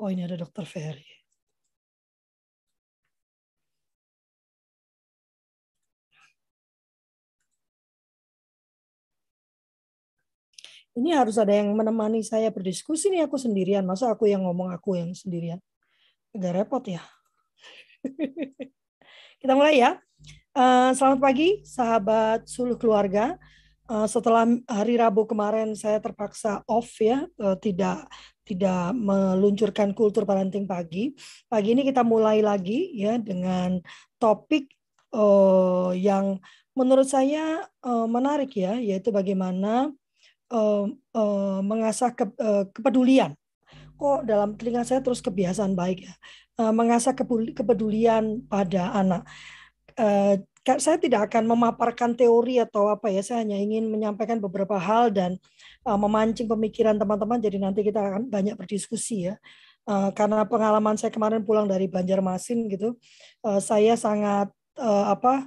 Oh 0.00 0.08
ini 0.08 0.24
ada 0.24 0.32
Dokter 0.40 0.64
Ferry. 0.64 1.04
Ini 10.96 11.12
harus 11.20 11.36
ada 11.36 11.52
yang 11.52 11.76
menemani 11.76 12.24
saya 12.24 12.48
berdiskusi 12.48 13.12
nih 13.12 13.28
aku 13.28 13.36
sendirian. 13.36 13.84
Masa 13.84 14.08
aku 14.08 14.24
yang 14.24 14.48
ngomong 14.48 14.72
aku 14.72 14.96
yang 14.96 15.12
sendirian? 15.12 15.60
Agak 16.32 16.64
repot 16.64 16.82
ya. 16.88 17.04
Kita 19.40 19.52
mulai 19.52 19.84
ya. 19.84 20.00
Uh, 20.56 20.96
selamat 20.96 21.20
pagi, 21.20 21.60
sahabat 21.62 22.48
suluh 22.48 22.80
keluarga. 22.80 23.36
Uh, 23.84 24.08
setelah 24.08 24.48
hari 24.64 24.96
Rabu 24.96 25.28
kemarin 25.28 25.76
saya 25.76 26.00
terpaksa 26.00 26.64
off 26.66 26.88
ya, 26.98 27.28
uh, 27.38 27.54
tidak 27.60 28.08
tidak 28.50 28.90
meluncurkan 28.98 29.94
kultur 29.94 30.26
parenting 30.26 30.66
pagi. 30.66 31.14
Pagi 31.46 31.78
ini 31.78 31.86
kita 31.86 32.02
mulai 32.02 32.42
lagi 32.42 32.90
ya 32.98 33.14
dengan 33.22 33.78
topik 34.18 34.66
uh, 35.14 35.94
yang 35.94 36.42
menurut 36.74 37.06
saya 37.06 37.62
uh, 37.86 38.10
menarik 38.10 38.50
ya, 38.58 38.74
yaitu 38.74 39.14
bagaimana 39.14 39.94
uh, 40.50 40.84
uh, 41.14 41.58
mengasah 41.62 42.10
ke, 42.10 42.26
uh, 42.42 42.66
kepedulian. 42.74 43.38
Kok 43.94 44.26
dalam 44.26 44.56
telinga 44.58 44.82
saya 44.82 45.04
terus 45.04 45.22
kebiasaan 45.22 45.78
baik 45.78 46.08
ya, 46.08 46.14
uh, 46.58 46.72
mengasah 46.74 47.14
kepedulian 47.54 48.42
pada 48.50 48.90
anak. 48.96 49.22
Uh, 49.94 50.40
saya 50.60 51.00
tidak 51.00 51.32
akan 51.32 51.48
memaparkan 51.48 52.12
teori 52.12 52.60
atau 52.60 52.92
apa 52.92 53.08
ya, 53.08 53.24
saya 53.24 53.42
hanya 53.44 53.56
ingin 53.56 53.88
menyampaikan 53.88 54.38
beberapa 54.38 54.76
hal 54.76 55.08
dan 55.08 55.40
uh, 55.84 55.98
memancing 55.98 56.48
pemikiran 56.48 56.96
teman-teman. 56.96 57.40
Jadi 57.40 57.56
nanti 57.60 57.80
kita 57.80 58.00
akan 58.00 58.22
banyak 58.28 58.56
berdiskusi 58.56 59.32
ya. 59.32 59.34
Uh, 59.88 60.12
karena 60.12 60.44
pengalaman 60.44 60.94
saya 61.00 61.08
kemarin 61.08 61.40
pulang 61.40 61.64
dari 61.64 61.88
Banjarmasin 61.88 62.68
gitu, 62.68 63.00
uh, 63.44 63.60
saya 63.60 63.96
sangat 63.96 64.52
apa 64.80 65.44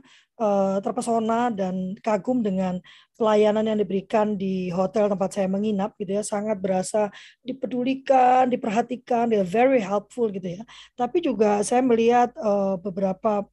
terpesona 0.84 1.50
dan 1.50 1.98
kagum 1.98 2.46
dengan 2.46 2.78
pelayanan 3.18 3.66
yang 3.66 3.82
diberikan 3.82 4.38
di 4.38 4.70
hotel 4.70 5.10
tempat 5.10 5.34
saya 5.34 5.50
menginap 5.50 5.98
gitu 5.98 6.22
ya 6.22 6.22
sangat 6.22 6.62
berasa 6.62 7.10
dipedulikan 7.42 8.46
diperhatikan 8.46 9.34
dia 9.34 9.42
very 9.42 9.82
helpful 9.82 10.30
gitu 10.30 10.62
ya 10.62 10.62
tapi 10.94 11.18
juga 11.18 11.66
saya 11.66 11.82
melihat 11.82 12.30
beberapa 12.78 13.48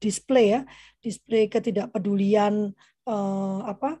display 0.00 0.56
ya 0.56 0.60
display 1.04 1.52
ketidakpedulian 1.52 2.72
apa 3.68 4.00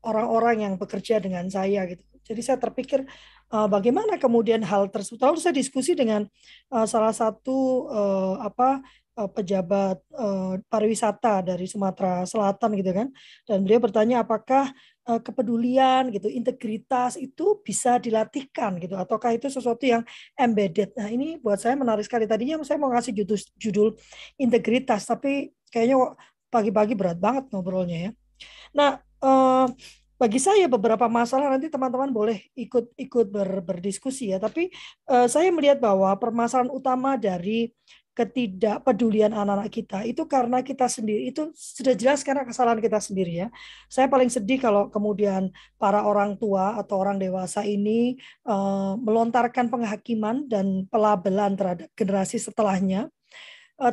orang-orang 0.00 0.56
uh, 0.56 0.62
yang 0.68 0.74
bekerja 0.80 1.20
dengan 1.20 1.46
saya 1.52 1.84
gitu. 1.84 2.02
Jadi 2.24 2.40
saya 2.46 2.58
terpikir 2.62 3.04
uh, 3.52 3.68
bagaimana 3.68 4.16
kemudian 4.16 4.62
hal 4.64 4.88
tersebut 4.88 5.20
lalu 5.20 5.38
saya 5.42 5.52
diskusi 5.52 5.92
dengan 5.92 6.24
uh, 6.72 6.86
salah 6.86 7.12
satu 7.12 7.90
uh, 7.90 8.34
apa 8.40 8.80
Eh, 9.20 9.28
pejabat 9.28 10.00
uh, 10.16 10.56
pariwisata 10.72 11.44
dari 11.44 11.68
Sumatera 11.68 12.24
Selatan 12.24 12.72
gitu 12.78 12.94
kan. 12.94 13.08
Dan 13.44 13.66
beliau 13.66 13.82
bertanya 13.82 14.24
apakah 14.24 14.72
uh, 15.04 15.20
kepedulian 15.20 16.08
gitu 16.08 16.30
integritas 16.30 17.20
itu 17.20 17.60
bisa 17.60 18.00
dilatihkan? 18.00 18.80
Gitu. 18.80 18.96
Ataukah 18.96 19.36
itu 19.36 19.52
sesuatu 19.52 19.84
yang 19.84 20.06
embedded? 20.40 20.96
Nah 20.96 21.12
ini 21.12 21.36
buat 21.36 21.60
saya 21.60 21.76
menarik 21.76 22.06
sekali. 22.08 22.24
Tadinya 22.24 22.62
saya 22.64 22.80
mau 22.80 22.88
ngasih 22.94 23.12
judul 23.20 23.38
judul 23.60 23.88
integritas 24.40 25.04
tapi 25.04 25.52
kayaknya 25.68 26.16
pagi-pagi 26.48 26.96
berat 26.96 27.20
banget 27.20 27.44
ngobrolnya 27.52 27.98
ya. 28.08 28.10
Nah 28.72 29.04
uh, 29.24 29.66
bagi 30.20 30.36
saya 30.36 30.68
beberapa 30.68 31.08
masalah 31.08 31.56
nanti 31.56 31.72
teman-teman 31.72 32.12
boleh 32.12 32.44
ikut 32.52 32.92
ikut 32.92 33.26
ber, 33.32 33.64
berdiskusi 33.64 34.36
ya 34.36 34.38
tapi 34.40 34.68
uh, 35.08 35.24
saya 35.24 35.48
melihat 35.48 35.80
bahwa 35.80 36.12
permasalahan 36.20 36.68
utama 36.68 37.16
dari 37.16 37.72
ketidakpedulian 38.10 39.32
anak-anak 39.32 39.70
kita 39.72 40.04
itu 40.04 40.28
karena 40.28 40.60
kita 40.60 40.92
sendiri 40.92 41.32
itu 41.32 41.48
sudah 41.56 41.96
jelas 41.96 42.20
karena 42.20 42.44
kesalahan 42.44 42.82
kita 42.82 43.00
sendiri 43.00 43.46
ya. 43.46 43.48
Saya 43.88 44.12
paling 44.12 44.28
sedih 44.28 44.60
kalau 44.60 44.92
kemudian 44.92 45.48
para 45.80 46.04
orang 46.04 46.36
tua 46.36 46.76
atau 46.76 47.00
orang 47.00 47.16
dewasa 47.16 47.64
ini 47.64 48.20
uh, 48.44 48.98
melontarkan 49.00 49.72
penghakiman 49.72 50.44
dan 50.50 50.84
pelabelan 50.90 51.56
terhadap 51.56 51.88
generasi 51.96 52.36
setelahnya 52.36 53.08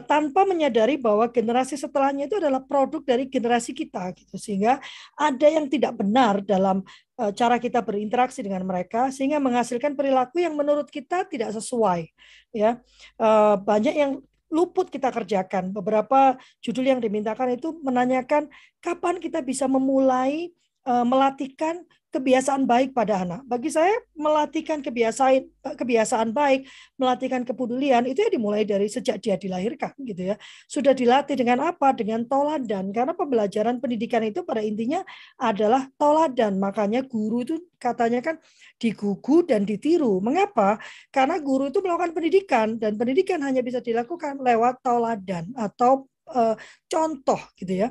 tanpa 0.03 0.43
menyadari 0.43 0.99
bahwa 0.99 1.31
generasi 1.31 1.79
setelahnya 1.79 2.27
itu 2.27 2.43
adalah 2.43 2.59
produk 2.59 2.99
dari 3.07 3.31
generasi 3.31 3.71
kita 3.71 4.11
gitu. 4.19 4.35
Sehingga 4.35 4.83
ada 5.15 5.47
yang 5.47 5.71
tidak 5.71 5.95
benar 5.95 6.43
dalam 6.43 6.83
Eh, 7.17 7.33
cara 7.33 7.57
kita 7.57 7.81
berinteraksi 7.81 8.45
dengan 8.45 8.61
mereka 8.61 9.09
sehingga 9.09 9.41
menghasilkan 9.41 9.97
perilaku 9.97 10.37
yang 10.37 10.53
menurut 10.53 10.85
kita 10.85 11.25
tidak 11.25 11.49
sesuai 11.49 12.05
ya. 12.53 12.77
Eh, 13.17 13.55
banyak 13.57 13.95
yang 13.97 14.11
luput 14.53 14.93
kita 14.93 15.09
kerjakan. 15.09 15.73
Beberapa 15.73 16.37
judul 16.61 16.93
yang 16.93 17.01
dimintakan 17.01 17.57
itu 17.57 17.73
menanyakan 17.81 18.45
kapan 18.85 19.17
kita 19.17 19.41
bisa 19.41 19.65
memulai 19.65 20.53
eh, 20.53 20.53
melatihkan 20.87 21.83
kebiasaan 22.07 22.63
baik 22.63 22.95
pada 22.95 23.21
anak. 23.27 23.43
Bagi 23.43 23.67
saya 23.67 23.91
melatihkan 24.15 24.79
kebiasaan 24.79 25.43
kebiasaan 25.75 26.31
baik, 26.31 26.65
melatihkan 26.95 27.43
kepedulian 27.43 28.07
itu 28.07 28.23
ya 28.23 28.29
dimulai 28.31 28.63
dari 28.63 28.87
sejak 28.87 29.19
dia 29.19 29.35
dilahirkan 29.35 29.91
gitu 30.01 30.33
ya. 30.33 30.35
Sudah 30.65 30.95
dilatih 30.95 31.35
dengan 31.35 31.67
apa? 31.67 31.91
Dengan 31.91 32.23
toladan. 32.23 32.95
Karena 32.95 33.13
pembelajaran 33.13 33.83
pendidikan 33.83 34.23
itu 34.23 34.41
pada 34.47 34.63
intinya 34.63 35.03
adalah 35.37 35.91
toladan. 35.99 36.57
Makanya 36.57 37.03
guru 37.03 37.43
itu 37.43 37.55
katanya 37.77 38.23
kan 38.23 38.39
digugu 38.79 39.43
dan 39.45 39.67
ditiru. 39.67 40.23
Mengapa? 40.23 40.79
Karena 41.11 41.37
guru 41.43 41.69
itu 41.69 41.83
melakukan 41.83 42.15
pendidikan 42.15 42.67
dan 42.79 42.95
pendidikan 42.95 43.43
hanya 43.43 43.59
bisa 43.59 43.83
dilakukan 43.83 44.39
lewat 44.39 44.79
toladan 44.81 45.51
atau 45.53 46.07
uh, 46.31 46.55
contoh 46.87 47.39
gitu 47.59 47.87
ya. 47.87 47.89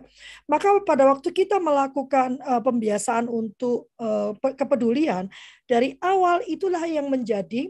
Maka 0.49 0.81
pada 0.85 1.09
waktu 1.09 1.33
kita 1.33 1.61
melakukan 1.61 2.41
uh, 2.43 2.61
pembiasaan 2.61 3.29
untuk 3.29 3.93
uh, 4.01 4.37
kepedulian 4.37 5.29
dari 5.65 5.97
awal 6.01 6.45
itulah 6.47 6.83
yang 6.85 7.09
menjadi 7.09 7.69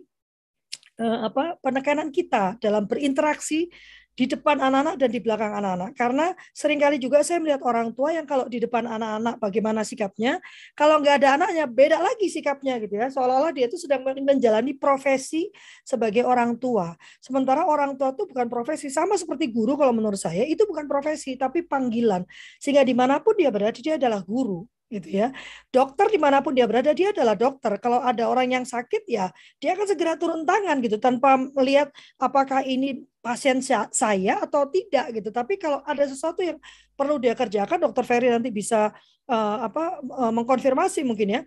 uh, 1.00 1.28
apa 1.31 1.60
penekanan 1.60 2.10
kita 2.12 2.56
dalam 2.59 2.84
berinteraksi 2.88 3.69
di 4.16 4.25
depan 4.25 4.56
anak-anak 4.59 4.97
dan 4.97 5.09
di 5.12 5.21
belakang 5.21 5.53
anak-anak. 5.53 5.93
Karena 5.93 6.32
sering 6.56 6.81
kali 6.81 6.97
juga 6.97 7.21
saya 7.21 7.38
melihat 7.38 7.60
orang 7.62 7.93
tua 7.93 8.16
yang 8.16 8.25
kalau 8.25 8.49
di 8.49 8.59
depan 8.65 8.88
anak-anak 8.88 9.37
bagaimana 9.37 9.84
sikapnya, 9.84 10.41
kalau 10.72 10.99
nggak 11.04 11.22
ada 11.22 11.28
anaknya 11.37 11.65
beda 11.69 12.00
lagi 12.00 12.32
sikapnya 12.32 12.81
gitu 12.81 12.97
ya. 12.97 13.12
Seolah-olah 13.12 13.53
dia 13.53 13.69
itu 13.69 13.76
sedang 13.76 14.00
menjalani 14.03 14.72
profesi 14.72 15.53
sebagai 15.84 16.25
orang 16.25 16.56
tua. 16.56 16.97
Sementara 17.21 17.69
orang 17.69 17.94
tua 18.00 18.16
itu 18.16 18.25
bukan 18.25 18.49
profesi 18.49 18.88
sama 18.88 19.21
seperti 19.21 19.53
guru 19.53 19.76
kalau 19.76 19.93
menurut 19.93 20.19
saya 20.19 20.43
itu 20.49 20.65
bukan 20.65 20.88
profesi 20.88 21.37
tapi 21.37 21.60
panggilan. 21.62 22.25
Sehingga 22.56 22.82
di 22.82 22.97
mana 22.97 23.21
pun 23.21 23.37
dia 23.37 23.53
berada 23.53 23.76
dia 23.76 24.00
adalah 24.00 24.25
guru 24.25 24.65
gitu 24.86 25.08
ya. 25.20 25.34
Dokter 25.74 26.06
di 26.10 26.19
mana 26.20 26.38
pun 26.44 26.54
dia 26.54 26.66
berada 26.66 26.94
dia 26.94 27.10
adalah 27.10 27.34
dokter. 27.34 27.74
Kalau 27.82 27.98
ada 28.02 28.30
orang 28.30 28.47
yang 28.50 28.64
sakit 28.64 29.02
ya 29.10 29.30
dia 29.58 29.74
akan 29.74 29.86
segera 29.91 30.14
turun 30.14 30.47
tangan 30.47 30.78
gitu 30.84 30.97
tanpa 31.02 31.36
melihat 31.36 31.91
apakah 32.19 32.62
ini 32.62 33.02
pasien 33.19 33.58
saya 33.91 34.34
atau 34.38 34.70
tidak 34.70 35.10
gitu. 35.16 35.34
Tapi 35.34 35.58
kalau 35.58 35.82
ada 35.82 36.06
sesuatu 36.06 36.41
yang 36.46 36.58
perlu 36.94 37.19
dia 37.19 37.34
kerjakan, 37.34 37.82
dokter 37.82 38.04
Ferry 38.06 38.30
nanti 38.30 38.54
bisa 38.54 38.94
uh, 39.26 39.58
apa 39.66 39.98
uh, 40.02 40.32
mengkonfirmasi 40.32 41.02
mungkin 41.02 41.28
ya 41.34 41.42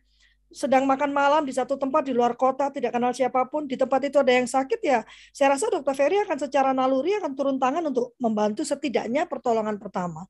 sedang 0.50 0.90
makan 0.90 1.14
malam 1.14 1.46
di 1.46 1.54
satu 1.54 1.78
tempat 1.78 2.10
di 2.10 2.14
luar 2.14 2.34
kota 2.34 2.74
tidak 2.74 2.98
kenal 2.98 3.14
siapa 3.14 3.46
pun 3.46 3.70
di 3.70 3.78
tempat 3.78 4.10
itu 4.10 4.18
ada 4.18 4.34
yang 4.34 4.50
sakit 4.50 4.82
ya 4.82 5.06
saya 5.30 5.54
rasa 5.54 5.70
dokter 5.70 5.94
Ferry 5.94 6.18
akan 6.26 6.38
secara 6.42 6.74
naluri 6.74 7.14
akan 7.22 7.38
turun 7.38 7.58
tangan 7.62 7.86
untuk 7.86 8.18
membantu 8.18 8.66
setidaknya 8.66 9.30
pertolongan 9.30 9.78
pertama. 9.78 10.26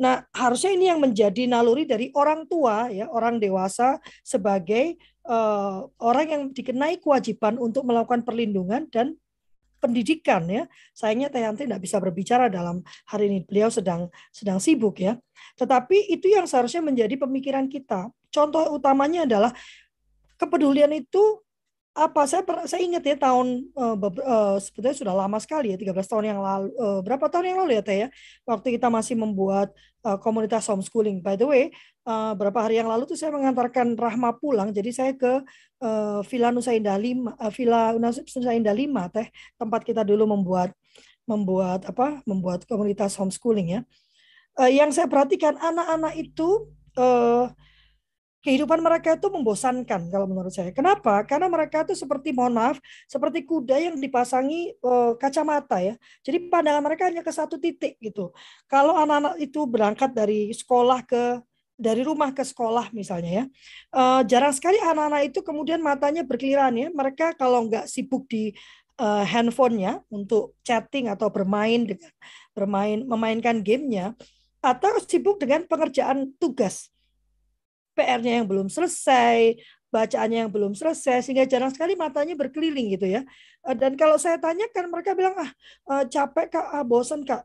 Nah 0.00 0.24
harusnya 0.32 0.72
ini 0.72 0.88
yang 0.88 1.00
menjadi 1.04 1.44
naluri 1.44 1.84
dari 1.84 2.08
orang 2.16 2.48
tua 2.48 2.88
ya 2.88 3.12
orang 3.12 3.36
dewasa 3.36 4.00
sebagai 4.24 4.96
uh, 5.28 5.84
orang 6.00 6.26
yang 6.26 6.42
dikenai 6.50 6.96
kewajiban 6.98 7.60
untuk 7.60 7.84
melakukan 7.84 8.24
perlindungan 8.24 8.88
dan 8.88 9.14
pendidikan 9.78 10.44
ya. 10.50 10.66
Sayangnya 10.92 11.30
Teh 11.30 11.42
Yanti 11.42 11.64
tidak 11.64 11.82
bisa 11.82 11.96
berbicara 12.02 12.50
dalam 12.50 12.82
hari 13.06 13.30
ini. 13.30 13.38
Beliau 13.46 13.70
sedang 13.70 14.10
sedang 14.34 14.58
sibuk 14.58 14.98
ya. 14.98 15.16
Tetapi 15.54 16.10
itu 16.10 16.30
yang 16.30 16.44
seharusnya 16.50 16.82
menjadi 16.82 17.14
pemikiran 17.14 17.70
kita. 17.70 18.10
Contoh 18.28 18.76
utamanya 18.76 19.24
adalah 19.24 19.50
kepedulian 20.38 20.92
itu 20.94 21.42
apa 21.98 22.30
saya 22.30 22.46
saya 22.70 22.78
ingat 22.78 23.02
ya 23.02 23.18
tahun 23.18 23.74
uh, 23.74 23.98
uh, 23.98 24.56
sebetulnya 24.62 24.94
sudah 24.94 25.14
lama 25.18 25.34
sekali 25.42 25.74
ya 25.74 25.76
13 25.82 25.98
tahun 26.06 26.24
yang 26.30 26.38
lalu 26.38 26.70
uh, 26.78 27.02
berapa 27.02 27.26
tahun 27.26 27.50
yang 27.50 27.58
lalu 27.66 27.72
ya 27.74 27.82
Teh 27.82 27.98
ya? 28.06 28.08
Waktu 28.46 28.78
kita 28.78 28.86
masih 28.86 29.18
membuat 29.18 29.74
uh, 30.06 30.14
komunitas 30.14 30.70
homeschooling. 30.70 31.18
By 31.18 31.34
the 31.34 31.50
way 31.50 31.62
uh, 32.06 32.38
berapa 32.38 32.54
hari 32.54 32.78
yang 32.78 32.86
lalu 32.86 33.10
tuh 33.10 33.18
saya 33.18 33.34
mengantarkan 33.34 33.98
Rahma 33.98 34.38
pulang 34.38 34.70
jadi 34.70 34.90
saya 34.94 35.12
ke 35.18 35.42
uh, 35.82 36.22
Villa 36.30 36.54
Nusa 36.54 36.70
Indah 36.70 36.94
5 36.94 37.34
uh, 37.34 37.50
Villa 37.50 37.90
Nusa 37.98 38.52
Indah 38.54 38.76
5 38.78 39.14
Teh 39.18 39.26
tempat 39.58 39.80
kita 39.82 40.06
dulu 40.06 40.30
membuat 40.30 40.70
membuat 41.26 41.82
apa 41.84 42.22
membuat 42.22 42.62
komunitas 42.70 43.18
homeschooling 43.18 43.74
ya. 43.74 43.80
Uh, 44.54 44.70
yang 44.70 44.94
saya 44.94 45.10
perhatikan 45.10 45.58
anak-anak 45.58 46.14
itu 46.14 46.70
uh, 46.94 47.50
kehidupan 48.38 48.78
mereka 48.78 49.18
itu 49.18 49.28
membosankan 49.28 50.08
kalau 50.08 50.26
menurut 50.30 50.54
saya. 50.54 50.70
Kenapa? 50.70 51.26
Karena 51.26 51.50
mereka 51.50 51.82
itu 51.82 51.98
seperti 51.98 52.30
mohon 52.30 52.54
maaf, 52.54 52.78
seperti 53.10 53.42
kuda 53.42 53.76
yang 53.78 53.96
dipasangi 53.98 54.78
uh, 54.82 55.18
kacamata 55.18 55.82
ya. 55.82 55.94
Jadi 56.22 56.46
pandangan 56.46 56.82
mereka 56.82 57.10
hanya 57.10 57.26
ke 57.26 57.32
satu 57.34 57.58
titik 57.58 57.98
gitu. 57.98 58.30
Kalau 58.70 58.94
anak-anak 58.94 59.42
itu 59.42 59.60
berangkat 59.66 60.14
dari 60.14 60.54
sekolah 60.54 61.02
ke 61.02 61.42
dari 61.78 62.02
rumah 62.02 62.34
ke 62.34 62.42
sekolah 62.42 62.90
misalnya 62.90 63.30
ya, 63.30 63.44
uh, 63.94 64.20
jarang 64.26 64.50
sekali 64.50 64.82
anak-anak 64.82 65.30
itu 65.30 65.46
kemudian 65.46 65.78
matanya 65.78 66.26
berkeliran 66.26 66.74
ya. 66.74 66.90
Mereka 66.90 67.38
kalau 67.38 67.70
nggak 67.70 67.86
sibuk 67.86 68.26
di 68.26 68.50
uh, 68.98 69.22
handphonenya 69.22 70.02
untuk 70.10 70.58
chatting 70.66 71.06
atau 71.06 71.30
bermain 71.30 71.86
dengan 71.86 72.10
bermain 72.50 73.06
memainkan 73.06 73.62
gamenya, 73.62 74.18
atau 74.58 74.98
sibuk 75.06 75.38
dengan 75.38 75.62
pengerjaan 75.70 76.34
tugas 76.42 76.90
PR-nya 77.98 78.38
yang 78.38 78.46
belum 78.46 78.70
selesai, 78.70 79.58
bacaannya 79.90 80.46
yang 80.46 80.52
belum 80.52 80.72
selesai, 80.78 81.26
sehingga 81.26 81.42
jarang 81.50 81.74
sekali 81.74 81.98
matanya 81.98 82.38
berkeliling 82.38 82.94
gitu 82.94 83.10
ya. 83.10 83.26
Eh, 83.66 83.74
dan 83.74 83.98
kalau 83.98 84.14
saya 84.14 84.38
tanyakan, 84.38 84.86
mereka 84.86 85.18
bilang, 85.18 85.34
ah 85.34 85.50
eh, 85.98 86.04
capek 86.06 86.46
kak, 86.54 86.66
ah, 86.70 86.84
bosan 86.86 87.26
kak. 87.26 87.42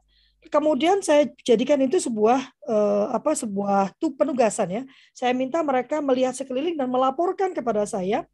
Kemudian 0.51 0.99
saya 0.99 1.31
jadikan 1.41 1.79
itu 1.81 1.97
sebuah 1.97 2.37
eh, 2.69 3.05
apa 3.15 3.33
sebuah 3.33 3.97
tuh 3.97 4.13
penugasan 4.13 4.69
ya. 4.69 4.83
Saya 5.15 5.33
minta 5.33 5.63
mereka 5.65 6.03
melihat 6.03 6.37
sekeliling 6.37 6.77
dan 6.77 6.91
melaporkan 6.91 7.55
kepada 7.55 7.87
saya 7.87 8.27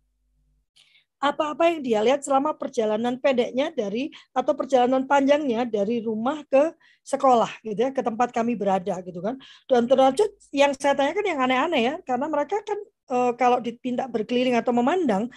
apa-apa 1.20 1.68
yang 1.68 1.80
dia 1.84 2.00
lihat 2.00 2.24
selama 2.24 2.56
perjalanan 2.56 3.20
pendeknya 3.20 3.76
dari 3.76 4.08
atau 4.32 4.56
perjalanan 4.56 5.04
panjangnya 5.04 5.68
dari 5.68 6.00
rumah 6.00 6.48
ke 6.48 6.72
sekolah 7.04 7.60
gitu 7.62 7.76
ya 7.76 7.92
ke 7.92 8.00
tempat 8.00 8.32
kami 8.32 8.56
berada 8.56 9.04
gitu 9.04 9.20
kan. 9.20 9.36
Dan 9.68 9.86
terus 9.86 10.32
yang 10.56 10.72
saya 10.80 10.96
tanyakan 10.96 11.26
yang 11.28 11.40
aneh-aneh 11.44 11.82
ya 11.84 11.96
karena 12.08 12.26
mereka 12.32 12.64
kan 12.64 12.80
e, 13.12 13.18
kalau 13.36 13.58
dipinta 13.60 14.08
berkeliling 14.08 14.56
atau 14.56 14.72
memandang 14.72 15.28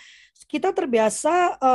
kita 0.46 0.70
terbiasa 0.70 1.58
e, 1.58 1.70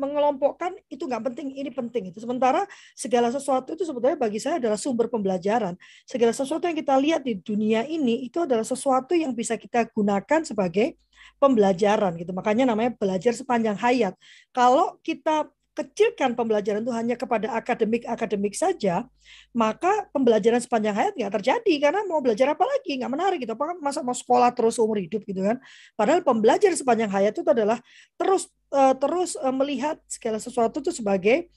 mengelompokkan 0.00 0.74
itu 0.88 1.04
nggak 1.04 1.30
penting 1.30 1.52
ini 1.52 1.70
penting 1.70 2.08
itu 2.08 2.18
sementara 2.24 2.64
segala 2.96 3.28
sesuatu 3.28 3.76
itu 3.76 3.84
sebetulnya 3.84 4.16
bagi 4.16 4.40
saya 4.42 4.58
adalah 4.58 4.80
sumber 4.80 5.06
pembelajaran. 5.06 5.78
Segala 6.08 6.34
sesuatu 6.34 6.66
yang 6.66 6.74
kita 6.74 6.98
lihat 6.98 7.22
di 7.22 7.38
dunia 7.38 7.86
ini 7.86 8.26
itu 8.26 8.42
adalah 8.42 8.64
sesuatu 8.64 9.14
yang 9.14 9.30
bisa 9.30 9.54
kita 9.60 9.86
gunakan 9.92 10.42
sebagai 10.42 10.98
pembelajaran 11.42 12.14
gitu. 12.14 12.30
Makanya 12.30 12.70
namanya 12.70 12.94
belajar 12.94 13.34
sepanjang 13.34 13.74
hayat. 13.74 14.14
Kalau 14.54 15.02
kita 15.02 15.50
kecilkan 15.72 16.36
pembelajaran 16.36 16.84
itu 16.84 16.92
hanya 16.92 17.16
kepada 17.16 17.48
akademik-akademik 17.56 18.52
saja, 18.52 19.08
maka 19.56 20.04
pembelajaran 20.12 20.60
sepanjang 20.60 20.92
hayat 20.92 21.12
nggak 21.16 21.32
terjadi 21.40 21.74
karena 21.80 22.04
mau 22.04 22.20
belajar 22.20 22.52
apa 22.52 22.60
lagi 22.68 23.00
nggak 23.00 23.12
menarik 23.12 23.38
gitu. 23.40 23.56
Apakah 23.56 23.80
masa 23.80 24.04
mau 24.04 24.12
sekolah 24.12 24.52
terus 24.52 24.76
umur 24.76 25.00
hidup 25.00 25.24
gitu 25.24 25.40
kan? 25.40 25.56
Padahal 25.96 26.20
pembelajaran 26.20 26.76
sepanjang 26.76 27.08
hayat 27.08 27.32
itu 27.32 27.42
adalah 27.48 27.80
terus 28.20 28.52
uh, 28.68 28.92
terus 28.92 29.34
uh, 29.40 29.50
melihat 29.50 29.96
segala 30.06 30.36
sesuatu 30.36 30.84
itu 30.84 30.92
sebagai 30.92 31.48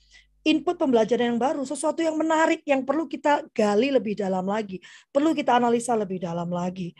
input 0.46 0.78
pembelajaran 0.80 1.36
yang 1.36 1.40
baru, 1.42 1.66
sesuatu 1.68 2.00
yang 2.00 2.16
menarik 2.16 2.62
yang 2.64 2.86
perlu 2.86 3.10
kita 3.10 3.44
gali 3.50 3.90
lebih 3.90 4.16
dalam 4.16 4.46
lagi, 4.46 4.78
perlu 5.10 5.34
kita 5.34 5.58
analisa 5.58 5.92
lebih 5.98 6.22
dalam 6.22 6.48
lagi 6.48 6.94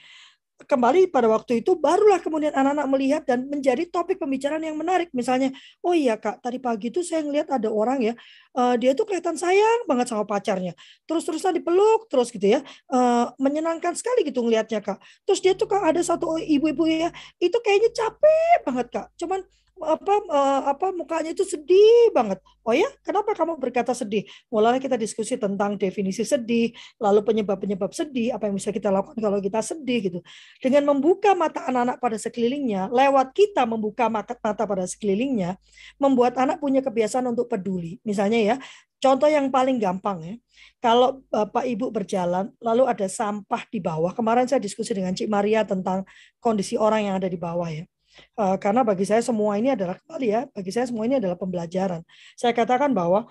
kembali 0.65 1.13
pada 1.13 1.29
waktu 1.29 1.61
itu 1.61 1.77
barulah 1.77 2.17
kemudian 2.17 2.49
anak-anak 2.57 2.87
melihat 2.89 3.23
dan 3.29 3.45
menjadi 3.45 3.85
topik 3.93 4.17
pembicaraan 4.17 4.65
yang 4.65 4.77
menarik. 4.81 5.13
Misalnya, 5.13 5.53
oh 5.85 5.93
iya 5.93 6.17
kak, 6.17 6.41
tadi 6.41 6.57
pagi 6.57 6.89
itu 6.89 7.05
saya 7.05 7.21
ngeliat 7.21 7.53
ada 7.53 7.69
orang 7.69 8.01
ya, 8.01 8.15
uh, 8.57 8.73
dia 8.81 8.97
tuh 8.97 9.05
kelihatan 9.05 9.37
sayang 9.37 9.85
banget 9.85 10.09
sama 10.09 10.25
pacarnya. 10.25 10.73
Terus-terusan 11.05 11.61
dipeluk, 11.61 12.09
terus 12.09 12.33
gitu 12.33 12.57
ya, 12.57 12.65
uh, 12.89 13.37
menyenangkan 13.37 13.93
sekali 13.93 14.25
gitu 14.25 14.41
ngelihatnya 14.41 14.81
kak. 14.81 14.97
Terus 15.29 15.45
dia 15.45 15.53
tuh 15.53 15.69
kak 15.69 15.85
ada 15.93 16.01
satu 16.01 16.41
ibu-ibu 16.41 16.89
ya, 16.89 17.13
itu 17.37 17.57
kayaknya 17.61 17.93
capek 17.93 18.59
banget 18.65 18.87
kak. 18.89 19.07
Cuman 19.21 19.45
apa 19.77 20.15
uh, 20.33 20.63
apa 20.73 20.89
mukanya 20.97 21.37
itu 21.37 21.45
sedih 21.45 22.09
banget. 22.17 22.41
Oh 22.65 22.75
ya, 22.75 22.89
kenapa 23.05 23.37
kamu 23.37 23.61
berkata 23.61 23.93
sedih? 23.93 24.25
Mulai 24.49 24.81
kita 24.81 24.97
diskusi 24.97 25.37
tentang 25.37 25.77
definisi 25.77 26.25
sedih, 26.27 26.73
lalu 26.99 27.23
penyebab-penyebab 27.23 27.93
sedih, 27.93 28.35
apa 28.35 28.49
yang 28.49 28.57
bisa 28.57 28.73
kita 28.73 28.89
lakukan 28.91 29.21
kalau 29.21 29.39
kita 29.39 29.61
sedih 29.63 29.99
gitu. 30.11 30.21
Dengan 30.59 30.91
membuka 30.91 31.37
mata 31.37 31.63
anak-anak 31.69 31.97
pada 32.01 32.17
sekelilingnya, 32.19 32.89
lewat 32.91 33.37
kita 33.37 33.69
membuka 33.69 34.09
mata 34.11 34.35
pada 34.43 34.85
sekelilingnya, 34.89 35.61
membuat 36.01 36.41
anak 36.41 36.59
punya 36.59 36.81
kebiasaan 36.83 37.29
untuk 37.31 37.47
peduli. 37.47 38.03
Misalnya 38.03 38.41
ya, 38.43 38.57
contoh 38.99 39.29
yang 39.31 39.53
paling 39.53 39.79
gampang 39.79 40.19
ya. 40.25 40.35
Kalau 40.81 41.23
Bapak 41.29 41.69
Ibu 41.69 41.93
berjalan 41.93 42.51
lalu 42.59 42.89
ada 42.89 43.07
sampah 43.07 43.63
di 43.69 43.79
bawah. 43.79 44.11
Kemarin 44.17 44.49
saya 44.49 44.59
diskusi 44.59 44.97
dengan 44.97 45.13
Cik 45.13 45.29
Maria 45.29 45.63
tentang 45.63 46.03
kondisi 46.41 46.75
orang 46.81 47.13
yang 47.13 47.15
ada 47.21 47.29
di 47.29 47.37
bawah 47.39 47.69
ya 47.69 47.87
Uh, 48.37 48.57
karena 48.61 48.85
bagi 48.85 49.05
saya 49.09 49.23
semua 49.25 49.57
ini 49.57 49.73
adalah 49.73 49.97
kembali 50.01 50.29
ya, 50.29 50.41
bagi 50.53 50.71
saya 50.73 50.87
semua 50.89 51.05
ini 51.09 51.17
adalah 51.21 51.37
pembelajaran. 51.37 52.01
Saya 52.37 52.53
katakan 52.53 52.93
bahwa 52.93 53.29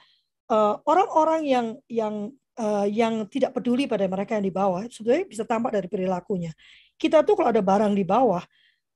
eh, 0.50 0.74
orang-orang 0.86 1.42
uh, 1.42 1.50
yang 1.50 1.68
yang 1.90 2.16
uh, 2.60 2.88
yang 2.88 3.28
tidak 3.28 3.56
peduli 3.56 3.86
pada 3.86 4.08
mereka 4.08 4.36
yang 4.38 4.46
di 4.46 4.54
bawah 4.54 4.84
sebetulnya 4.88 5.26
bisa 5.28 5.44
tampak 5.44 5.72
dari 5.76 5.88
perilakunya. 5.92 6.52
Kita 6.96 7.22
tuh 7.28 7.36
kalau 7.36 7.52
ada 7.52 7.60
barang 7.60 7.92
di 7.92 8.06
bawah, 8.08 8.44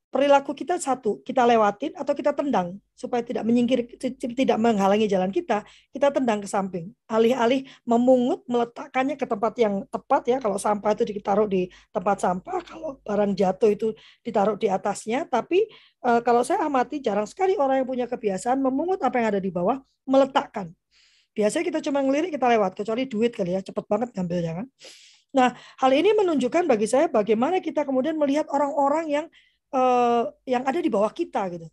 perilaku 0.09 0.57
kita 0.57 0.81
satu, 0.81 1.21
kita 1.21 1.45
lewatin 1.45 1.93
atau 1.93 2.13
kita 2.17 2.33
tendang 2.33 2.81
supaya 2.97 3.21
tidak 3.21 3.45
menyingkir 3.45 3.85
tidak 4.33 4.57
menghalangi 4.57 5.05
jalan 5.05 5.29
kita, 5.29 5.61
kita 5.93 6.09
tendang 6.09 6.41
ke 6.41 6.49
samping. 6.49 6.89
Alih-alih 7.05 7.69
memungut 7.85 8.41
meletakkannya 8.49 9.15
ke 9.15 9.25
tempat 9.29 9.53
yang 9.61 9.85
tepat 9.87 10.21
ya, 10.25 10.37
kalau 10.41 10.57
sampah 10.57 10.97
itu 10.97 11.13
ditaruh 11.13 11.45
di 11.45 11.69
tempat 11.93 12.17
sampah, 12.25 12.57
kalau 12.65 12.97
barang 13.05 13.37
jatuh 13.37 13.69
itu 13.69 13.87
ditaruh 14.25 14.57
di 14.57 14.67
atasnya, 14.67 15.29
tapi 15.29 15.69
uh, 16.03 16.19
kalau 16.25 16.41
saya 16.41 16.65
amati 16.65 16.99
jarang 16.99 17.29
sekali 17.29 17.53
orang 17.55 17.85
yang 17.85 17.87
punya 17.87 18.05
kebiasaan 18.09 18.57
memungut 18.59 18.99
apa 19.05 19.15
yang 19.21 19.37
ada 19.37 19.41
di 19.41 19.53
bawah, 19.53 19.77
meletakkan. 20.09 20.73
Biasanya 21.37 21.63
kita 21.69 21.79
cuma 21.85 22.01
ngelirik 22.01 22.33
kita 22.33 22.49
lewat, 22.49 22.73
kecuali 22.73 23.05
duit 23.05 23.31
kali 23.31 23.53
ya, 23.53 23.61
cepet 23.61 23.85
banget 23.85 24.09
ngambilnya 24.17 24.65
kan. 24.65 24.67
Nah, 25.29 25.53
hal 25.53 25.91
ini 25.93 26.17
menunjukkan 26.17 26.65
bagi 26.65 26.89
saya 26.89 27.05
bagaimana 27.05 27.61
kita 27.61 27.85
kemudian 27.85 28.17
melihat 28.17 28.49
orang-orang 28.49 29.05
yang 29.13 29.25
uh, 29.73 30.29
yang 30.45 30.63
ada 30.65 30.79
di 30.79 30.89
bawah 30.91 31.09
kita 31.09 31.45
gitu. 31.53 31.67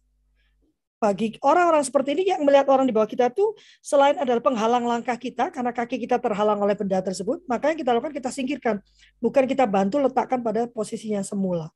Bagi 0.96 1.36
orang-orang 1.44 1.84
seperti 1.84 2.16
ini 2.16 2.32
yang 2.32 2.40
melihat 2.40 2.72
orang 2.72 2.88
di 2.88 2.94
bawah 2.96 3.04
kita 3.04 3.28
itu 3.28 3.52
selain 3.84 4.16
adalah 4.16 4.40
penghalang 4.40 4.80
langkah 4.88 5.14
kita 5.20 5.52
karena 5.52 5.68
kaki 5.68 6.00
kita 6.00 6.16
terhalang 6.16 6.56
oleh 6.56 6.72
benda 6.72 7.04
tersebut, 7.04 7.44
maka 7.44 7.68
yang 7.68 7.78
kita 7.78 7.92
lakukan 7.92 8.16
kita 8.16 8.32
singkirkan, 8.32 8.80
bukan 9.20 9.44
kita 9.44 9.68
bantu 9.68 10.00
letakkan 10.00 10.40
pada 10.40 10.64
posisinya 10.64 11.20
semula. 11.20 11.68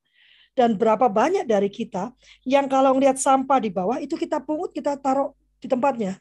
Dan 0.57 0.73
berapa 0.73 1.05
banyak 1.05 1.45
dari 1.45 1.69
kita 1.69 2.11
yang 2.43 2.65
kalau 2.65 2.97
melihat 2.97 3.21
sampah 3.21 3.61
di 3.61 3.69
bawah 3.69 4.01
itu 4.01 4.17
kita 4.17 4.41
pungut, 4.41 4.73
kita 4.73 4.97
taruh 4.97 5.37
di 5.61 5.69
tempatnya 5.69 6.17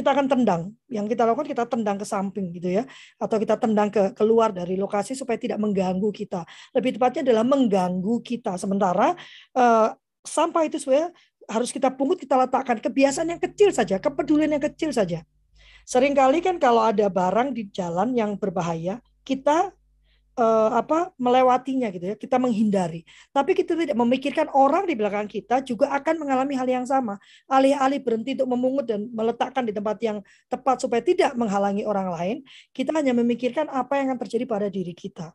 kita 0.00 0.16
akan 0.16 0.26
tendang. 0.26 0.62
Yang 0.88 1.14
kita 1.14 1.22
lakukan 1.28 1.48
kita 1.48 1.64
tendang 1.68 1.96
ke 2.00 2.06
samping 2.08 2.50
gitu 2.56 2.72
ya, 2.72 2.88
atau 3.20 3.36
kita 3.36 3.60
tendang 3.60 3.92
ke 3.92 4.16
keluar 4.16 4.50
dari 4.50 4.74
lokasi 4.80 5.12
supaya 5.12 5.36
tidak 5.36 5.60
mengganggu 5.60 6.08
kita. 6.10 6.42
Lebih 6.72 6.96
tepatnya 6.96 7.30
adalah 7.30 7.44
mengganggu 7.44 8.14
kita. 8.24 8.56
Sementara 8.56 9.12
uh, 9.54 9.88
sampah 10.24 10.62
itu 10.64 10.80
sebenarnya 10.80 11.12
harus 11.50 11.70
kita 11.74 11.90
pungut, 11.92 12.16
kita 12.16 12.38
letakkan 12.38 12.78
kebiasaan 12.78 13.28
yang 13.36 13.42
kecil 13.42 13.74
saja, 13.74 13.98
kepedulian 14.00 14.54
yang 14.54 14.62
kecil 14.62 14.94
saja. 14.94 15.26
Seringkali 15.84 16.38
kan 16.40 16.56
kalau 16.62 16.86
ada 16.86 17.10
barang 17.10 17.50
di 17.56 17.66
jalan 17.74 18.14
yang 18.14 18.38
berbahaya, 18.38 19.02
kita 19.26 19.74
uh, 20.36 20.70
apa 20.76 21.10
melewatinya 21.18 21.90
gitu 21.90 22.14
ya 22.14 22.16
kita 22.18 22.36
menghindari. 22.38 23.02
Tapi 23.34 23.56
kita 23.56 23.74
tidak 23.74 23.96
memikirkan 23.96 24.46
orang 24.54 24.86
di 24.86 24.94
belakang 24.94 25.26
kita 25.26 25.64
juga 25.66 25.90
akan 25.96 26.22
mengalami 26.22 26.54
hal 26.54 26.68
yang 26.68 26.86
sama. 26.86 27.18
Alih-alih 27.50 27.98
berhenti 28.02 28.36
untuk 28.38 28.50
memungut 28.54 28.86
dan 28.86 29.08
meletakkan 29.10 29.66
di 29.66 29.72
tempat 29.74 29.98
yang 30.04 30.18
tepat 30.46 30.82
supaya 30.84 31.02
tidak 31.02 31.34
menghalangi 31.34 31.82
orang 31.82 32.08
lain 32.12 32.36
kita 32.70 32.94
hanya 32.94 33.16
memikirkan 33.16 33.66
apa 33.72 33.98
yang 33.98 34.12
akan 34.12 34.18
terjadi 34.26 34.44
pada 34.46 34.66
diri 34.70 34.94
kita. 34.94 35.32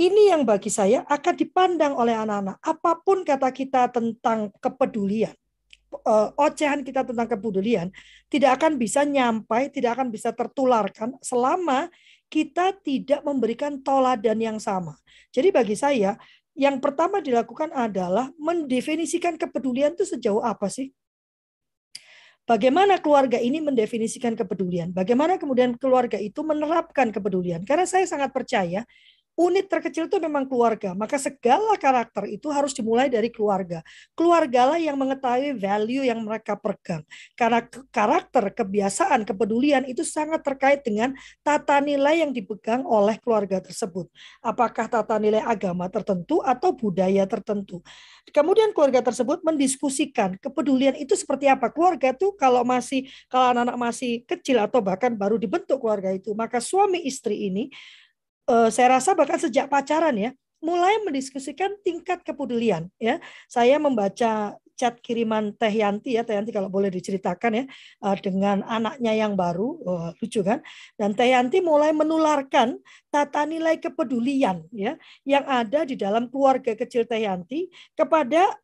Ini 0.00 0.32
yang 0.32 0.48
bagi 0.48 0.72
saya 0.72 1.04
akan 1.04 1.34
dipandang 1.36 1.92
oleh 1.92 2.16
anak-anak. 2.16 2.56
Apa 2.64 3.04
pun 3.04 3.20
kata 3.20 3.52
kita 3.52 3.92
tentang 3.92 4.48
kepedulian 4.56 5.36
uh, 6.06 6.30
ocehan 6.38 6.86
kita 6.86 7.02
tentang 7.02 7.26
kepedulian 7.26 7.88
tidak 8.30 8.60
akan 8.60 8.78
bisa 8.78 9.02
nyampai, 9.02 9.68
tidak 9.68 9.98
akan 9.98 10.08
bisa 10.14 10.30
tertularkan 10.30 11.18
selama 11.20 11.90
kita 12.30 12.78
tidak 12.80 13.20
memberikan 13.26 13.82
toladan 13.82 14.38
yang 14.38 14.58
sama. 14.62 14.94
Jadi 15.34 15.50
bagi 15.50 15.74
saya, 15.74 16.14
yang 16.54 16.78
pertama 16.78 17.18
dilakukan 17.18 17.74
adalah 17.74 18.30
mendefinisikan 18.38 19.34
kepedulian 19.34 19.98
itu 19.98 20.06
sejauh 20.06 20.40
apa 20.40 20.70
sih? 20.70 20.94
Bagaimana 22.46 22.98
keluarga 22.98 23.38
ini 23.38 23.62
mendefinisikan 23.62 24.34
kepedulian? 24.34 24.90
Bagaimana 24.90 25.38
kemudian 25.38 25.78
keluarga 25.78 26.18
itu 26.18 26.42
menerapkan 26.42 27.14
kepedulian? 27.14 27.62
Karena 27.62 27.86
saya 27.86 28.06
sangat 28.10 28.34
percaya 28.34 28.82
unit 29.40 29.72
terkecil 29.72 30.04
itu 30.04 30.20
memang 30.20 30.44
keluarga. 30.44 30.92
Maka 30.92 31.16
segala 31.16 31.72
karakter 31.80 32.28
itu 32.28 32.52
harus 32.52 32.76
dimulai 32.76 33.08
dari 33.08 33.32
keluarga. 33.32 33.80
Keluargalah 34.12 34.76
yang 34.76 35.00
mengetahui 35.00 35.56
value 35.56 36.04
yang 36.04 36.20
mereka 36.20 36.60
pegang. 36.60 37.00
Karena 37.32 37.64
karakter, 37.88 38.52
kebiasaan, 38.52 39.24
kepedulian 39.24 39.88
itu 39.88 40.04
sangat 40.04 40.44
terkait 40.44 40.84
dengan 40.84 41.16
tata 41.40 41.80
nilai 41.80 42.20
yang 42.20 42.36
dipegang 42.36 42.84
oleh 42.84 43.16
keluarga 43.24 43.64
tersebut. 43.64 44.12
Apakah 44.44 44.92
tata 44.92 45.16
nilai 45.16 45.40
agama 45.40 45.88
tertentu 45.88 46.44
atau 46.44 46.76
budaya 46.76 47.24
tertentu. 47.24 47.80
Kemudian 48.28 48.76
keluarga 48.76 49.00
tersebut 49.00 49.40
mendiskusikan 49.40 50.36
kepedulian 50.36 50.94
itu 51.00 51.16
seperti 51.16 51.48
apa. 51.48 51.72
Keluarga 51.72 52.12
itu 52.12 52.36
kalau 52.36 52.60
masih 52.62 53.08
kalau 53.32 53.56
anak-anak 53.56 53.78
masih 53.80 54.12
kecil 54.28 54.60
atau 54.60 54.84
bahkan 54.84 55.16
baru 55.16 55.40
dibentuk 55.40 55.80
keluarga 55.80 56.12
itu, 56.12 56.36
maka 56.36 56.60
suami 56.60 57.00
istri 57.08 57.48
ini 57.48 57.72
saya 58.70 58.98
rasa 58.98 59.14
bahkan 59.14 59.38
sejak 59.38 59.70
pacaran 59.70 60.14
ya 60.18 60.30
mulai 60.60 61.00
mendiskusikan 61.02 61.74
tingkat 61.80 62.20
kepedulian 62.22 62.92
ya. 63.00 63.18
Saya 63.48 63.80
membaca 63.80 64.54
chat 64.80 64.96
kiriman 65.04 65.52
Teh 65.60 65.72
Yanti 65.72 66.16
ya, 66.16 66.24
Teh 66.24 66.32
Yanti 66.32 66.56
kalau 66.56 66.72
boleh 66.72 66.88
diceritakan 66.88 67.52
ya 67.52 67.64
uh, 68.00 68.16
dengan 68.16 68.64
anaknya 68.64 69.12
yang 69.12 69.36
baru, 69.36 69.76
uh, 69.84 70.08
lucu 70.20 70.40
kan? 70.40 70.64
Dan 70.96 71.12
Teh 71.12 71.36
Yanti 71.36 71.60
mulai 71.60 71.92
menularkan 71.92 72.80
tata 73.12 73.44
nilai 73.44 73.76
kepedulian 73.76 74.64
ya 74.72 74.96
yang 75.28 75.44
ada 75.44 75.84
di 75.84 76.00
dalam 76.00 76.32
keluarga 76.32 76.72
kecil 76.72 77.04
Teh 77.04 77.28
Yanti 77.28 77.68
kepada 77.92 78.56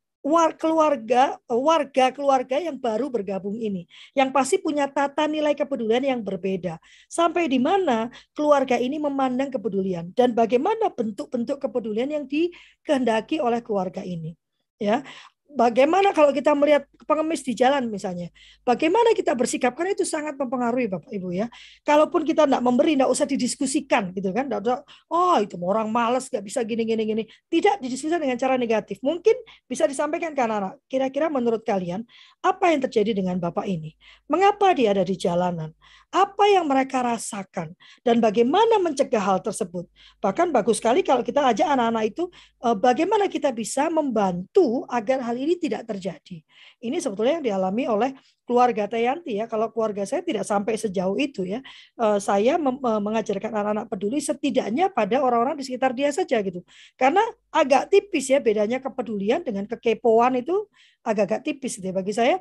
keluarga 0.58 1.38
warga 1.46 2.10
keluarga 2.10 2.56
yang 2.58 2.74
baru 2.74 3.06
bergabung 3.06 3.54
ini 3.54 3.86
yang 4.10 4.34
pasti 4.34 4.58
punya 4.58 4.90
tata 4.90 5.30
nilai 5.30 5.54
kepedulian 5.54 6.02
yang 6.02 6.20
berbeda. 6.20 6.82
Sampai 7.06 7.46
di 7.46 7.62
mana 7.62 8.10
keluarga 8.34 8.74
ini 8.74 8.98
memandang 8.98 9.54
kepedulian 9.54 10.10
dan 10.18 10.34
bagaimana 10.34 10.90
bentuk-bentuk 10.90 11.62
kepedulian 11.62 12.10
yang 12.10 12.24
dikehendaki 12.26 13.38
oleh 13.38 13.62
keluarga 13.62 14.02
ini 14.02 14.34
ya 14.76 15.00
Bagaimana 15.46 16.10
kalau 16.10 16.34
kita 16.34 16.52
melihat 16.58 16.90
pengemis 17.06 17.40
di 17.46 17.54
jalan 17.54 17.86
misalnya? 17.86 18.34
Bagaimana 18.66 19.14
kita 19.14 19.30
bersikap? 19.32 19.78
Karena 19.78 19.94
itu 19.94 20.02
sangat 20.02 20.34
mempengaruhi 20.34 20.90
Bapak 20.90 21.06
Ibu 21.08 21.32
ya. 21.32 21.46
Kalaupun 21.86 22.26
kita 22.26 22.50
tidak 22.50 22.60
memberi, 22.66 22.98
tidak 22.98 23.08
usah 23.14 23.24
didiskusikan 23.30 24.10
gitu 24.10 24.34
kan. 24.34 24.50
Tidak 24.50 24.60
usah, 24.60 24.82
oh 25.06 25.38
itu 25.38 25.54
orang 25.62 25.86
malas 25.86 26.26
nggak 26.26 26.42
bisa 26.42 26.66
gini 26.66 26.82
gini 26.82 27.02
gini. 27.06 27.22
Tidak 27.46 27.78
didiskusikan 27.78 28.18
dengan 28.18 28.34
cara 28.36 28.58
negatif. 28.58 28.98
Mungkin 29.06 29.38
bisa 29.70 29.86
disampaikan 29.86 30.34
ke 30.34 30.42
anak-anak. 30.42 30.82
Kira-kira 30.90 31.30
menurut 31.30 31.62
kalian 31.62 32.02
apa 32.42 32.74
yang 32.74 32.82
terjadi 32.82 33.14
dengan 33.14 33.38
Bapak 33.38 33.70
ini? 33.70 33.94
Mengapa 34.26 34.74
dia 34.74 34.98
ada 34.98 35.06
di 35.06 35.14
jalanan? 35.14 35.70
Apa 36.10 36.48
yang 36.48 36.66
mereka 36.66 37.02
rasakan 37.02 37.74
dan 38.02 38.22
bagaimana 38.22 38.82
mencegah 38.82 39.20
hal 39.20 39.38
tersebut? 39.42 39.86
Bahkan 40.22 40.54
bagus 40.54 40.78
sekali 40.78 41.02
kalau 41.06 41.20
kita 41.20 41.44
ajak 41.44 41.66
anak-anak 41.66 42.04
itu 42.14 42.24
eh, 42.66 42.76
bagaimana 42.78 43.26
kita 43.30 43.50
bisa 43.52 43.86
membantu 43.92 44.86
agar 44.90 45.22
hal 45.22 45.35
ini 45.36 45.54
tidak 45.60 45.86
terjadi. 45.86 46.40
Ini 46.80 46.96
sebetulnya 46.98 47.40
yang 47.40 47.46
dialami 47.46 47.84
oleh 47.86 48.10
keluarga 48.48 48.88
Tayanti 48.90 49.38
ya. 49.38 49.46
Kalau 49.46 49.68
keluarga 49.70 50.02
saya 50.08 50.24
tidak 50.24 50.44
sampai 50.48 50.74
sejauh 50.80 51.16
itu 51.20 51.44
ya. 51.44 51.60
Eh, 52.00 52.18
saya 52.18 52.56
mengajarkan 52.80 53.52
anak-anak 53.52 53.86
peduli 53.92 54.18
setidaknya 54.18 54.88
pada 54.90 55.20
orang-orang 55.20 55.60
di 55.60 55.64
sekitar 55.64 55.92
dia 55.92 56.10
saja 56.10 56.40
gitu. 56.40 56.64
Karena 56.98 57.22
agak 57.52 57.92
tipis 57.92 58.28
ya 58.32 58.42
bedanya 58.42 58.82
kepedulian 58.82 59.44
dengan 59.44 59.68
kekepoan 59.68 60.40
itu 60.40 60.66
agak-agak 61.06 61.46
tipis 61.46 61.78
gitu 61.78 61.90
ya. 61.90 61.94
Bagi 61.94 62.12
saya 62.16 62.36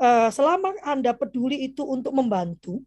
eh, 0.00 0.28
selama 0.32 0.76
Anda 0.82 1.12
peduli 1.12 1.68
itu 1.68 1.84
untuk 1.84 2.12
membantu 2.16 2.82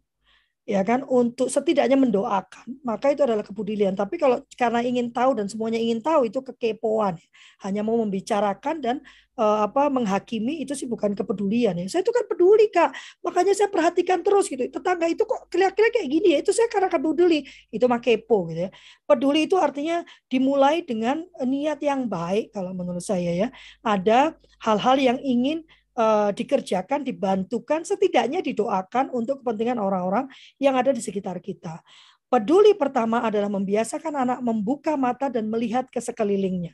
ya 0.62 0.86
kan 0.86 1.02
untuk 1.02 1.50
setidaknya 1.50 1.98
mendoakan. 1.98 2.78
Maka 2.86 3.10
itu 3.10 3.26
adalah 3.26 3.42
kepedulian. 3.42 3.98
Tapi 3.98 4.14
kalau 4.14 4.42
karena 4.54 4.80
ingin 4.82 5.10
tahu 5.10 5.34
dan 5.34 5.50
semuanya 5.50 5.78
ingin 5.78 5.98
tahu 5.98 6.30
itu 6.30 6.38
kekepoan. 6.38 7.18
Hanya 7.66 7.82
mau 7.82 7.98
membicarakan 7.98 8.78
dan 8.78 8.96
uh, 9.34 9.66
apa 9.66 9.90
menghakimi 9.90 10.62
itu 10.62 10.78
sih 10.78 10.86
bukan 10.86 11.18
kepedulian 11.18 11.74
ya. 11.82 11.86
Saya 11.90 12.02
itu 12.06 12.14
kan 12.14 12.24
peduli 12.30 12.70
kak. 12.70 12.94
Makanya 13.26 13.52
saya 13.58 13.68
perhatikan 13.74 14.22
terus 14.22 14.46
gitu. 14.46 14.62
Tetangga 14.70 15.10
itu 15.10 15.26
kok 15.26 15.50
kira-kira 15.50 15.90
kayak 15.90 16.08
gini 16.08 16.28
ya. 16.34 16.38
Itu 16.46 16.54
saya 16.54 16.70
karena 16.70 16.88
peduli 16.90 17.42
itu 17.74 17.84
mah 17.90 17.98
kepo 17.98 18.46
gitu 18.50 18.66
ya. 18.66 18.70
Peduli 19.02 19.50
itu 19.50 19.58
artinya 19.58 20.06
dimulai 20.30 20.86
dengan 20.86 21.26
niat 21.42 21.82
yang 21.82 22.06
baik 22.06 22.54
kalau 22.54 22.70
menurut 22.70 23.02
saya 23.02 23.34
ya. 23.34 23.48
Ada 23.82 24.38
hal-hal 24.62 24.96
yang 25.02 25.18
ingin 25.18 25.66
dikerjakan, 26.32 27.04
dibantukan, 27.04 27.84
setidaknya 27.84 28.40
didoakan 28.40 29.12
untuk 29.12 29.44
kepentingan 29.44 29.76
orang-orang 29.76 30.24
yang 30.56 30.76
ada 30.76 30.88
di 30.88 31.04
sekitar 31.04 31.36
kita. 31.44 31.84
Peduli 32.32 32.72
pertama 32.72 33.20
adalah 33.20 33.52
membiasakan 33.52 34.24
anak 34.24 34.38
membuka 34.40 34.96
mata 34.96 35.28
dan 35.28 35.52
melihat 35.52 35.84
ke 35.92 36.00
sekelilingnya. 36.00 36.72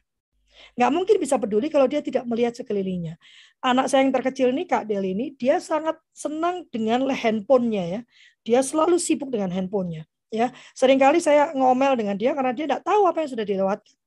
Nggak 0.79 0.91
mungkin 0.95 1.17
bisa 1.19 1.35
peduli 1.35 1.67
kalau 1.67 1.91
dia 1.91 1.99
tidak 1.99 2.23
melihat 2.31 2.55
sekelilingnya. 2.55 3.19
Anak 3.59 3.91
saya 3.91 4.07
yang 4.07 4.15
terkecil 4.15 4.55
ini, 4.55 4.71
Kak 4.71 4.87
Del 4.87 5.03
ini, 5.03 5.35
dia 5.35 5.59
sangat 5.59 5.99
senang 6.15 6.67
dengan 6.71 7.11
handphonenya 7.11 7.85
ya. 7.91 8.01
Dia 8.47 8.61
selalu 8.63 9.03
sibuk 9.03 9.35
dengan 9.35 9.51
handphonenya. 9.51 10.07
Ya, 10.31 10.53
sering 10.79 11.01
kali 11.01 11.19
saya 11.19 11.51
ngomel 11.57 11.99
dengan 11.99 12.15
dia 12.15 12.37
karena 12.39 12.55
dia 12.55 12.71
tidak 12.71 12.87
tahu 12.87 13.09
apa 13.11 13.25
yang 13.25 13.31
sudah 13.35 13.47
dilewatkan. 13.49 13.98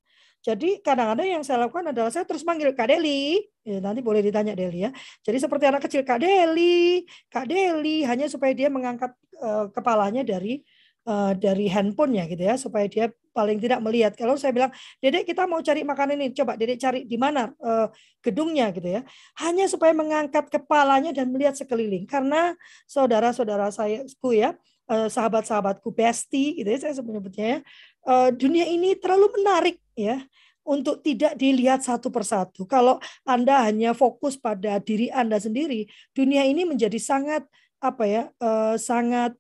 Jadi 0.42 0.82
kadang-kadang 0.82 1.28
yang 1.40 1.44
saya 1.46 1.70
lakukan 1.70 1.94
adalah 1.94 2.10
saya 2.10 2.26
terus 2.26 2.42
manggil 2.42 2.74
Kak 2.74 2.90
Deli. 2.90 3.46
Ya, 3.62 3.78
nanti 3.78 4.02
boleh 4.02 4.26
ditanya 4.26 4.58
Deli 4.58 4.90
ya. 4.90 4.92
Jadi 5.22 5.38
seperti 5.38 5.70
anak 5.70 5.86
kecil 5.86 6.02
Kak 6.02 6.18
Deli, 6.18 7.06
Kak 7.30 7.46
Deli 7.46 8.02
hanya 8.10 8.26
supaya 8.26 8.50
dia 8.58 8.74
mengangkat 8.74 9.14
uh, 9.38 9.70
kepalanya 9.70 10.26
dari 10.26 10.66
uh, 11.06 11.34
dari 11.38 11.70
handphonenya 11.70 12.26
gitu 12.30 12.44
ya 12.44 12.56
supaya 12.58 12.86
dia 12.90 13.06
paling 13.32 13.58
tidak 13.64 13.80
melihat. 13.80 14.12
Kalau 14.14 14.36
saya 14.36 14.52
bilang, 14.52 14.72
Dedek 15.00 15.24
kita 15.24 15.48
mau 15.48 15.64
cari 15.64 15.82
makanan 15.88 16.20
ini, 16.20 16.36
coba 16.36 16.60
Dedek 16.60 16.78
cari 16.78 17.08
di 17.08 17.16
mana 17.16 17.50
uh, 17.64 17.88
gedungnya 18.20 18.70
gitu 18.76 19.00
ya. 19.00 19.02
Hanya 19.40 19.66
supaya 19.72 19.96
mengangkat 19.96 20.52
kepalanya 20.52 21.16
dan 21.16 21.32
melihat 21.32 21.56
sekeliling. 21.56 22.04
Karena 22.06 22.54
saudara-saudara 22.86 23.72
saya 23.72 24.04
ya, 24.36 24.52
sahabat-sahabatku 24.92 25.88
bestie 25.96 26.60
gitu 26.60 26.68
ya 26.68 26.80
saya 26.84 26.94
sebutnya 27.00 27.32
ya, 27.32 27.60
uh, 28.08 28.30
dunia 28.34 28.68
ini 28.68 28.98
terlalu 29.00 29.32
menarik 29.40 29.78
ya 29.96 30.20
untuk 30.62 31.02
tidak 31.02 31.34
dilihat 31.38 31.82
satu 31.82 32.14
persatu. 32.14 32.70
Kalau 32.70 33.02
Anda 33.26 33.66
hanya 33.66 33.98
fokus 33.98 34.38
pada 34.38 34.78
diri 34.78 35.10
Anda 35.10 35.42
sendiri, 35.42 35.90
dunia 36.14 36.46
ini 36.46 36.68
menjadi 36.70 36.98
sangat 37.02 37.46
apa 37.82 38.04
ya, 38.06 38.24
uh, 38.38 38.78
sangat 38.78 39.34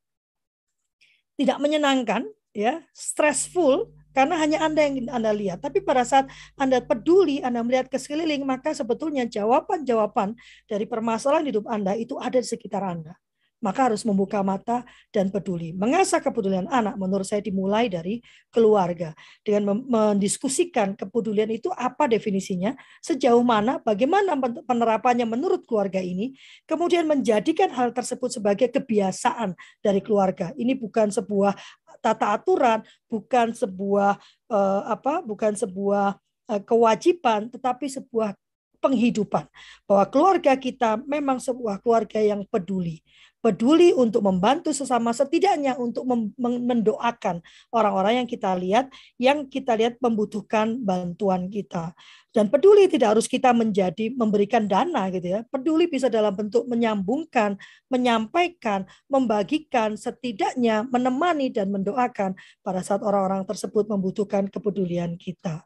tidak 1.38 1.58
menyenangkan, 1.62 2.26
ya, 2.54 2.82
stressful 2.92 3.94
karena 4.12 4.36
hanya 4.42 4.66
Anda 4.66 4.82
yang 4.82 4.96
Anda 5.14 5.32
lihat. 5.32 5.62
Tapi 5.62 5.86
pada 5.86 6.02
saat 6.02 6.28
Anda 6.58 6.82
peduli, 6.82 7.40
Anda 7.46 7.62
melihat 7.62 7.88
ke 7.88 8.02
sekeliling, 8.02 8.42
maka 8.44 8.74
sebetulnya 8.74 9.30
jawaban-jawaban 9.30 10.36
dari 10.66 10.90
permasalahan 10.90 11.48
hidup 11.48 11.70
Anda 11.70 11.94
itu 11.96 12.18
ada 12.18 12.42
di 12.42 12.48
sekitar 12.50 12.82
Anda 12.82 13.14
maka 13.62 13.94
harus 13.94 14.02
membuka 14.04 14.42
mata 14.42 14.84
dan 15.14 15.30
peduli. 15.30 15.72
Mengasah 15.72 16.20
kepedulian 16.20 16.66
anak 16.68 16.98
menurut 16.98 17.24
saya 17.24 17.40
dimulai 17.40 17.88
dari 17.88 18.20
keluarga. 18.50 19.14
Dengan 19.46 19.80
mendiskusikan 19.86 20.98
kepedulian 20.98 21.48
itu 21.54 21.70
apa 21.72 22.10
definisinya, 22.10 22.74
sejauh 23.00 23.46
mana, 23.46 23.78
bagaimana 23.80 24.36
penerapannya 24.66 25.30
menurut 25.30 25.64
keluarga 25.70 26.02
ini, 26.02 26.34
kemudian 26.66 27.06
menjadikan 27.06 27.70
hal 27.72 27.94
tersebut 27.94 28.34
sebagai 28.42 28.68
kebiasaan 28.74 29.54
dari 29.80 30.02
keluarga. 30.02 30.52
Ini 30.58 30.74
bukan 30.76 31.14
sebuah 31.14 31.54
tata 32.02 32.34
aturan, 32.34 32.82
bukan 33.06 33.54
sebuah 33.54 34.18
uh, 34.50 34.82
apa, 34.90 35.22
bukan 35.22 35.54
sebuah 35.54 36.18
uh, 36.50 36.62
kewajiban, 36.66 37.54
tetapi 37.54 37.86
sebuah 37.88 38.34
penghidupan 38.82 39.46
bahwa 39.86 40.06
keluarga 40.10 40.58
kita 40.58 40.98
memang 41.06 41.38
sebuah 41.38 41.80
keluarga 41.80 42.18
yang 42.18 42.42
peduli 42.50 43.06
peduli 43.42 43.90
untuk 43.92 44.22
membantu 44.22 44.70
sesama 44.70 45.12
setidaknya 45.12 45.76
untuk 45.76 46.06
mendoakan 46.38 47.42
orang-orang 47.74 48.24
yang 48.24 48.28
kita 48.30 48.54
lihat 48.54 48.94
yang 49.18 49.50
kita 49.50 49.74
lihat 49.74 49.98
membutuhkan 49.98 50.78
bantuan 50.78 51.50
kita. 51.50 51.98
Dan 52.32 52.48
peduli 52.48 52.88
tidak 52.88 53.18
harus 53.18 53.28
kita 53.28 53.52
menjadi 53.52 54.14
memberikan 54.16 54.64
dana 54.64 55.12
gitu 55.12 55.28
ya. 55.36 55.40
Peduli 55.52 55.92
bisa 55.92 56.08
dalam 56.08 56.32
bentuk 56.32 56.64
menyambungkan 56.70 57.60
menyampaikan 57.92 58.88
membagikan 59.12 60.00
setidaknya 60.00 60.88
menemani 60.88 61.52
dan 61.52 61.74
mendoakan 61.74 62.38
pada 62.64 62.80
saat 62.86 63.04
orang-orang 63.04 63.44
tersebut 63.44 63.90
membutuhkan 63.92 64.48
kepedulian 64.48 65.20
kita 65.20 65.66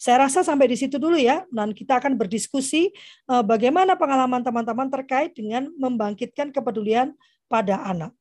saya 0.00 0.24
rasa 0.24 0.40
sampai 0.40 0.72
di 0.72 0.80
situ 0.80 0.96
dulu 0.96 1.20
ya, 1.20 1.44
dan 1.52 1.76
kita 1.76 2.00
akan 2.00 2.16
berdiskusi 2.16 2.88
eh, 3.28 3.44
bagaimana 3.44 4.00
pengalaman 4.00 4.40
teman-teman 4.40 4.88
terkait 4.88 5.36
dengan 5.36 5.68
membangkitkan 5.76 6.48
kepedulian 6.56 7.12
pada 7.52 7.84
anak. 7.84 8.16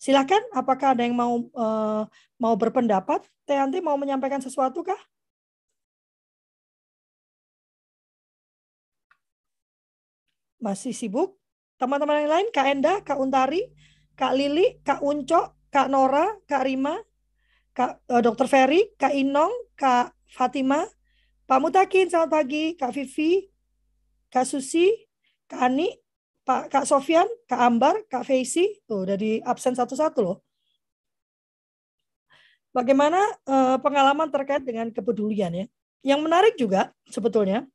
Silakan, 0.00 0.40
apakah 0.56 0.96
ada 0.96 1.04
yang 1.04 1.12
mau 1.12 1.36
eh, 1.52 2.02
mau 2.40 2.54
berpendapat? 2.56 3.28
Teh 3.44 3.60
Anti 3.60 3.84
mau 3.84 4.00
menyampaikan 4.00 4.40
sesuatu 4.40 4.80
kah? 4.80 4.96
Masih 10.62 10.96
sibuk? 10.96 11.36
Teman-teman 11.76 12.24
yang 12.24 12.32
lain, 12.32 12.48
Kak 12.54 12.66
Enda, 12.72 12.94
Kak 13.02 13.18
Untari, 13.18 13.68
Kak 14.14 14.32
Lili, 14.38 14.78
Kak 14.86 15.02
Unco, 15.02 15.58
Kak 15.68 15.90
Nora, 15.90 16.30
Kak 16.46 16.62
Rima, 16.62 16.94
Kak 17.74 18.00
uh, 18.06 18.22
Dokter 18.22 18.46
Ferry, 18.46 18.94
Kak 18.94 19.12
Inong, 19.12 19.50
Kak 19.74 20.14
Fatima, 20.30 20.86
Pak 21.42 21.58
Mutakin, 21.58 22.06
selamat 22.06 22.30
pagi, 22.30 22.78
Kak 22.78 22.94
Vivi, 22.94 23.50
Kak 24.30 24.46
Susi, 24.46 24.94
Kak 25.50 25.58
Ani, 25.58 25.90
Pak 26.46 26.70
Kak 26.70 26.86
Sofian, 26.86 27.26
Kak 27.50 27.58
Ambar, 27.58 28.06
Kak 28.06 28.22
Feisi, 28.22 28.78
tuh 28.86 29.02
udah 29.02 29.18
di 29.18 29.42
absen 29.42 29.74
satu-satu 29.74 30.18
loh. 30.22 30.38
Bagaimana 32.70 33.20
uh, 33.44 33.76
pengalaman 33.82 34.30
terkait 34.30 34.62
dengan 34.62 34.88
kepedulian 34.94 35.52
ya? 35.52 35.66
Yang 36.06 36.20
menarik 36.22 36.54
juga 36.54 36.94
sebetulnya 37.10 37.66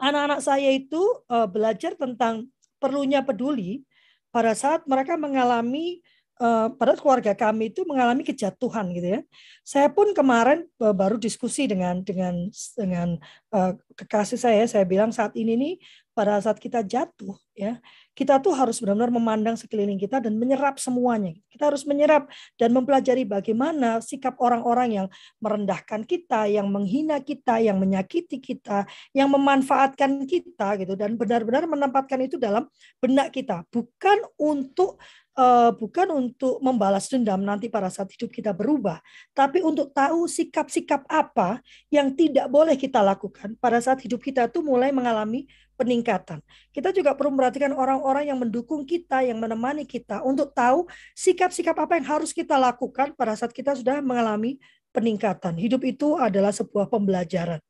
anak-anak 0.00 0.40
saya 0.40 0.72
itu 0.72 1.00
uh, 1.28 1.46
belajar 1.46 1.94
tentang 2.00 2.48
perlunya 2.80 3.20
peduli 3.22 3.84
pada 4.32 4.56
saat 4.56 4.88
mereka 4.88 5.20
mengalami 5.20 6.00
uh, 6.40 6.72
pada 6.74 6.94
keluarga 6.98 7.34
kami 7.34 7.70
itu 7.70 7.82
mengalami 7.84 8.22
kejatuhan 8.26 8.90
gitu 8.94 9.18
ya. 9.18 9.20
Saya 9.66 9.92
pun 9.92 10.10
kemarin 10.16 10.66
uh, 10.80 10.94
baru 10.94 11.18
diskusi 11.18 11.66
dengan 11.66 12.00
dengan 12.02 12.48
dengan 12.78 13.18
uh, 13.52 13.74
kekasih 13.98 14.38
saya, 14.40 14.64
saya 14.66 14.86
bilang 14.86 15.10
saat 15.14 15.34
ini 15.34 15.54
nih 15.58 15.74
pada 16.16 16.42
saat 16.42 16.58
kita 16.58 16.82
jatuh 16.82 17.38
ya 17.54 17.78
kita 18.18 18.42
tuh 18.42 18.50
harus 18.50 18.82
benar-benar 18.82 19.14
memandang 19.14 19.54
sekeliling 19.54 19.94
kita 19.94 20.18
dan 20.18 20.34
menyerap 20.34 20.82
semuanya. 20.82 21.38
Kita 21.46 21.70
harus 21.70 21.86
menyerap 21.86 22.26
dan 22.58 22.74
mempelajari 22.74 23.22
bagaimana 23.22 24.02
sikap 24.02 24.34
orang-orang 24.42 24.98
yang 24.98 25.06
merendahkan 25.38 26.02
kita 26.02 26.50
yang 26.50 26.66
menghina 26.66 27.22
kita 27.22 27.62
yang 27.62 27.78
menyakiti 27.78 28.42
kita 28.42 28.90
yang 29.14 29.30
memanfaatkan 29.30 30.26
kita 30.26 30.82
gitu 30.82 30.98
dan 30.98 31.14
benar-benar 31.14 31.70
menempatkan 31.70 32.18
itu 32.26 32.42
dalam 32.42 32.66
benak 32.98 33.30
kita. 33.30 33.62
Bukan 33.70 34.26
untuk 34.34 34.98
uh, 35.38 35.70
bukan 35.72 36.10
untuk 36.10 36.58
membalas 36.58 37.06
dendam 37.06 37.38
nanti 37.38 37.70
pada 37.70 37.86
saat 37.88 38.10
hidup 38.10 38.34
kita 38.34 38.50
berubah, 38.50 38.98
tapi 39.30 39.62
untuk 39.62 39.94
tahu 39.94 40.26
sikap-sikap 40.26 41.06
apa 41.06 41.62
yang 41.88 42.10
tidak 42.12 42.50
boleh 42.50 42.74
kita 42.74 42.98
lakukan 42.98 43.54
pada 43.62 43.78
saat 43.78 44.02
hidup 44.02 44.18
kita 44.18 44.50
itu 44.50 44.58
mulai 44.60 44.90
mengalami 44.90 45.46
peningkatan. 45.78 46.42
Kita 46.74 46.90
juga 46.90 47.14
perlu 47.14 47.38
memperhatikan 47.38 47.70
orang-orang 47.70 48.34
yang 48.34 48.38
mendukung 48.42 48.82
kita, 48.82 49.22
yang 49.22 49.38
menemani 49.38 49.86
kita 49.86 50.26
untuk 50.26 50.50
tahu 50.50 50.90
sikap-sikap 51.14 51.78
apa 51.78 52.02
yang 52.02 52.06
harus 52.18 52.34
kita 52.34 52.58
lakukan 52.58 53.14
pada 53.14 53.38
saat 53.38 53.54
kita 53.54 53.78
sudah 53.78 54.02
mengalami 54.02 54.58
peningkatan. 54.90 55.54
Hidup 55.54 55.86
itu 55.86 56.18
adalah 56.18 56.50
sebuah 56.50 56.90
pembelajaran. 56.90 57.62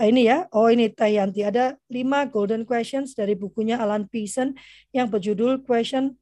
Ah, 0.00 0.08
ini 0.08 0.32
ya, 0.32 0.48
oh 0.56 0.72
ini 0.72 0.88
Tayanti 0.88 1.44
ada 1.44 1.76
lima 1.92 2.24
golden 2.24 2.64
questions 2.64 3.12
dari 3.12 3.36
bukunya 3.36 3.76
Alan 3.76 4.08
Pearson 4.08 4.56
yang 4.96 5.12
berjudul 5.12 5.60
Question 5.60 6.16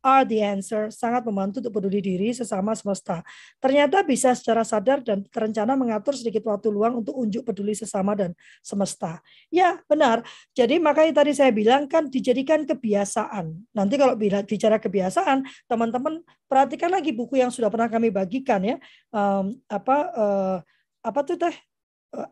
are 0.00 0.24
the 0.24 0.40
answer 0.40 0.88
sangat 0.88 1.24
membantu 1.24 1.60
untuk 1.64 1.80
peduli 1.80 2.00
diri 2.00 2.32
sesama 2.32 2.72
semesta. 2.72 3.20
Ternyata 3.60 4.00
bisa 4.04 4.32
secara 4.32 4.64
sadar 4.64 5.04
dan 5.04 5.24
terencana 5.28 5.76
mengatur 5.76 6.16
sedikit 6.16 6.48
waktu 6.48 6.72
luang 6.72 7.00
untuk 7.00 7.16
unjuk 7.16 7.44
peduli 7.44 7.76
sesama 7.76 8.16
dan 8.16 8.32
semesta. 8.64 9.20
Ya, 9.52 9.80
benar. 9.86 10.24
Jadi 10.56 10.80
makanya 10.80 11.24
tadi 11.24 11.32
saya 11.36 11.52
bilang 11.52 11.86
kan 11.86 12.08
dijadikan 12.08 12.64
kebiasaan. 12.64 13.70
Nanti 13.76 13.94
kalau 14.00 14.16
bicara 14.20 14.80
kebiasaan, 14.80 15.44
teman-teman 15.68 16.24
perhatikan 16.48 16.90
lagi 16.90 17.12
buku 17.12 17.38
yang 17.38 17.52
sudah 17.52 17.68
pernah 17.68 17.88
kami 17.88 18.08
bagikan 18.08 18.60
ya. 18.64 18.76
Um, 19.12 19.60
apa 19.68 19.96
uh, 20.16 20.56
apa 21.00 21.20
tuh 21.24 21.40
teh 21.40 21.52
Eh, 21.52 21.69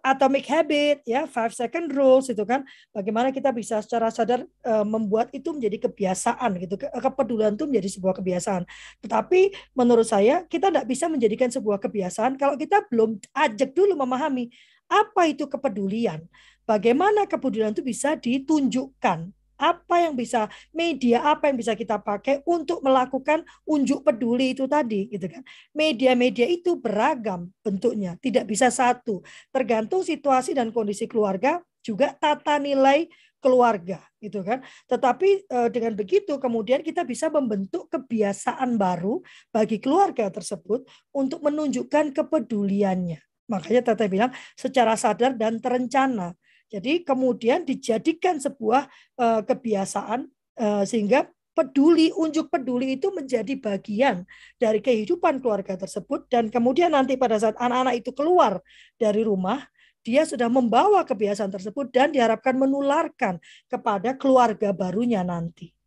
atomic 0.03 0.43
habit 0.51 1.07
ya 1.07 1.25
five 1.31 1.55
second 1.55 1.95
rules 1.95 2.27
itu 2.31 2.43
kan. 2.43 2.67
Bagaimana 2.91 3.31
kita 3.31 3.55
bisa 3.55 3.79
secara 3.79 4.11
sadar 4.11 4.43
uh, 4.67 4.83
membuat 4.83 5.31
itu 5.31 5.55
menjadi 5.55 5.89
kebiasaan 5.89 6.59
gitu. 6.59 6.75
Kepedulian 6.79 7.55
itu 7.55 7.65
menjadi 7.67 7.89
sebuah 7.99 8.15
kebiasaan. 8.19 8.63
Tetapi 9.03 9.41
menurut 9.79 10.07
saya 10.07 10.43
kita 10.47 10.75
tidak 10.75 10.87
bisa 10.91 11.07
menjadikan 11.07 11.49
sebuah 11.49 11.79
kebiasaan 11.79 12.35
kalau 12.35 12.59
kita 12.59 12.83
belum 12.91 13.23
ajak 13.35 13.71
dulu 13.73 13.95
memahami 13.95 14.51
apa 14.91 15.31
itu 15.31 15.47
kepedulian. 15.47 16.27
Bagaimana 16.69 17.25
kepedulian 17.25 17.73
itu 17.73 17.85
bisa 17.85 18.13
ditunjukkan 18.19 19.38
apa 19.59 20.07
yang 20.07 20.15
bisa 20.15 20.47
media 20.71 21.27
apa 21.27 21.50
yang 21.50 21.59
bisa 21.59 21.75
kita 21.75 21.99
pakai 21.99 22.47
untuk 22.47 22.81
melakukan 22.81 23.43
unjuk 23.67 24.07
peduli 24.07 24.55
itu 24.55 24.71
tadi 24.71 25.11
gitu 25.11 25.27
kan? 25.27 25.43
Media-media 25.75 26.47
itu 26.47 26.79
beragam 26.79 27.50
bentuknya 27.61 28.15
tidak 28.23 28.47
bisa 28.47 28.71
satu. 28.71 29.21
Tergantung 29.50 30.07
situasi 30.07 30.55
dan 30.55 30.71
kondisi 30.71 31.11
keluarga 31.11 31.59
juga 31.83 32.15
tata 32.15 32.57
nilai 32.62 33.11
keluarga 33.43 34.03
gitu 34.23 34.43
kan? 34.47 34.62
Tetapi 34.87 35.50
eh, 35.50 35.69
dengan 35.75 35.95
begitu 35.99 36.38
kemudian 36.38 36.87
kita 36.87 37.03
bisa 37.03 37.27
membentuk 37.29 37.90
kebiasaan 37.90 38.79
baru 38.79 39.18
bagi 39.51 39.83
keluarga 39.83 40.31
tersebut 40.31 40.87
untuk 41.11 41.42
menunjukkan 41.42 42.14
kepeduliannya. 42.14 43.18
Makanya 43.49 43.81
Tete 43.81 44.07
bilang 44.12 44.31
secara 44.55 44.92
sadar 44.94 45.33
dan 45.35 45.57
terencana 45.59 46.37
jadi 46.68 47.00
kemudian 47.00 47.64
dijadikan 47.64 48.37
sebuah 48.37 48.87
uh, 49.16 49.40
kebiasaan 49.44 50.28
uh, 50.61 50.85
sehingga 50.85 51.33
peduli, 51.57 52.14
unjuk 52.14 52.52
peduli 52.52 52.94
itu 52.94 53.11
menjadi 53.11 53.59
bagian 53.59 54.22
dari 54.61 54.78
kehidupan 54.78 55.42
keluarga 55.42 55.74
tersebut 55.74 56.31
dan 56.31 56.52
kemudian 56.52 56.94
nanti 56.94 57.18
pada 57.18 57.40
saat 57.40 57.59
anak-anak 57.59 57.98
itu 57.98 58.14
keluar 58.14 58.62
dari 58.94 59.26
rumah, 59.26 59.66
dia 60.07 60.22
sudah 60.22 60.46
membawa 60.46 61.02
kebiasaan 61.02 61.50
tersebut 61.50 61.90
dan 61.90 62.14
diharapkan 62.14 62.54
menularkan 62.54 63.42
kepada 63.66 64.14
keluarga 64.14 64.70
barunya 64.70 65.26
nanti. 65.26 65.78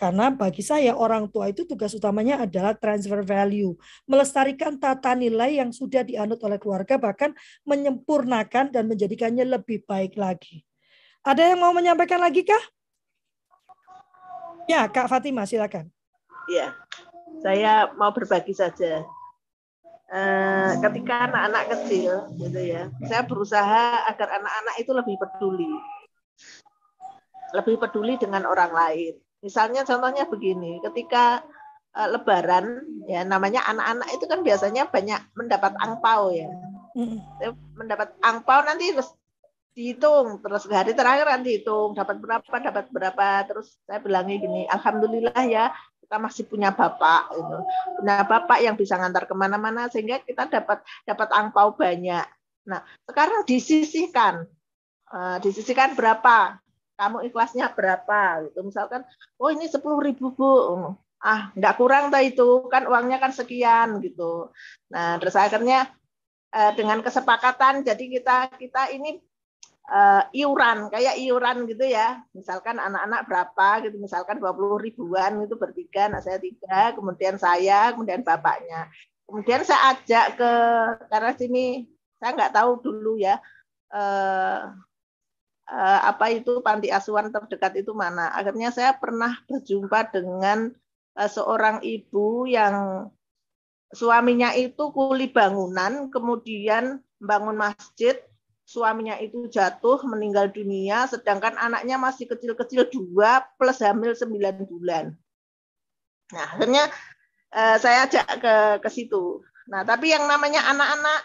Karena 0.00 0.32
bagi 0.32 0.64
saya 0.64 0.96
orang 0.96 1.28
tua 1.28 1.52
itu 1.52 1.68
tugas 1.68 1.92
utamanya 1.92 2.48
adalah 2.48 2.72
transfer 2.72 3.20
value, 3.20 3.76
melestarikan 4.08 4.80
tata 4.80 5.12
nilai 5.12 5.60
yang 5.60 5.76
sudah 5.76 6.00
dianut 6.00 6.40
oleh 6.40 6.56
keluarga 6.56 6.96
bahkan 6.96 7.36
menyempurnakan 7.68 8.72
dan 8.72 8.88
menjadikannya 8.88 9.44
lebih 9.44 9.84
baik 9.84 10.16
lagi. 10.16 10.64
Ada 11.20 11.52
yang 11.52 11.60
mau 11.60 11.76
menyampaikan 11.76 12.16
lagi 12.16 12.48
kah? 12.48 12.64
Ya, 14.64 14.88
Kak 14.88 15.12
Fatima 15.12 15.44
silakan. 15.44 15.92
Ya, 16.48 16.72
saya 17.44 17.92
mau 17.92 18.08
berbagi 18.16 18.56
saja. 18.56 19.04
Eh, 20.08 20.70
ketika 20.80 21.28
anak-anak 21.28 21.76
kecil, 21.76 22.24
gitu 22.40 22.56
ya, 22.56 22.88
saya 23.04 23.20
berusaha 23.28 24.08
agar 24.08 24.40
anak-anak 24.40 24.74
itu 24.80 24.90
lebih 24.96 25.16
peduli, 25.20 25.70
lebih 27.52 27.76
peduli 27.76 28.16
dengan 28.16 28.48
orang 28.48 28.72
lain 28.72 29.20
Misalnya 29.40 29.88
contohnya 29.88 30.28
begini, 30.28 30.84
ketika 30.84 31.40
uh, 31.96 32.08
Lebaran, 32.12 32.84
ya 33.08 33.24
namanya 33.24 33.64
anak-anak 33.64 34.08
itu 34.12 34.24
kan 34.28 34.40
biasanya 34.44 34.92
banyak 34.92 35.20
mendapat 35.32 35.72
angpau 35.80 36.28
ya, 36.32 36.48
mm. 36.92 37.18
mendapat 37.72 38.12
angpau 38.20 38.60
nanti 38.62 38.92
terus 38.92 39.10
dihitung, 39.72 40.44
terus 40.44 40.68
hari 40.68 40.92
terakhir 40.92 41.24
nanti 41.24 41.56
dihitung 41.56 41.96
dapat 41.96 42.20
berapa, 42.20 42.52
dapat 42.52 42.86
berapa, 42.92 43.28
terus 43.48 43.80
saya 43.88 44.02
bilangnya 44.04 44.36
gini, 44.44 44.62
alhamdulillah 44.68 45.40
ya 45.48 45.72
kita 46.04 46.16
masih 46.18 46.44
punya 46.50 46.74
bapak, 46.74 47.32
itu 47.32 47.58
punya 47.96 48.26
bapak 48.26 48.58
yang 48.60 48.74
bisa 48.74 48.98
ngantar 48.98 49.24
ke 49.30 49.34
mana-mana 49.38 49.86
sehingga 49.88 50.20
kita 50.20 50.50
dapat 50.50 50.82
dapat 51.06 51.28
angpau 51.32 51.72
banyak. 51.78 52.26
Nah 52.66 52.82
sekarang 53.08 53.46
disisihkan, 53.46 54.44
uh, 55.14 55.38
disisihkan 55.40 55.96
berapa? 55.96 56.60
Kamu 57.00 57.24
ikhlasnya 57.32 57.72
berapa? 57.72 58.44
Gitu. 58.44 58.60
Misalkan 58.60 59.08
oh 59.40 59.48
ini 59.48 59.64
sepuluh 59.72 60.04
ribu 60.04 60.36
bu. 60.36 60.52
Ah 61.24 61.48
nggak 61.56 61.74
kurang 61.80 62.12
tak 62.12 62.36
itu. 62.36 62.68
Kan 62.68 62.84
uangnya 62.84 63.16
kan 63.16 63.32
sekian 63.32 64.04
gitu. 64.04 64.52
Nah 64.92 65.16
terus 65.16 65.32
akhirnya 65.32 65.88
eh, 66.52 66.72
dengan 66.76 67.00
kesepakatan 67.00 67.80
jadi 67.80 68.04
kita 68.20 68.36
kita 68.60 68.92
ini 68.92 69.16
uh, 69.88 70.22
iuran 70.36 70.92
kayak 70.92 71.16
iuran 71.16 71.64
gitu 71.64 71.88
ya. 71.88 72.20
Misalkan 72.36 72.76
anak-anak 72.76 73.20
berapa 73.24 73.68
gitu. 73.88 73.96
Misalkan 73.96 74.36
dua 74.36 74.52
puluh 74.52 74.76
ribuan 74.76 75.40
itu 75.40 75.56
bertiga 75.56 76.12
nah 76.12 76.20
saya 76.20 76.36
tiga 76.36 76.92
kemudian 76.92 77.40
saya 77.40 77.96
kemudian 77.96 78.20
bapaknya. 78.20 78.92
Kemudian 79.24 79.62
saya 79.64 79.94
ajak 79.94 80.26
ke 80.36 80.52
karena 81.08 81.32
sini 81.38 81.86
saya 82.20 82.36
nggak 82.36 82.52
tahu 82.52 82.84
dulu 82.84 83.16
ya 83.16 83.40
uh, 83.94 84.74
uh, 85.70 86.00
apa 86.10 86.34
itu 86.34 86.58
panti 86.60 86.90
asuhan 86.90 87.30
terdekat 87.30 87.78
itu 87.80 87.94
mana. 87.94 88.34
Akhirnya 88.34 88.74
saya 88.74 88.92
pernah 88.98 89.38
berjumpa 89.46 90.10
dengan 90.10 90.74
uh, 91.14 91.30
seorang 91.30 91.80
ibu 91.86 92.44
yang 92.50 93.08
suaminya 93.94 94.54
itu 94.54 94.90
kuli 94.90 95.30
bangunan, 95.30 96.10
kemudian 96.10 97.02
bangun 97.22 97.58
masjid, 97.58 98.18
suaminya 98.66 99.18
itu 99.18 99.50
jatuh 99.50 100.02
meninggal 100.06 100.50
dunia, 100.50 101.06
sedangkan 101.10 101.58
anaknya 101.58 101.98
masih 101.98 102.30
kecil-kecil 102.30 102.86
dua 102.90 103.42
plus 103.58 103.82
hamil 103.82 104.14
sembilan 104.14 104.62
bulan. 104.66 105.04
Nah 106.30 106.46
akhirnya 106.54 106.86
uh, 107.50 107.76
saya 107.82 108.06
ajak 108.06 108.26
ke 108.38 108.54
ke 108.86 108.88
situ. 108.90 109.42
Nah 109.70 109.82
tapi 109.82 110.14
yang 110.14 110.26
namanya 110.30 110.66
anak-anak, 110.70 111.20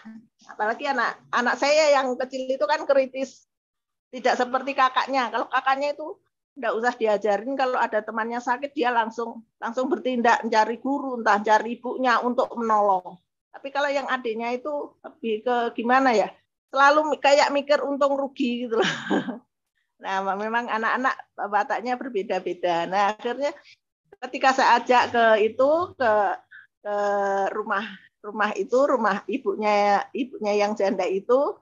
apalagi 0.50 0.90
anak 0.90 1.22
anak 1.30 1.54
saya 1.54 1.94
yang 1.94 2.18
kecil 2.18 2.50
itu 2.50 2.64
kan 2.66 2.82
kritis 2.82 3.45
tidak 4.16 4.34
seperti 4.40 4.72
kakaknya. 4.72 5.28
Kalau 5.28 5.46
kakaknya 5.52 5.92
itu 5.92 6.16
tidak 6.56 6.72
usah 6.72 6.92
diajarin 6.96 7.52
kalau 7.52 7.76
ada 7.76 8.00
temannya 8.00 8.40
sakit 8.40 8.72
dia 8.72 8.88
langsung 8.88 9.44
langsung 9.60 9.92
bertindak 9.92 10.40
mencari 10.40 10.80
guru 10.80 11.20
entah 11.20 11.36
cari 11.44 11.76
ibunya 11.76 12.16
untuk 12.24 12.48
menolong 12.56 13.20
Tapi 13.52 13.68
kalau 13.68 13.92
yang 13.92 14.08
adiknya 14.08 14.56
itu 14.56 14.96
lebih 15.04 15.44
ke 15.44 15.56
gimana 15.76 16.16
ya? 16.16 16.32
Selalu 16.72 17.20
kayak 17.20 17.52
mikir 17.52 17.84
untung 17.84 18.16
rugi 18.16 18.66
gitu 18.68 18.80
loh. 18.80 18.92
Nah, 19.96 20.20
memang 20.20 20.68
anak-anak 20.68 21.16
wataknya 21.48 21.96
berbeda-beda. 21.96 22.84
Nah, 22.84 23.16
akhirnya 23.16 23.56
ketika 24.20 24.52
saya 24.52 24.76
ajak 24.76 25.08
ke 25.08 25.24
itu 25.52 25.70
ke 25.96 26.12
ke 26.84 26.96
rumah 27.56 27.84
rumah 28.20 28.50
itu 28.60 28.76
rumah 28.76 29.24
ibunya 29.24 30.04
ibunya 30.12 30.52
yang 30.52 30.76
janda 30.76 31.08
itu 31.08 31.56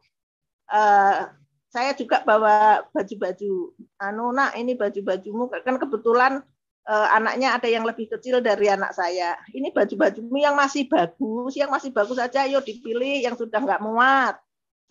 uh, 0.66 1.30
saya 1.74 1.90
juga 1.98 2.22
bawa 2.22 2.86
baju-baju 2.94 3.74
anu 3.98 4.30
nak 4.30 4.54
ini 4.54 4.78
baju-bajumu 4.78 5.50
kan 5.50 5.74
kebetulan 5.74 6.38
uh, 6.86 7.08
anaknya 7.10 7.58
ada 7.58 7.66
yang 7.66 7.82
lebih 7.82 8.06
kecil 8.14 8.38
dari 8.38 8.70
anak 8.70 8.94
saya. 8.94 9.36
Ini 9.50 9.72
baju-bajumu 9.74 10.36
yang 10.38 10.54
masih 10.54 10.86
bagus, 10.86 11.58
yang 11.58 11.72
masih 11.72 11.90
bagus 11.90 12.14
saja, 12.20 12.46
ayo 12.46 12.60
dipilih 12.62 13.24
yang 13.24 13.34
sudah 13.34 13.58
nggak 13.58 13.82
muat. 13.82 14.38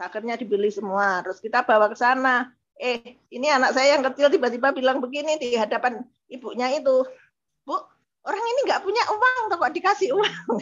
Akhirnya 0.02 0.36
dipilih 0.36 0.74
semua. 0.74 1.24
Terus 1.24 1.40
kita 1.40 1.64
bawa 1.64 1.88
ke 1.88 1.98
sana. 1.98 2.52
Eh, 2.76 3.22
ini 3.30 3.48
anak 3.48 3.78
saya 3.78 3.96
yang 3.96 4.04
kecil 4.04 4.34
tiba-tiba 4.34 4.74
bilang 4.74 4.98
begini 4.98 5.38
di 5.38 5.54
hadapan 5.54 6.02
ibunya 6.26 6.74
itu, 6.74 7.06
Bu, 7.64 7.78
orang 8.26 8.44
ini 8.44 8.60
nggak 8.66 8.82
punya 8.82 9.04
uang, 9.14 9.42
kok 9.54 9.74
dikasih 9.78 10.10
uang. 10.18 10.58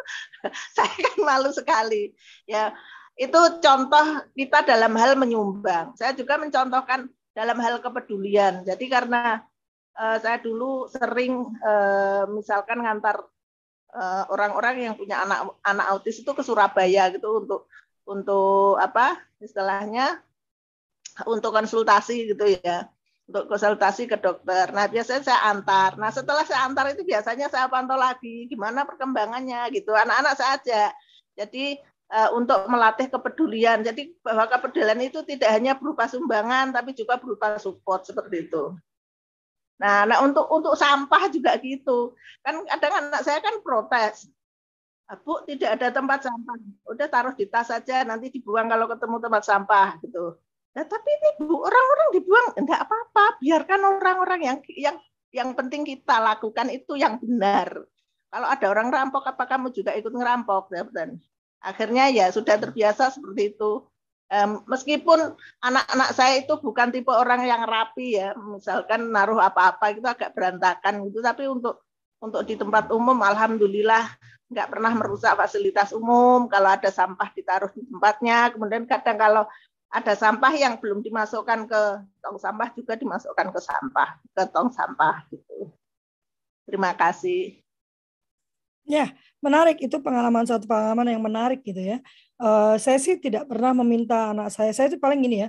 saya 0.78 0.94
kan 0.94 1.18
malu 1.26 1.50
sekali. 1.50 2.14
Ya, 2.46 2.70
itu 3.14 3.40
contoh 3.62 4.06
kita 4.34 4.66
dalam 4.66 4.92
hal 4.98 5.14
menyumbang. 5.14 5.94
Saya 5.94 6.12
juga 6.18 6.34
mencontohkan 6.38 7.06
dalam 7.30 7.58
hal 7.62 7.78
kepedulian. 7.78 8.66
Jadi 8.66 8.90
karena 8.90 9.42
uh, 9.94 10.18
saya 10.18 10.42
dulu 10.42 10.90
sering 10.90 11.54
uh, 11.62 12.26
misalkan 12.30 12.82
ngantar 12.82 13.22
uh, 13.94 14.24
orang-orang 14.30 14.90
yang 14.90 14.94
punya 14.98 15.22
anak 15.22 15.46
anak 15.62 15.86
autis 15.94 16.22
itu 16.22 16.30
ke 16.34 16.42
Surabaya 16.42 17.10
gitu 17.14 17.42
untuk 17.46 17.70
untuk 18.04 18.76
apa 18.82 19.16
istilahnya 19.38 20.20
untuk 21.30 21.54
konsultasi 21.54 22.34
gitu 22.34 22.58
ya 22.60 22.90
untuk 23.24 23.48
konsultasi 23.48 24.04
ke 24.04 24.20
dokter. 24.20 24.68
Nah 24.74 24.84
biasanya 24.90 25.22
saya 25.24 25.40
antar. 25.48 25.96
Nah 25.96 26.12
setelah 26.12 26.44
saya 26.44 26.68
antar 26.68 26.92
itu 26.92 27.06
biasanya 27.06 27.48
saya 27.48 27.70
pantau 27.72 27.96
lagi 27.96 28.44
gimana 28.50 28.84
perkembangannya 28.84 29.64
gitu. 29.72 29.96
Anak-anak 29.96 30.34
saja. 30.36 30.92
Jadi 31.32 31.80
uh, 32.10 32.30
untuk 32.36 32.66
melatih 32.68 33.08
kepedulian. 33.08 33.80
Jadi 33.80 34.16
bahwa 34.20 34.50
kepedulian 34.50 35.00
itu 35.00 35.22
tidak 35.24 35.50
hanya 35.54 35.78
berupa 35.78 36.10
sumbangan 36.10 36.74
tapi 36.74 36.92
juga 36.92 37.16
berupa 37.16 37.56
support 37.56 38.04
seperti 38.04 38.50
itu. 38.50 38.74
Nah, 39.80 40.06
nah 40.06 40.22
untuk 40.22 40.46
untuk 40.50 40.74
sampah 40.78 41.30
juga 41.32 41.56
gitu. 41.60 42.14
Kan 42.44 42.62
kadang 42.68 43.08
anak 43.08 43.22
saya 43.24 43.40
kan 43.40 43.58
protes. 43.64 44.28
Ah, 45.04 45.20
Bu, 45.20 45.44
tidak 45.44 45.76
ada 45.76 45.92
tempat 45.92 46.24
sampah. 46.24 46.56
Udah 46.88 47.06
taruh 47.12 47.36
di 47.36 47.44
tas 47.44 47.68
saja, 47.68 48.08
nanti 48.08 48.32
dibuang 48.32 48.72
kalau 48.72 48.88
ketemu 48.88 49.16
tempat 49.20 49.42
sampah 49.44 50.00
gitu. 50.00 50.40
Nah, 50.74 50.84
tapi 50.88 51.10
ini 51.12 51.30
Bu, 51.44 51.60
orang-orang 51.60 52.08
dibuang 52.16 52.46
enggak 52.56 52.80
apa-apa, 52.88 53.36
biarkan 53.38 53.80
orang-orang 53.84 54.40
yang 54.42 54.58
yang 54.72 54.96
yang 55.34 55.50
penting 55.52 55.84
kita 55.84 56.22
lakukan 56.22 56.72
itu 56.72 56.96
yang 56.96 57.20
benar. 57.20 57.84
Kalau 58.32 58.48
ada 58.50 58.66
orang 58.66 58.88
rampok, 58.90 59.22
apa 59.28 59.44
kamu 59.46 59.70
juga 59.70 59.94
ikut 59.94 60.10
ngerampok? 60.10 60.72
Dan 60.90 61.20
akhirnya 61.64 62.12
ya 62.12 62.28
sudah 62.28 62.60
terbiasa 62.60 63.08
seperti 63.16 63.56
itu 63.56 63.82
meskipun 64.66 65.36
anak-anak 65.62 66.10
saya 66.16 66.42
itu 66.42 66.58
bukan 66.58 66.90
tipe 66.90 67.12
orang 67.12 67.46
yang 67.46 67.62
rapi 67.64 68.18
ya, 68.18 68.34
misalkan 68.34 69.12
naruh 69.14 69.38
apa-apa 69.38 69.94
itu 69.94 70.02
agak 70.02 70.34
berantakan 70.34 71.06
gitu, 71.06 71.22
tapi 71.22 71.46
untuk 71.46 71.84
untuk 72.18 72.42
di 72.48 72.56
tempat 72.56 72.88
umum, 72.90 73.20
alhamdulillah 73.20 74.08
nggak 74.48 74.68
pernah 74.70 74.92
merusak 74.96 75.36
fasilitas 75.36 75.92
umum. 75.92 76.48
Kalau 76.48 76.72
ada 76.72 76.88
sampah 76.88 77.28
ditaruh 77.36 77.70
di 77.76 77.84
tempatnya, 77.84 78.50
kemudian 78.56 78.88
kadang 78.88 79.18
kalau 79.20 79.44
ada 79.92 80.14
sampah 80.18 80.52
yang 80.56 80.80
belum 80.82 81.04
dimasukkan 81.04 81.70
ke 81.70 81.82
tong 82.18 82.38
sampah 82.40 82.68
juga 82.74 82.98
dimasukkan 82.98 83.48
ke 83.54 83.60
sampah, 83.60 84.08
ke 84.34 84.42
tong 84.50 84.72
sampah 84.72 85.22
gitu. 85.30 85.70
Terima 86.64 86.96
kasih. 86.96 87.63
Ya, 88.84 89.16
menarik 89.40 89.80
itu 89.80 89.96
pengalaman 90.00 90.44
satu 90.44 90.68
pengalaman 90.68 91.08
yang 91.08 91.22
menarik 91.24 91.64
gitu 91.64 91.80
ya. 91.80 91.98
Uh, 92.36 92.76
saya 92.76 93.00
sih 93.00 93.16
tidak 93.16 93.48
pernah 93.48 93.72
meminta 93.72 94.36
anak 94.36 94.52
saya. 94.52 94.70
Saya 94.76 94.92
itu 94.92 95.00
paling 95.00 95.24
gini 95.24 95.48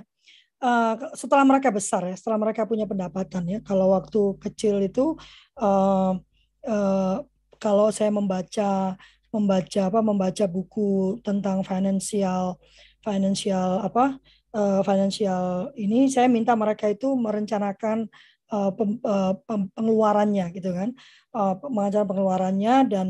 Uh, 0.56 0.96
setelah 1.12 1.44
mereka 1.44 1.68
besar 1.68 2.00
ya, 2.08 2.16
setelah 2.16 2.40
mereka 2.40 2.64
punya 2.64 2.88
pendapatan 2.88 3.44
ya. 3.44 3.58
Kalau 3.60 3.92
waktu 3.92 4.40
kecil 4.40 4.80
itu 4.80 5.20
uh, 5.60 6.16
uh, 6.64 7.16
kalau 7.60 7.88
saya 7.92 8.08
membaca 8.08 8.96
membaca 9.32 9.80
apa 9.92 10.00
membaca 10.00 10.44
buku 10.48 11.20
tentang 11.20 11.60
financial 11.60 12.56
financial 13.04 13.84
apa 13.84 14.16
uh, 14.56 14.80
financial 14.80 15.70
ini 15.76 16.08
saya 16.08 16.26
minta 16.26 16.56
mereka 16.56 16.88
itu 16.88 17.12
merencanakan 17.12 18.08
uh, 18.52 19.34
pengeluarannya 19.74 20.52
gitu 20.54 20.70
kan 20.74 20.94
uh, 21.34 21.54
mengajar 21.66 22.06
pengeluarannya 22.06 22.74
dan 22.86 23.06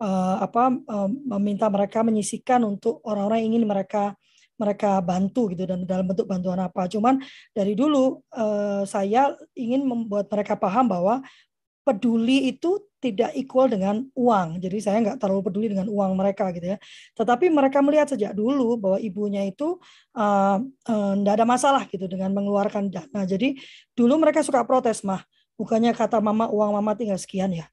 uh, 0.00 0.36
apa 0.42 0.74
uh, 0.74 1.08
meminta 1.36 1.66
mereka 1.68 2.00
menyisikan 2.06 2.64
untuk 2.64 3.02
orang-orang 3.04 3.48
ingin 3.52 3.66
mereka 3.66 4.14
mereka 4.58 4.98
bantu 4.98 5.54
gitu 5.54 5.70
dan 5.70 5.86
dalam 5.86 6.10
bentuk 6.10 6.26
bantuan 6.26 6.58
apa. 6.58 6.90
Cuman 6.90 7.22
dari 7.54 7.78
dulu 7.78 8.18
uh, 8.34 8.82
saya 8.82 9.38
ingin 9.54 9.86
membuat 9.86 10.26
mereka 10.34 10.58
paham 10.58 10.90
bahwa 10.90 11.22
peduli 11.88 12.52
itu 12.52 12.84
tidak 13.00 13.32
equal 13.32 13.70
dengan 13.70 14.04
uang. 14.12 14.60
Jadi 14.60 14.78
saya 14.84 15.00
nggak 15.00 15.16
terlalu 15.22 15.48
peduli 15.48 15.66
dengan 15.72 15.88
uang 15.88 16.12
mereka 16.18 16.52
gitu 16.52 16.76
ya. 16.76 16.78
Tetapi 17.16 17.48
mereka 17.48 17.80
melihat 17.80 18.12
sejak 18.12 18.36
dulu 18.36 18.76
bahwa 18.76 18.98
ibunya 19.00 19.48
itu 19.48 19.80
uh, 20.18 20.58
uh, 20.64 21.14
ada 21.24 21.48
masalah 21.48 21.88
gitu 21.88 22.04
dengan 22.04 22.34
mengeluarkan 22.36 22.92
dana. 22.92 23.22
Jadi 23.24 23.56
dulu 23.96 24.20
mereka 24.20 24.44
suka 24.44 24.60
protes 24.68 25.00
mah. 25.00 25.24
Bukannya 25.56 25.96
kata 25.96 26.20
mama 26.20 26.52
uang 26.52 26.76
mama 26.76 26.92
tinggal 26.94 27.18
sekian 27.18 27.50
ya 27.50 27.66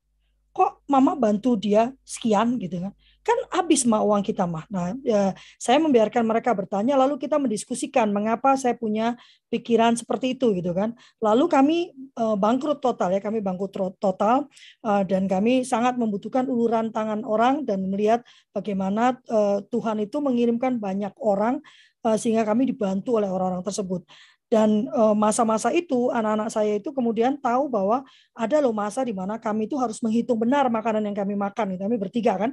kok 0.55 0.79
mama 0.87 1.19
bantu 1.19 1.59
dia 1.59 1.91
sekian 2.07 2.55
gitu 2.55 2.79
kan 2.79 2.95
kan 3.25 3.37
habis 3.49 3.81
mah 3.89 4.05
uang 4.05 4.21
kita 4.21 4.45
mah. 4.45 4.69
Nah 4.69 4.93
ya, 5.01 5.33
saya 5.57 5.81
membiarkan 5.81 6.21
mereka 6.21 6.53
bertanya 6.53 6.93
lalu 6.93 7.17
kita 7.17 7.41
mendiskusikan 7.41 8.13
mengapa 8.13 8.53
saya 8.53 8.77
punya 8.77 9.17
pikiran 9.49 9.97
seperti 9.97 10.37
itu 10.37 10.53
gitu 10.53 10.77
kan. 10.77 10.93
Lalu 11.17 11.45
kami 11.49 11.77
uh, 12.21 12.37
bangkrut 12.37 12.85
total 12.85 13.17
ya 13.17 13.19
kami 13.19 13.41
bangkrut 13.41 13.97
total 13.97 14.45
uh, 14.85 15.01
dan 15.01 15.25
kami 15.25 15.65
sangat 15.65 15.97
membutuhkan 15.97 16.45
uluran 16.45 16.93
tangan 16.93 17.25
orang 17.25 17.65
dan 17.65 17.81
melihat 17.89 18.21
bagaimana 18.53 19.17
uh, 19.33 19.65
Tuhan 19.73 20.05
itu 20.05 20.21
mengirimkan 20.21 20.77
banyak 20.77 21.17
orang 21.17 21.65
uh, 22.05 22.17
sehingga 22.21 22.45
kami 22.45 22.69
dibantu 22.69 23.17
oleh 23.17 23.27
orang-orang 23.27 23.65
tersebut 23.65 24.05
dan 24.45 24.85
eh, 24.85 25.15
masa-masa 25.17 25.73
itu 25.73 26.13
anak-anak 26.13 26.49
saya 26.53 26.77
itu 26.77 26.93
kemudian 26.93 27.33
tahu 27.41 27.65
bahwa 27.65 28.05
ada 28.37 28.61
loh 28.61 28.69
masa 28.69 29.01
di 29.01 29.09
mana 29.09 29.41
kami 29.41 29.65
itu 29.65 29.73
harus 29.73 29.97
menghitung 30.05 30.37
benar 30.37 30.69
makanan 30.69 31.01
yang 31.01 31.17
kami 31.17 31.33
makan. 31.33 31.73
Kami 31.73 31.95
bertiga 31.97 32.37
kan. 32.37 32.51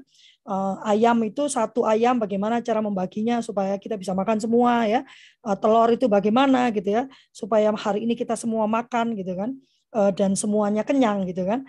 Eh, 0.48 0.74
ayam 0.88 1.20
itu 1.20 1.44
satu 1.52 1.84
ayam 1.84 2.16
bagaimana 2.16 2.64
cara 2.64 2.80
membaginya 2.80 3.44
supaya 3.44 3.76
kita 3.76 4.00
bisa 4.00 4.16
makan 4.16 4.40
semua 4.40 4.88
ya. 4.88 5.04
Eh, 5.44 5.56
telur 5.60 5.92
itu 5.92 6.08
bagaimana 6.08 6.72
gitu 6.72 6.96
ya 6.96 7.04
supaya 7.28 7.68
hari 7.76 8.08
ini 8.08 8.16
kita 8.16 8.40
semua 8.40 8.64
makan 8.64 9.12
gitu 9.16 9.36
kan. 9.36 9.52
Dan 9.92 10.32
semuanya 10.32 10.88
kenyang 10.88 11.28
gitu 11.28 11.44
kan. 11.44 11.68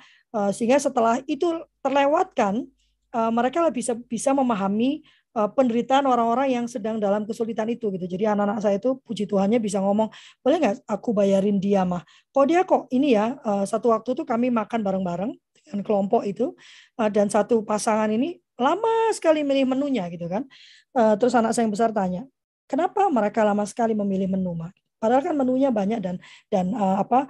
Sehingga 0.55 0.79
setelah 0.79 1.19
itu 1.27 1.59
terlewatkan 1.83 2.63
mereka 3.11 3.67
bisa 3.67 3.99
bisa 4.07 4.31
memahami 4.31 5.03
Eh, 5.33 5.49
penderitaan 5.57 6.05
orang-orang 6.05 6.53
yang 6.53 6.65
sedang 6.69 7.01
dalam 7.01 7.25
kesulitan 7.25 7.65
itu 7.65 7.89
gitu. 7.97 8.05
Jadi 8.05 8.29
anak-anak 8.29 8.61
saya 8.61 8.77
itu 8.77 9.01
puji 9.01 9.25
Tuhannya 9.25 9.57
bisa 9.57 9.81
ngomong, 9.81 10.13
boleh 10.45 10.61
nggak 10.61 10.85
aku 10.85 11.09
bayarin 11.09 11.57
dia 11.57 11.81
mah? 11.81 12.05
Kok 12.29 12.45
dia 12.45 12.61
kok 12.61 12.85
ini 12.93 13.17
ya 13.17 13.41
eh, 13.41 13.65
satu 13.65 13.89
waktu 13.97 14.13
tuh 14.13 14.29
kami 14.29 14.53
makan 14.53 14.85
bareng-bareng 14.85 15.33
dengan 15.33 15.81
kelompok 15.81 16.21
itu 16.29 16.53
eh, 17.01 17.09
dan 17.09 17.33
satu 17.33 17.65
pasangan 17.65 18.13
ini 18.13 18.37
lama 18.61 19.09
sekali 19.09 19.41
milih 19.41 19.73
menunya 19.73 20.05
gitu 20.13 20.29
kan. 20.29 20.45
Terus 20.93 21.33
anak 21.33 21.57
saya 21.57 21.65
yang 21.65 21.73
besar 21.73 21.89
tanya, 21.89 22.21
kenapa 22.69 23.09
mereka 23.09 23.41
lama 23.41 23.65
sekali 23.65 23.97
memilih 23.97 24.29
menu 24.29 24.53
mah? 24.53 24.69
Padahal 25.01 25.25
kan 25.25 25.33
menunya 25.33 25.73
banyak 25.73 25.97
dan 25.97 26.21
dan 26.53 26.69
apa 26.77 27.25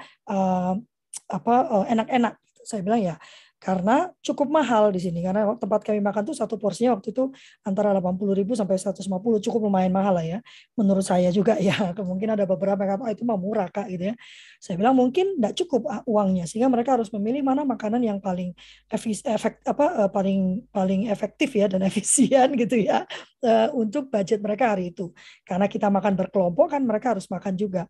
apa 1.32 1.54
enak-enak. 1.88 2.36
Saya 2.68 2.84
bilang 2.84 3.00
ya 3.00 3.16
karena 3.64 4.12
cukup 4.20 4.52
mahal 4.52 4.92
di 4.92 5.00
sini. 5.00 5.24
Karena 5.24 5.48
tempat 5.56 5.88
kami 5.88 6.04
makan 6.04 6.28
tuh 6.28 6.36
satu 6.36 6.60
porsinya 6.60 7.00
waktu 7.00 7.16
itu 7.16 7.32
antara 7.64 7.96
80.000 7.96 8.60
sampai 8.60 8.76
150 8.76 9.40
cukup 9.40 9.72
lumayan 9.72 9.96
mahal 9.96 10.20
lah 10.20 10.26
ya. 10.28 10.40
Menurut 10.76 11.08
saya 11.08 11.32
juga 11.32 11.56
ya 11.64 11.96
mungkin 12.04 12.36
ada 12.36 12.44
beberapa 12.44 12.76
yang 12.84 13.00
kata 13.00 13.04
oh, 13.08 13.12
itu 13.16 13.24
mah 13.24 13.40
murah 13.40 13.72
kak 13.72 13.88
gitu 13.88 14.12
ya. 14.12 14.16
Saya 14.60 14.76
bilang 14.76 15.00
mungkin 15.00 15.40
tidak 15.40 15.56
cukup 15.64 15.88
ah, 15.88 16.04
uangnya. 16.04 16.44
Sehingga 16.44 16.68
mereka 16.68 17.00
harus 17.00 17.08
memilih 17.16 17.40
mana 17.40 17.64
makanan 17.64 18.04
yang 18.04 18.20
paling 18.20 18.52
efek 18.92 19.64
apa 19.64 19.86
eh, 20.04 20.10
paling 20.12 20.68
paling 20.68 21.08
efektif 21.08 21.56
ya 21.56 21.72
dan 21.72 21.80
efisien 21.90 22.52
gitu 22.60 22.76
ya 22.84 23.08
eh, 23.48 23.72
untuk 23.72 24.12
budget 24.12 24.44
mereka 24.44 24.76
hari 24.76 24.92
itu. 24.92 25.16
Karena 25.48 25.72
kita 25.72 25.88
makan 25.88 26.20
berkelompok 26.20 26.76
kan 26.76 26.84
mereka 26.84 27.16
harus 27.16 27.32
makan 27.32 27.56
juga. 27.56 27.88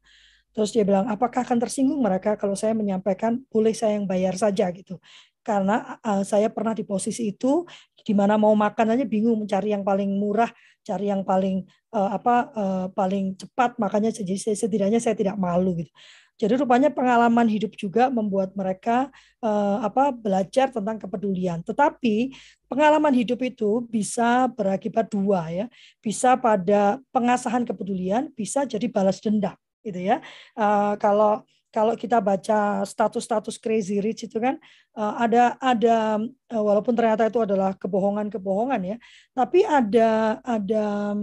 Terus 0.54 0.70
dia 0.70 0.86
bilang, 0.86 1.10
apakah 1.10 1.42
akan 1.42 1.58
tersinggung 1.58 1.98
mereka 1.98 2.38
kalau 2.38 2.54
saya 2.54 2.78
menyampaikan 2.78 3.42
boleh 3.50 3.74
saya 3.74 3.98
yang 3.98 4.06
bayar 4.06 4.38
saja? 4.38 4.70
gitu. 4.70 5.02
Karena 5.44 6.00
uh, 6.02 6.24
saya 6.24 6.48
pernah 6.50 6.72
di 6.72 6.88
posisi 6.88 7.30
itu 7.30 7.68
di 8.04 8.12
mana 8.16 8.40
mau 8.40 8.56
makan 8.56 8.96
aja 8.98 9.06
bingung 9.08 9.44
mencari 9.44 9.76
yang 9.76 9.84
paling 9.84 10.12
murah, 10.16 10.50
cari 10.84 11.12
yang 11.12 11.24
paling 11.24 11.64
uh, 11.96 12.16
apa 12.16 12.36
uh, 12.56 12.86
paling 12.92 13.36
cepat, 13.36 13.76
makanya 13.80 14.12
setidaknya 14.12 15.00
saya 15.00 15.16
tidak 15.16 15.36
malu 15.36 15.76
gitu. 15.80 15.92
Jadi 16.34 16.60
rupanya 16.60 16.90
pengalaman 16.90 17.46
hidup 17.46 17.78
juga 17.78 18.10
membuat 18.10 18.58
mereka 18.58 19.14
uh, 19.40 19.86
apa 19.86 20.10
belajar 20.10 20.74
tentang 20.74 20.98
kepedulian. 20.98 21.62
Tetapi 21.62 22.34
pengalaman 22.66 23.14
hidup 23.14 23.38
itu 23.46 23.86
bisa 23.86 24.50
berakibat 24.50 25.14
dua 25.14 25.48
ya, 25.54 25.66
bisa 26.02 26.34
pada 26.34 26.98
pengasahan 27.14 27.64
kepedulian, 27.64 28.34
bisa 28.34 28.66
jadi 28.66 28.90
balas 28.90 29.22
dendam 29.22 29.54
gitu 29.86 30.00
ya. 30.02 30.26
Uh, 30.58 30.98
kalau 30.98 31.46
kalau 31.74 31.98
kita 31.98 32.22
baca 32.22 32.86
status-status 32.86 33.58
crazy 33.58 33.98
rich 33.98 34.30
itu 34.30 34.38
kan 34.38 34.62
uh, 34.94 35.18
ada 35.18 35.58
ada 35.58 36.22
uh, 36.54 36.62
walaupun 36.62 36.94
ternyata 36.94 37.26
itu 37.26 37.42
adalah 37.42 37.74
kebohongan-kebohongan 37.74 38.82
ya, 38.94 38.98
tapi 39.34 39.66
ada 39.66 40.38
ada 40.46 41.18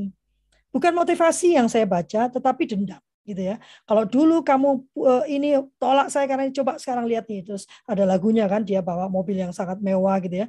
bukan 0.75 0.93
motivasi 0.93 1.55
yang 1.55 1.71
saya 1.71 1.87
baca 1.87 2.27
tetapi 2.27 2.67
dendam 2.67 2.99
gitu 3.23 3.47
ya. 3.47 3.63
Kalau 3.87 4.03
dulu 4.11 4.43
kamu 4.43 4.83
uh, 4.99 5.25
ini 5.31 5.55
tolak 5.79 6.11
saya 6.11 6.27
karena 6.27 6.51
coba 6.51 6.83
sekarang 6.83 7.07
lihat 7.07 7.31
nih 7.31 7.47
terus 7.47 7.71
ada 7.87 8.03
lagunya 8.03 8.51
kan 8.51 8.67
dia 8.67 8.83
bawa 8.83 9.07
mobil 9.07 9.39
yang 9.39 9.55
sangat 9.55 9.79
mewah 9.79 10.19
gitu 10.19 10.45
ya. 10.45 10.47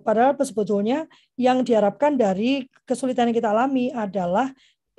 Padahal 0.00 0.32
sebetulnya 0.40 1.04
yang 1.36 1.60
diharapkan 1.60 2.16
dari 2.16 2.64
kesulitan 2.88 3.28
yang 3.28 3.36
kita 3.36 3.52
alami 3.52 3.92
adalah 3.92 4.48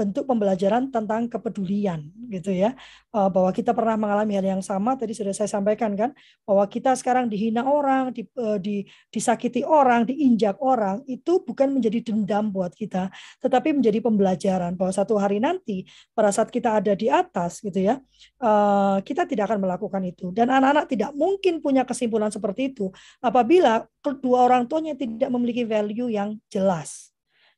bentuk 0.01 0.25
pembelajaran 0.25 0.89
tentang 0.89 1.29
kepedulian 1.29 2.09
gitu 2.33 2.49
ya. 2.49 2.73
Eh, 3.13 3.29
bahwa 3.29 3.53
kita 3.53 3.69
pernah 3.77 3.93
mengalami 4.01 4.33
hal 4.33 4.57
yang 4.57 4.63
sama 4.65 4.97
tadi 4.97 5.13
sudah 5.13 5.29
saya 5.29 5.45
sampaikan 5.45 5.93
kan 5.93 6.09
bahwa 6.41 6.65
kita 6.65 6.97
sekarang 6.97 7.29
dihina 7.29 7.61
orang 7.69 8.09
di, 8.09 8.25
eh, 8.25 8.57
di 8.57 8.75
disakiti 9.13 9.61
orang 9.61 10.09
diinjak 10.09 10.57
orang 10.57 11.05
itu 11.05 11.45
bukan 11.45 11.77
menjadi 11.77 12.01
dendam 12.09 12.49
buat 12.49 12.73
kita 12.73 13.13
tetapi 13.45 13.77
menjadi 13.77 14.01
pembelajaran. 14.01 14.73
Bahwa 14.73 14.89
satu 14.89 15.21
hari 15.21 15.37
nanti 15.37 15.85
pada 16.17 16.33
saat 16.33 16.49
kita 16.49 16.81
ada 16.81 16.97
di 16.97 17.05
atas 17.13 17.61
gitu 17.61 17.77
ya 17.77 18.01
eh, 18.41 18.97
kita 19.05 19.29
tidak 19.29 19.53
akan 19.53 19.61
melakukan 19.61 20.01
itu. 20.01 20.33
Dan 20.33 20.49
anak-anak 20.49 20.89
tidak 20.89 21.13
mungkin 21.13 21.61
punya 21.61 21.85
kesimpulan 21.85 22.33
seperti 22.33 22.73
itu 22.73 22.89
apabila 23.21 23.85
kedua 24.01 24.49
orang 24.49 24.65
tuanya 24.65 24.97
tidak 24.97 25.29
memiliki 25.29 25.67
value 25.67 26.09
yang 26.09 26.39
jelas 26.49 27.10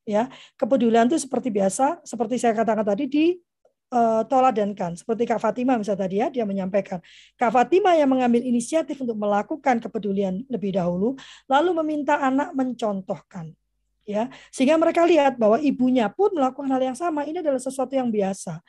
ya. 0.04 0.32
Kepedulian 0.56 1.08
itu 1.08 1.20
seperti 1.20 1.50
biasa 1.50 2.04
seperti 2.04 2.40
saya 2.40 2.54
katakan 2.56 2.84
tadi 2.84 3.06
di 3.10 3.26
uh, 3.94 4.22
toladankan 4.26 4.98
seperti 4.98 5.24
Kak 5.30 5.40
Fatima 5.40 5.78
misalnya 5.78 6.02
tadi 6.06 6.16
ya 6.20 6.28
dia 6.34 6.46
menyampaikan. 6.48 7.00
Kak 7.38 7.52
Fatima 7.54 7.94
yang 7.94 8.10
mengambil 8.10 8.42
inisiatif 8.42 9.00
untuk 9.02 9.16
melakukan 9.16 9.80
kepedulian 9.80 10.42
lebih 10.50 10.76
dahulu 10.76 11.16
lalu 11.46 11.70
meminta 11.84 12.20
anak 12.20 12.52
mencontohkan 12.58 13.54
ya. 14.04 14.28
Sehingga 14.52 14.76
mereka 14.76 15.08
lihat 15.08 15.40
bahwa 15.40 15.60
ibunya 15.60 16.12
pun 16.12 16.32
melakukan 16.36 16.70
hal 16.72 16.82
yang 16.82 16.98
sama. 16.98 17.24
Ini 17.24 17.40
adalah 17.40 17.60
sesuatu 17.60 17.94
yang 17.96 18.12
biasa. 18.12 18.60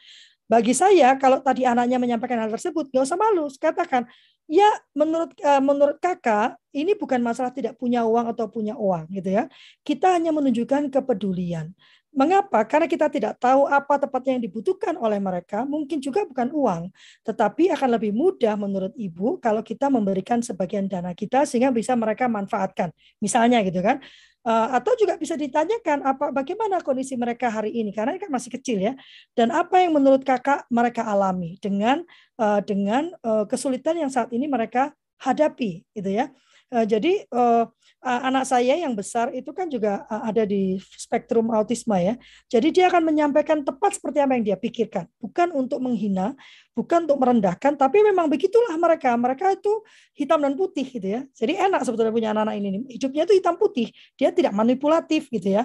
Bagi 0.44 0.76
saya 0.76 1.16
kalau 1.16 1.40
tadi 1.40 1.64
anaknya 1.64 1.96
menyampaikan 1.96 2.36
hal 2.36 2.52
tersebut 2.52 2.92
nggak 2.92 3.04
usah 3.04 3.18
malu. 3.18 3.48
Katakan 3.56 4.04
ya 4.50 4.68
menurut 4.92 5.32
uh, 5.40 5.62
menurut 5.62 5.96
kakak 5.98 6.60
ini 6.74 6.92
bukan 6.98 7.22
masalah 7.24 7.54
tidak 7.54 7.78
punya 7.80 8.04
uang 8.04 8.30
atau 8.34 8.50
punya 8.50 8.74
uang 8.76 9.08
gitu 9.14 9.30
ya. 9.30 9.44
Kita 9.86 10.16
hanya 10.18 10.34
menunjukkan 10.34 10.90
kepedulian 10.92 11.72
Mengapa? 12.14 12.62
Karena 12.64 12.86
kita 12.86 13.10
tidak 13.10 13.42
tahu 13.42 13.66
apa 13.66 13.98
tepatnya 13.98 14.38
yang 14.38 14.44
dibutuhkan 14.46 14.94
oleh 14.94 15.18
mereka, 15.18 15.66
mungkin 15.66 15.98
juga 15.98 16.22
bukan 16.22 16.54
uang, 16.54 16.82
tetapi 17.26 17.74
akan 17.74 17.98
lebih 17.98 18.14
mudah 18.14 18.54
menurut 18.54 18.94
ibu 18.94 19.42
kalau 19.42 19.66
kita 19.66 19.90
memberikan 19.90 20.38
sebagian 20.38 20.86
dana 20.86 21.10
kita 21.10 21.42
sehingga 21.42 21.74
bisa 21.74 21.98
mereka 21.98 22.30
manfaatkan. 22.30 22.94
Misalnya 23.18 23.60
gitu 23.66 23.82
kan. 23.82 23.98
Eh, 24.44 24.68
atau 24.76 24.92
juga 25.00 25.16
bisa 25.16 25.40
ditanyakan 25.40 26.04
apa 26.04 26.28
bagaimana 26.28 26.76
kondisi 26.84 27.16
mereka 27.16 27.48
hari 27.48 27.72
ini 27.80 27.96
karena 27.96 28.20
kan 28.20 28.28
masih 28.28 28.52
kecil 28.52 28.76
ya 28.76 28.92
dan 29.32 29.48
apa 29.48 29.80
yang 29.80 29.96
menurut 29.96 30.20
kakak 30.20 30.68
mereka 30.68 31.00
alami 31.00 31.56
dengan 31.64 32.04
uh, 32.36 32.60
dengan 32.60 33.08
uh, 33.24 33.48
kesulitan 33.48 34.04
yang 34.04 34.12
saat 34.12 34.28
ini 34.36 34.44
mereka 34.44 34.92
hadapi 35.16 35.88
gitu 35.96 36.12
ya 36.12 36.28
uh, 36.72 36.86
jadi 36.86 37.26
uh, 37.34 37.66
anak 38.04 38.44
saya 38.44 38.76
yang 38.76 38.92
besar 38.92 39.32
itu 39.32 39.48
kan 39.56 39.64
juga 39.72 40.04
ada 40.08 40.44
di 40.44 40.76
spektrum 40.76 41.48
autisme 41.56 41.96
ya. 41.96 42.20
Jadi 42.52 42.68
dia 42.68 42.92
akan 42.92 43.00
menyampaikan 43.00 43.64
tepat 43.64 43.96
seperti 43.96 44.20
apa 44.20 44.36
yang 44.36 44.44
dia 44.44 44.56
pikirkan, 44.60 45.08
bukan 45.16 45.48
untuk 45.56 45.80
menghina, 45.80 46.36
bukan 46.76 47.08
untuk 47.08 47.16
merendahkan, 47.16 47.80
tapi 47.80 48.04
memang 48.04 48.28
begitulah 48.28 48.76
mereka. 48.76 49.16
Mereka 49.16 49.56
itu 49.56 49.80
hitam 50.20 50.36
dan 50.44 50.52
putih 50.52 50.84
gitu 50.84 51.16
ya. 51.16 51.24
Jadi 51.32 51.56
enak 51.56 51.80
sebetulnya 51.80 52.12
punya 52.12 52.36
anak-anak 52.36 52.54
ini. 52.60 52.68
Hidupnya 52.92 53.24
itu 53.24 53.40
hitam 53.40 53.56
putih, 53.56 53.88
dia 54.20 54.28
tidak 54.36 54.52
manipulatif 54.52 55.32
gitu 55.32 55.56
ya. 55.56 55.64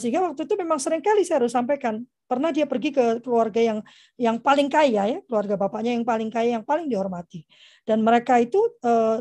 Sehingga 0.00 0.32
waktu 0.32 0.48
itu 0.48 0.54
memang 0.56 0.80
sering 0.80 1.04
kali 1.04 1.28
saya 1.28 1.44
harus 1.44 1.52
sampaikan, 1.52 2.00
pernah 2.30 2.54
dia 2.54 2.70
pergi 2.70 2.94
ke 2.94 3.18
keluarga 3.18 3.58
yang 3.58 3.78
yang 4.14 4.38
paling 4.38 4.70
kaya 4.70 5.02
ya, 5.10 5.18
keluarga 5.26 5.58
bapaknya 5.58 5.98
yang 5.98 6.06
paling 6.06 6.30
kaya, 6.30 6.62
yang 6.62 6.64
paling 6.64 6.86
dihormati. 6.86 7.42
Dan 7.82 8.06
mereka 8.06 8.38
itu 8.38 8.62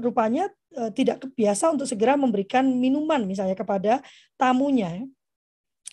rupanya 0.05 0.53
Eh, 0.69 0.91
tidak 0.93 1.25
biasa 1.33 1.73
untuk 1.73 1.89
segera 1.89 2.13
memberikan 2.13 2.61
minuman 2.61 3.25
misalnya 3.25 3.57
kepada 3.57 4.05
tamunya. 4.37 5.01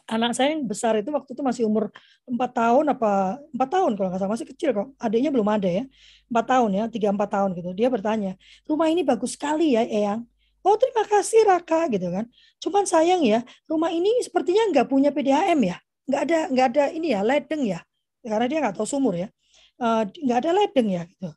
Anak 0.05 0.37
saya 0.37 0.53
yang 0.53 0.69
besar 0.69 1.01
itu 1.01 1.09
waktu 1.09 1.33
itu 1.33 1.41
masih 1.43 1.63
umur 1.65 1.89
empat 2.29 2.53
tahun 2.53 2.85
apa 2.93 3.41
empat 3.57 3.69
tahun 3.73 3.91
kalau 3.97 4.09
nggak 4.13 4.21
salah 4.21 4.33
masih 4.37 4.49
kecil 4.53 4.71
kok. 4.77 4.89
Adiknya 5.01 5.33
belum 5.33 5.49
ada 5.49 5.65
ya 5.65 5.89
empat 6.29 6.45
tahun 6.53 6.71
ya 6.77 6.85
tiga 6.93 7.09
empat 7.09 7.29
tahun 7.33 7.51
gitu. 7.57 7.71
Dia 7.73 7.89
bertanya 7.89 8.37
rumah 8.69 8.93
ini 8.93 9.01
bagus 9.01 9.33
sekali 9.33 9.81
ya 9.81 9.83
Eyang? 9.89 10.29
Oh 10.61 10.77
terima 10.77 11.09
kasih 11.09 11.49
Raka 11.49 11.89
gitu 11.89 12.13
kan. 12.13 12.29
Cuman 12.61 12.85
sayang 12.85 13.25
ya 13.25 13.41
rumah 13.65 13.89
ini 13.89 14.13
sepertinya 14.21 14.69
nggak 14.77 14.87
punya 14.93 15.09
PDAM 15.09 15.57
ya 15.65 15.81
nggak 16.09 16.21
ada 16.27 16.39
nggak 16.53 16.67
ada 16.73 16.85
ini 16.97 17.07
ya 17.15 17.21
ledeng 17.27 17.63
ya. 17.67 17.81
Karena 18.27 18.47
dia 18.51 18.59
nggak 18.63 18.75
tahu 18.79 18.89
sumur 18.89 19.15
ya. 19.15 19.29
Eh, 19.83 20.03
nggak 20.25 20.39
ada 20.43 20.51
ledeng 20.57 20.89
ya 20.91 21.03
gitu 21.11 21.29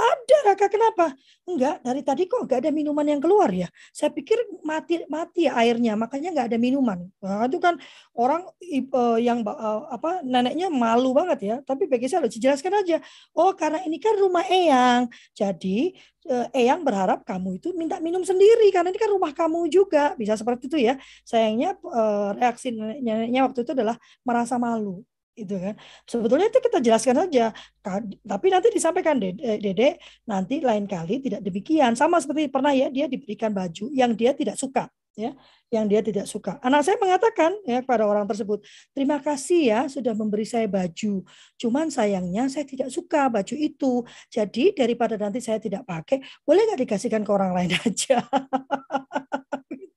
ada 0.00 0.36
Raka 0.48 0.66
kenapa? 0.72 1.12
Enggak, 1.44 1.84
dari 1.84 2.00
tadi 2.00 2.22
kok 2.24 2.48
enggak 2.48 2.64
ada 2.64 2.72
minuman 2.72 3.04
yang 3.04 3.20
keluar 3.20 3.52
ya. 3.52 3.68
Saya 3.92 4.08
pikir 4.08 4.40
mati 4.64 5.04
mati 5.06 5.46
ya 5.46 5.54
airnya, 5.60 5.94
makanya 6.00 6.32
enggak 6.32 6.48
ada 6.48 6.58
minuman. 6.58 6.98
Nah, 7.20 7.44
itu 7.44 7.60
kan 7.60 7.76
orang 8.16 8.48
uh, 8.96 9.18
yang 9.20 9.44
uh, 9.44 9.86
apa 9.92 10.24
neneknya 10.24 10.72
malu 10.72 11.12
banget 11.12 11.38
ya. 11.44 11.56
Tapi 11.60 11.84
bagi 11.86 12.08
saya 12.08 12.24
harus 12.24 12.34
jelaskan 12.40 12.80
aja. 12.80 12.98
Oh, 13.36 13.52
karena 13.52 13.84
ini 13.84 14.00
kan 14.00 14.16
rumah 14.16 14.42
Eyang. 14.48 15.12
Jadi 15.36 15.92
uh, 16.32 16.48
Eyang 16.56 16.80
berharap 16.80 17.22
kamu 17.28 17.60
itu 17.60 17.76
minta 17.76 18.00
minum 18.00 18.24
sendiri 18.24 18.72
karena 18.72 18.88
ini 18.88 18.98
kan 18.98 19.10
rumah 19.12 19.36
kamu 19.36 19.68
juga. 19.68 20.16
Bisa 20.16 20.34
seperti 20.40 20.72
itu 20.72 20.78
ya. 20.80 20.96
Sayangnya 21.28 21.76
reaksi 22.40 22.72
neneknya 22.72 23.44
waktu 23.44 23.62
itu 23.66 23.72
adalah 23.76 24.00
merasa 24.24 24.56
malu 24.56 25.04
itu 25.42 25.56
kan. 25.56 25.74
Sebetulnya 26.04 26.46
itu 26.52 26.58
kita 26.60 26.78
jelaskan 26.78 27.14
saja. 27.26 27.52
Tapi 28.24 28.46
nanti 28.52 28.68
disampaikan 28.68 29.16
eh, 29.20 29.58
dede 29.58 29.96
nanti 30.28 30.60
lain 30.60 30.84
kali 30.84 31.24
tidak 31.24 31.40
demikian. 31.40 31.96
Sama 31.96 32.20
seperti 32.20 32.52
pernah 32.52 32.76
ya 32.76 32.92
dia 32.92 33.08
diberikan 33.08 33.50
baju 33.50 33.88
yang 33.90 34.12
dia 34.12 34.36
tidak 34.36 34.60
suka 34.60 34.88
ya. 35.16 35.32
Yang 35.70 35.84
dia 35.86 36.00
tidak 36.02 36.26
suka. 36.26 36.52
Anak 36.66 36.82
saya 36.82 36.98
mengatakan 36.98 37.54
ya 37.62 37.78
kepada 37.80 38.02
orang 38.02 38.26
tersebut 38.26 38.58
terima 38.90 39.22
kasih 39.22 39.60
ya 39.70 39.80
sudah 39.86 40.12
memberi 40.12 40.44
saya 40.44 40.66
baju. 40.66 41.22
Cuman 41.56 41.88
sayangnya 41.88 42.50
saya 42.50 42.66
tidak 42.66 42.90
suka 42.90 43.30
baju 43.30 43.54
itu. 43.54 44.02
Jadi 44.28 44.74
daripada 44.74 45.14
nanti 45.16 45.38
saya 45.38 45.62
tidak 45.62 45.86
pakai 45.86 46.20
boleh 46.42 46.66
nggak 46.68 46.80
dikasihkan 46.84 47.22
ke 47.22 47.30
orang 47.30 47.54
lain 47.54 47.72
aja 47.86 48.18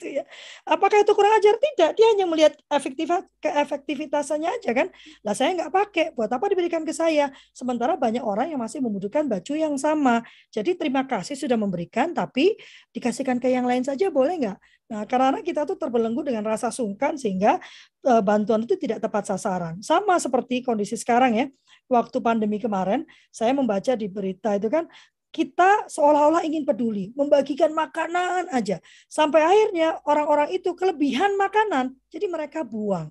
gitu 0.04 0.20
ya. 0.20 0.24
Apakah 0.68 1.00
itu 1.00 1.16
kurang 1.16 1.39
ajar? 1.39 1.56
Tidak. 1.56 1.96
Dia 1.96 2.08
hanya 2.12 2.28
melihat 2.28 2.54
efektivitas 2.68 3.24
keefektivitasannya 3.39 4.50
aja 4.52 4.72
kan. 4.76 4.88
Lah 5.24 5.32
saya 5.32 5.56
nggak 5.56 5.72
pakai. 5.72 6.06
Buat 6.12 6.36
apa 6.36 6.52
diberikan 6.52 6.84
ke 6.84 6.92
saya? 6.92 7.32
Sementara 7.56 7.96
banyak 7.96 8.20
orang 8.20 8.52
yang 8.52 8.60
masih 8.60 8.84
membutuhkan 8.84 9.24
baju 9.32 9.54
yang 9.56 9.80
sama. 9.80 10.20
Jadi 10.52 10.76
terima 10.76 11.08
kasih 11.08 11.39
sudah 11.39 11.56
memberikan, 11.56 12.12
tapi 12.12 12.60
dikasihkan 12.92 13.39
ke 13.39 13.48
yang 13.48 13.63
lain 13.63 13.88
saja 13.88 14.12
boleh 14.12 14.36
nggak? 14.44 14.60
Nah, 14.92 15.08
karena 15.08 15.39
kita 15.39 15.63
tuh 15.63 15.80
terbelenggu 15.80 16.22
dengan 16.28 16.44
rasa 16.44 16.68
sungkan 16.68 17.16
sehingga 17.16 17.58
e, 18.04 18.12
bantuan 18.20 18.68
itu 18.68 18.76
tidak 18.76 19.00
tepat 19.00 19.32
sasaran. 19.32 19.80
Sama 19.80 20.20
seperti 20.20 20.60
kondisi 20.62 21.00
sekarang 21.00 21.39
ya. 21.39 21.48
Waktu 21.88 22.20
pandemi 22.22 22.60
kemarin, 22.62 23.08
saya 23.32 23.56
membaca 23.56 23.96
di 23.96 24.06
berita 24.06 24.54
itu 24.54 24.68
kan 24.70 24.86
kita 25.34 25.89
seolah-olah 25.89 26.46
ingin 26.46 26.62
peduli, 26.62 27.10
membagikan 27.17 27.74
makanan 27.74 28.54
aja. 28.54 28.78
Sampai 29.10 29.41
akhirnya 29.41 29.98
orang-orang 30.06 30.54
itu 30.54 30.78
kelebihan 30.78 31.34
makanan, 31.36 31.98
jadi 32.13 32.30
mereka 32.30 32.62
buang. 32.62 33.10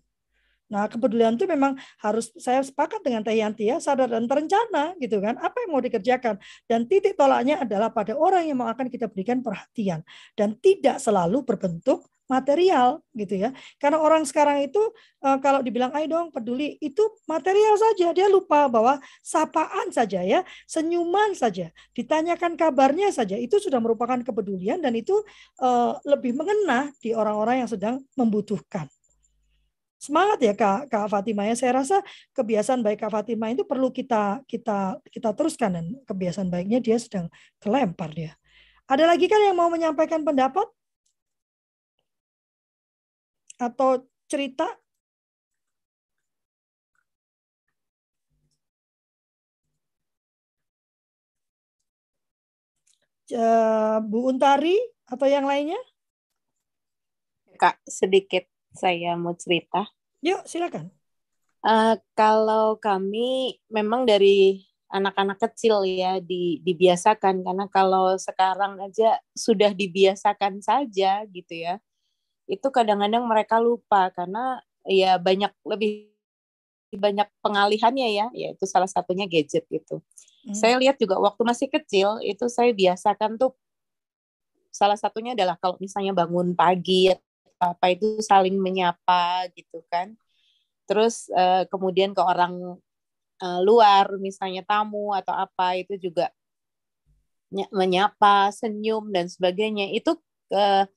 Nah, 0.73 0.89
kepedulian 0.89 1.37
itu 1.37 1.45
memang 1.45 1.77
harus 2.01 2.33
saya 2.41 2.65
sepakat 2.65 3.05
dengan 3.05 3.21
Teh 3.21 3.37
Yanti 3.37 3.69
ya, 3.69 3.77
sadar 3.77 4.09
dan 4.09 4.25
terencana 4.25 4.97
gitu 4.97 5.21
kan. 5.21 5.37
Apa 5.37 5.69
yang 5.69 5.77
mau 5.77 5.85
dikerjakan 5.85 6.41
dan 6.65 6.89
titik 6.89 7.13
tolaknya 7.13 7.61
adalah 7.61 7.93
pada 7.93 8.17
orang 8.17 8.49
yang 8.49 8.57
mau 8.57 8.73
akan 8.73 8.89
kita 8.89 9.05
berikan 9.13 9.45
perhatian 9.45 10.01
dan 10.33 10.57
tidak 10.65 10.97
selalu 10.97 11.45
berbentuk 11.45 12.09
material 12.31 13.03
gitu 13.13 13.39
ya. 13.39 13.51
Karena 13.77 13.99
orang 14.01 14.23
sekarang 14.27 14.63
itu 14.65 14.81
uh, 15.23 15.39
kalau 15.39 15.61
dibilang 15.61 15.91
ayo 15.97 16.07
dong 16.09 16.27
peduli 16.31 16.79
itu 16.79 17.03
material 17.27 17.75
saja. 17.79 18.11
Dia 18.15 18.27
lupa 18.31 18.67
bahwa 18.67 18.99
sapaan 19.21 19.91
saja 19.91 20.23
ya, 20.25 20.43
senyuman 20.65 21.35
saja, 21.37 21.71
ditanyakan 21.93 22.57
kabarnya 22.57 23.11
saja 23.13 23.37
itu 23.39 23.59
sudah 23.59 23.79
merupakan 23.83 24.19
kepedulian 24.21 24.81
dan 24.81 24.97
itu 24.97 25.15
uh, 25.61 25.99
lebih 26.07 26.35
mengena 26.37 26.91
di 26.99 27.13
orang-orang 27.13 27.65
yang 27.65 27.71
sedang 27.71 28.03
membutuhkan. 28.15 28.89
Semangat 30.03 30.43
ya 30.43 30.51
Kak, 30.51 30.91
Kak 30.91 31.07
Fatima 31.07 31.47
ya. 31.47 31.55
Saya 31.55 31.79
rasa 31.79 32.03
kebiasaan 32.35 32.83
baik 32.83 33.07
Kak 33.07 33.15
Fatima 33.15 33.55
itu 33.55 33.63
perlu 33.63 33.95
kita 33.95 34.43
kita 34.51 34.99
kita 35.07 35.31
teruskan 35.31 35.79
dan 35.79 35.87
kebiasaan 36.03 36.51
baiknya 36.51 36.83
dia 36.83 36.99
sedang 36.99 37.31
kelempar 37.63 38.11
dia. 38.11 38.35
Ada 38.91 39.07
lagi 39.07 39.31
kan 39.31 39.39
yang 39.39 39.55
mau 39.55 39.71
menyampaikan 39.71 40.27
pendapat? 40.27 40.67
Atau 43.63 44.11
cerita? 44.27 44.67
Bu 54.03 54.29
Untari 54.35 54.75
atau 55.07 55.31
yang 55.31 55.47
lainnya? 55.47 55.79
Kak, 57.55 57.79
sedikit 57.87 58.43
saya 58.75 59.15
mau 59.15 59.39
cerita. 59.39 59.87
Yuk, 60.27 60.43
silakan. 60.43 60.91
Uh, 61.63 61.95
kalau 62.19 62.75
kami 62.83 63.63
memang 63.71 64.03
dari 64.03 64.67
anak-anak 64.91 65.39
kecil 65.39 65.87
ya 65.87 66.19
di, 66.19 66.59
dibiasakan 66.67 67.47
karena 67.47 67.71
kalau 67.71 68.19
sekarang 68.19 68.83
aja 68.83 69.23
sudah 69.33 69.71
dibiasakan 69.71 70.59
saja 70.59 71.23
gitu 71.31 71.55
ya 71.55 71.79
itu 72.51 72.67
kadang-kadang 72.69 73.25
mereka 73.25 73.63
lupa 73.63 74.11
karena 74.11 74.61
ya 74.89 75.17
banyak 75.17 75.53
lebih 75.63 76.11
banyak 76.93 77.29
pengalihannya 77.41 78.09
ya 78.13 78.27
yaitu 78.37 78.69
salah 78.69 78.91
satunya 78.91 79.25
gadget 79.25 79.65
itu 79.73 80.03
hmm. 80.45 80.53
saya 80.53 80.77
lihat 80.77 81.01
juga 81.01 81.17
waktu 81.17 81.41
masih 81.41 81.69
kecil 81.73 82.21
itu 82.21 82.51
saya 82.53 82.75
biasakan 82.77 83.41
tuh 83.41 83.57
salah 84.73 84.97
satunya 84.97 85.37
adalah 85.37 85.61
kalau 85.61 85.77
misalnya 85.79 86.17
bangun 86.17 86.57
pagi 86.57 87.13
apa 87.63 87.95
itu 87.95 88.19
saling 88.19 88.59
menyapa 88.59 89.47
gitu 89.55 89.85
kan. 89.87 90.19
Terus 90.89 91.31
uh, 91.31 91.63
kemudian 91.71 92.11
ke 92.11 92.23
orang 92.25 92.81
uh, 93.39 93.61
luar 93.63 94.11
misalnya 94.19 94.67
tamu 94.67 95.15
atau 95.15 95.31
apa 95.31 95.79
itu 95.79 95.95
juga 96.11 96.33
menyapa 97.71 98.51
senyum 98.51 99.13
dan 99.15 99.31
sebagainya. 99.31 99.95
Itu 99.95 100.19
uh, 100.51 100.89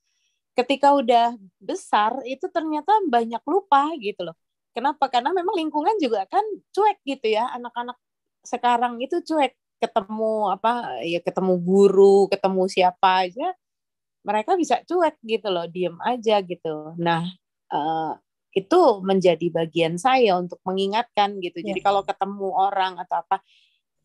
ketika 0.55 0.95
udah 0.95 1.35
besar 1.59 2.15
itu 2.23 2.47
ternyata 2.49 2.91
banyak 3.11 3.43
lupa 3.43 3.91
gitu 3.99 4.31
loh 4.31 4.35
kenapa 4.71 5.11
karena 5.11 5.35
memang 5.35 5.55
lingkungan 5.59 5.95
juga 5.99 6.23
kan 6.31 6.43
cuek 6.71 7.03
gitu 7.03 7.35
ya 7.35 7.51
anak-anak 7.53 7.99
sekarang 8.47 8.97
itu 9.03 9.19
cuek 9.21 9.53
ketemu 9.83 10.55
apa 10.55 11.03
ya 11.03 11.19
ketemu 11.19 11.53
guru 11.59 12.31
ketemu 12.31 12.63
siapa 12.71 13.27
aja 13.27 13.51
mereka 14.25 14.55
bisa 14.55 14.79
cuek 14.87 15.19
gitu 15.21 15.47
loh 15.51 15.67
diem 15.67 15.99
aja 16.01 16.39
gitu 16.39 16.95
nah 16.95 17.27
uh, 17.69 18.15
itu 18.55 18.81
menjadi 19.03 19.51
bagian 19.51 19.99
saya 19.99 20.39
untuk 20.39 20.63
mengingatkan 20.63 21.37
gitu. 21.43 21.59
Yeah. 21.59 21.75
Jadi 21.75 21.79
ya. 21.83 21.85
kalau 21.91 22.01
ketemu 22.07 22.47
orang 22.55 22.95
atau 23.03 23.19
apa 23.19 23.43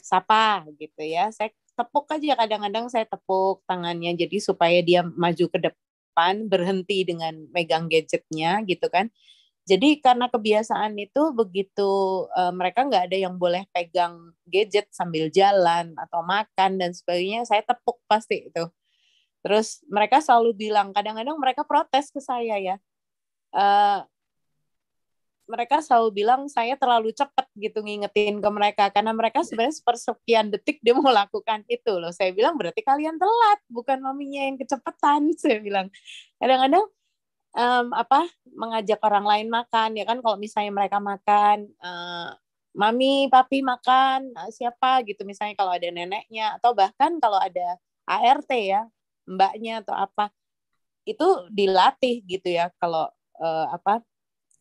sapa 0.02 0.66
gitu 0.74 1.06
ya. 1.06 1.30
Saya 1.30 1.54
tepuk 1.78 2.10
aja 2.10 2.34
kadang-kadang 2.34 2.90
saya 2.90 3.06
tepuk 3.06 3.62
tangannya 3.64 4.18
jadi 4.18 4.36
supaya 4.42 4.82
dia 4.82 5.06
maju 5.06 5.46
ke 5.46 5.58
depan 5.70 5.89
berhenti 6.50 7.06
dengan 7.06 7.46
megang 7.54 7.86
gadgetnya 7.90 8.62
gitu 8.66 8.86
kan. 8.90 9.10
Jadi 9.68 10.02
karena 10.02 10.26
kebiasaan 10.26 10.98
itu 10.98 11.30
begitu 11.36 11.90
uh, 12.34 12.50
mereka 12.50 12.82
nggak 12.88 13.12
ada 13.12 13.16
yang 13.16 13.38
boleh 13.38 13.68
pegang 13.70 14.34
gadget 14.48 14.90
sambil 14.90 15.30
jalan 15.30 15.94
atau 15.94 16.26
makan 16.26 16.80
dan 16.80 16.90
sebagainya, 16.90 17.46
saya 17.46 17.62
tepuk 17.62 18.02
pasti 18.10 18.50
itu. 18.50 18.64
Terus 19.44 19.80
mereka 19.88 20.20
selalu 20.20 20.56
bilang, 20.58 20.92
kadang-kadang 20.92 21.36
mereka 21.38 21.62
protes 21.64 22.10
ke 22.12 22.20
saya 22.20 22.56
ya, 22.58 22.76
uh, 23.54 24.04
mereka 25.50 25.82
selalu 25.82 26.22
bilang 26.22 26.46
saya 26.46 26.78
terlalu 26.78 27.10
cepat 27.10 27.50
gitu 27.58 27.82
ngingetin 27.82 28.38
ke 28.38 28.50
mereka 28.54 28.84
karena 28.94 29.10
mereka 29.10 29.42
sebenarnya 29.42 29.74
sepersekian 29.74 30.54
detik 30.54 30.78
dia 30.78 30.94
mau 30.94 31.10
lakukan 31.10 31.66
itu 31.66 31.98
loh. 31.98 32.14
Saya 32.14 32.30
bilang 32.30 32.54
berarti 32.54 32.86
kalian 32.86 33.18
telat, 33.18 33.58
bukan 33.66 33.98
maminya 33.98 34.46
yang 34.46 34.56
kecepatan. 34.56 35.34
Saya 35.42 35.58
bilang 35.58 35.90
kadang-kadang 36.38 36.86
um, 37.54 37.86
apa 37.94 38.30
mengajak 38.54 39.00
orang 39.02 39.26
lain 39.26 39.48
makan 39.50 39.98
ya 39.98 40.04
kan 40.06 40.22
kalau 40.22 40.36
misalnya 40.38 40.72
mereka 40.74 41.02
makan 41.02 41.66
uh, 41.82 42.30
mami 42.74 43.26
papi 43.26 43.66
makan 43.66 44.30
uh, 44.38 44.50
siapa 44.54 45.02
gitu 45.06 45.26
misalnya 45.26 45.58
kalau 45.58 45.74
ada 45.74 45.88
neneknya 45.90 46.54
atau 46.58 46.70
bahkan 46.74 47.18
kalau 47.18 47.38
ada 47.38 47.78
ART 48.06 48.50
ya 48.54 48.86
mbaknya 49.26 49.82
atau 49.82 49.94
apa 49.94 50.30
itu 51.06 51.26
dilatih 51.50 52.22
gitu 52.26 52.48
ya 52.50 52.70
kalau 52.78 53.10
uh, 53.40 53.66
apa 53.74 54.04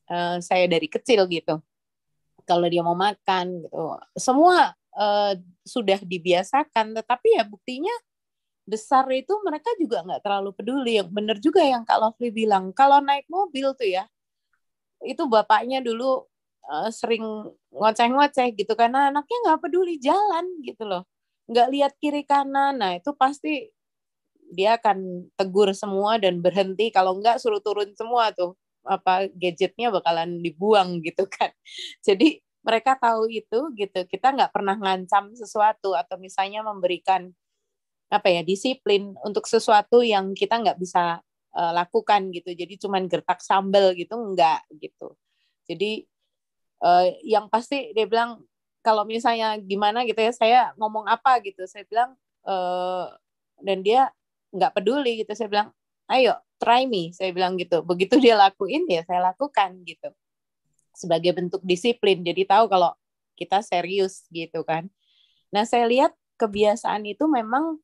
uh, 0.09 0.37
saya 0.41 0.65
dari 0.65 0.89
kecil 0.89 1.29
gitu. 1.29 1.61
Kalau 2.43 2.65
dia 2.65 2.81
mau 2.81 2.97
makan 2.97 3.61
gitu, 3.61 3.95
semua 4.17 4.73
uh, 4.97 5.33
sudah 5.61 6.01
dibiasakan. 6.01 6.97
Tetapi 6.97 7.37
ya 7.37 7.43
buktinya 7.45 7.93
besar 8.65 9.05
itu 9.13 9.33
mereka 9.45 9.69
juga 9.77 10.01
nggak 10.01 10.21
terlalu 10.25 10.49
peduli. 10.57 10.97
Yang 10.97 11.09
benar 11.13 11.37
juga 11.37 11.61
yang 11.61 11.85
Kak 11.85 11.97
Lovely 12.01 12.29
bilang, 12.33 12.73
kalau 12.73 13.01
naik 13.01 13.29
mobil 13.29 13.73
tuh 13.77 13.89
ya, 13.89 14.05
itu 15.05 15.23
bapaknya 15.29 15.79
dulu 15.79 16.25
uh, 16.69 16.89
sering 16.89 17.23
ngoceh-ngoceh 17.73 18.51
gitu 18.57 18.73
karena 18.73 19.13
anaknya 19.13 19.37
nggak 19.45 19.59
peduli 19.63 19.95
jalan 20.01 20.45
gitu 20.65 20.83
loh, 20.89 21.05
nggak 21.49 21.67
lihat 21.69 21.93
kiri 22.01 22.25
kanan. 22.25 22.81
Nah 22.81 22.97
itu 22.97 23.13
pasti 23.13 23.69
dia 24.49 24.81
akan 24.81 25.29
tegur 25.37 25.69
semua 25.77 26.17
dan 26.17 26.41
berhenti 26.41 26.89
kalau 26.89 27.21
nggak 27.21 27.37
suruh 27.37 27.61
turun 27.61 27.93
semua 27.93 28.33
tuh 28.33 28.57
apa 28.85 29.27
gadgetnya 29.35 29.91
bakalan 29.91 30.39
dibuang 30.39 31.03
gitu 31.03 31.27
kan. 31.27 31.51
Jadi 32.07 32.39
mereka 32.59 32.99
tahu 32.99 33.31
itu 33.31 33.71
gitu 33.79 33.99
kita 34.05 34.35
nggak 34.35 34.51
pernah 34.51 34.75
ngancam 34.75 35.31
sesuatu 35.33 35.95
atau 35.95 36.19
misalnya 36.19 36.59
memberikan 36.59 37.31
apa 38.09 38.27
ya 38.27 38.41
disiplin 38.41 39.13
untuk 39.21 39.45
sesuatu 39.45 40.01
yang 40.01 40.33
kita 40.33 40.57
nggak 40.59 40.81
bisa 40.81 41.21
uh, 41.53 41.73
lakukan 41.73 42.33
gitu. 42.33 42.51
Jadi 42.53 42.81
cuman 42.81 43.05
gertak 43.05 43.39
sambel 43.39 43.93
gitu 43.95 44.17
nggak 44.17 44.65
gitu. 44.81 45.13
Jadi 45.69 46.03
uh, 46.81 47.05
yang 47.21 47.47
pasti 47.47 47.93
dia 47.93 48.09
bilang 48.09 48.41
kalau 48.81 49.05
misalnya 49.05 49.59
gimana 49.61 50.07
gitu 50.07 50.17
ya 50.19 50.33
saya 50.33 50.61
ngomong 50.81 51.05
apa 51.05 51.37
gitu. 51.45 51.63
Saya 51.69 51.85
bilang 51.85 52.17
uh, 52.49 53.13
dan 53.61 53.85
dia 53.85 54.09
nggak 54.49 54.73
peduli 54.73 55.21
gitu. 55.21 55.31
Saya 55.37 55.47
bilang 55.47 55.69
ayo 56.09 56.33
try 56.59 56.89
me 56.89 57.15
saya 57.15 57.31
bilang 57.31 57.55
gitu. 57.55 57.81
Begitu 57.85 58.19
dia 58.19 58.35
lakuin 58.35 58.83
ya 58.89 59.05
saya 59.07 59.31
lakukan 59.31 59.79
gitu. 59.87 60.11
Sebagai 60.91 61.31
bentuk 61.31 61.63
disiplin 61.63 62.19
jadi 62.19 62.43
tahu 62.43 62.67
kalau 62.67 62.91
kita 63.39 63.63
serius 63.63 64.27
gitu 64.33 64.65
kan. 64.67 64.91
Nah 65.55 65.63
saya 65.63 65.87
lihat 65.87 66.11
kebiasaan 66.35 67.07
itu 67.07 67.23
memang 67.31 67.79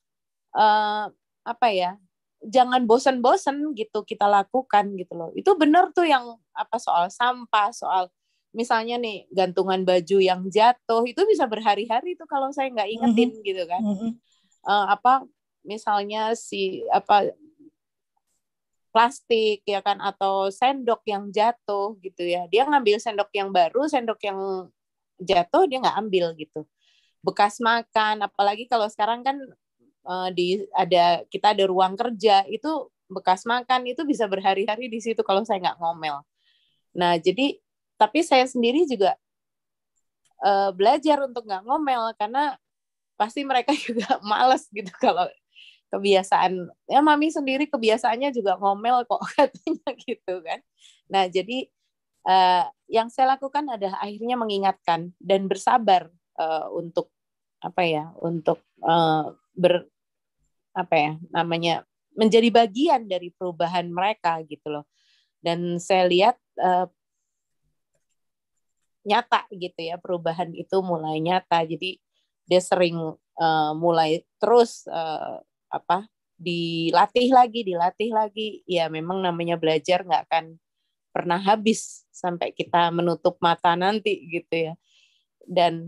uh, 0.52 1.08
apa 1.46 1.68
ya 1.72 1.96
jangan 2.44 2.84
bosen-bosen 2.84 3.74
gitu 3.78 4.04
kita 4.04 4.28
lakukan 4.28 4.92
gitu 5.00 5.14
loh. 5.16 5.32
Itu 5.38 5.56
benar 5.56 5.96
tuh 5.96 6.06
yang 6.06 6.36
apa 6.52 6.76
soal 6.76 7.08
sampah 7.08 7.72
soal 7.72 8.12
misalnya 8.56 8.96
nih 8.96 9.28
gantungan 9.32 9.84
baju 9.84 10.18
yang 10.24 10.48
jatuh 10.48 11.04
itu 11.04 11.20
bisa 11.28 11.44
berhari-hari 11.44 12.16
tuh 12.16 12.28
kalau 12.28 12.52
saya 12.56 12.72
nggak 12.72 12.88
ingetin 12.88 13.30
mm 13.32 13.36
-hmm. 13.40 13.48
gitu 13.48 13.64
kan. 13.68 13.82
Mm 13.84 13.96
-hmm. 13.96 14.12
uh, 14.68 14.86
apa 14.96 15.14
misalnya 15.66 16.36
si 16.38 16.84
apa 16.94 17.32
plastik 18.96 19.60
ya 19.68 19.84
kan? 19.84 20.00
Atau 20.00 20.48
sendok 20.48 21.04
yang 21.04 21.28
jatuh 21.36 22.00
gitu 22.00 22.24
ya. 22.24 22.48
Dia 22.48 22.64
ngambil 22.64 22.98
sendok 23.04 23.28
yang 23.36 23.52
baru 23.52 23.92
sendok 23.92 24.20
yang 24.24 24.40
jatuh 25.20 25.68
dia 25.68 25.84
nggak 25.84 25.98
ambil 26.00 26.32
gitu. 26.40 26.64
Bekas 27.20 27.60
makan 27.60 28.24
apalagi 28.24 28.72
kalau 28.72 28.88
sekarang 28.88 29.20
kan 29.28 29.36
uh, 30.08 30.30
di 30.32 30.64
ada 30.72 31.28
kita 31.28 31.52
ada 31.52 31.68
ruang 31.68 32.00
kerja 32.00 32.48
itu 32.48 32.88
bekas 33.12 33.46
makan 33.46 33.86
itu 33.86 34.02
bisa 34.08 34.26
berhari-hari 34.26 34.90
di 34.90 35.00
situ 35.04 35.22
kalau 35.28 35.44
saya 35.44 35.60
nggak 35.60 35.80
ngomel. 35.84 36.24
Nah 36.96 37.20
jadi 37.20 37.60
tapi 38.00 38.24
saya 38.24 38.48
sendiri 38.48 38.88
juga 38.88 39.16
uh, 40.44 40.72
belajar 40.76 41.24
untuk 41.24 41.48
nggak 41.48 41.64
ngomel 41.68 42.12
karena 42.20 42.56
pasti 43.16 43.42
mereka 43.48 43.72
juga 43.86 44.20
males 44.24 44.68
gitu 44.72 44.92
kalau 45.00 45.28
kebiasaan 45.94 46.70
ya 46.90 47.00
mami 47.00 47.30
sendiri 47.32 47.70
kebiasaannya 47.70 48.34
juga 48.34 48.58
ngomel 48.58 49.06
kok 49.06 49.22
katanya 49.38 49.90
gitu 50.02 50.34
kan. 50.42 50.60
Nah 51.12 51.30
jadi 51.30 51.70
uh, 52.26 52.66
yang 52.90 53.08
saya 53.10 53.38
lakukan 53.38 53.66
adalah 53.70 54.02
akhirnya 54.02 54.36
mengingatkan 54.36 55.14
dan 55.22 55.46
bersabar 55.46 56.10
uh, 56.38 56.68
untuk 56.74 57.10
apa 57.62 57.82
ya 57.86 58.06
untuk 58.22 58.62
uh, 58.86 59.34
ber 59.56 59.90
apa 60.76 60.96
ya 61.00 61.12
namanya 61.32 61.88
menjadi 62.16 62.52
bagian 62.52 63.08
dari 63.08 63.32
perubahan 63.32 63.88
mereka 63.88 64.40
gitu 64.48 64.72
loh. 64.72 64.86
Dan 65.40 65.78
saya 65.78 66.10
lihat 66.10 66.36
uh, 66.58 66.90
nyata 69.06 69.46
gitu 69.54 69.80
ya 69.80 69.96
perubahan 70.02 70.50
itu 70.52 70.78
mulai 70.82 71.22
nyata. 71.22 71.62
Jadi 71.64 72.02
dia 72.50 72.62
sering 72.62 72.98
uh, 73.38 73.72
mulai 73.78 74.26
terus 74.42 74.86
uh, 74.90 75.40
apa 75.76 76.08
dilatih 76.36 77.32
lagi 77.32 77.64
dilatih 77.64 78.12
lagi. 78.12 78.48
Ya 78.68 78.92
memang 78.92 79.24
namanya 79.24 79.56
belajar 79.60 80.04
nggak 80.04 80.24
akan 80.32 80.46
pernah 81.16 81.40
habis 81.40 82.04
sampai 82.12 82.52
kita 82.52 82.92
menutup 82.92 83.40
mata 83.40 83.74
nanti 83.76 84.20
gitu 84.28 84.72
ya. 84.72 84.74
Dan 85.48 85.88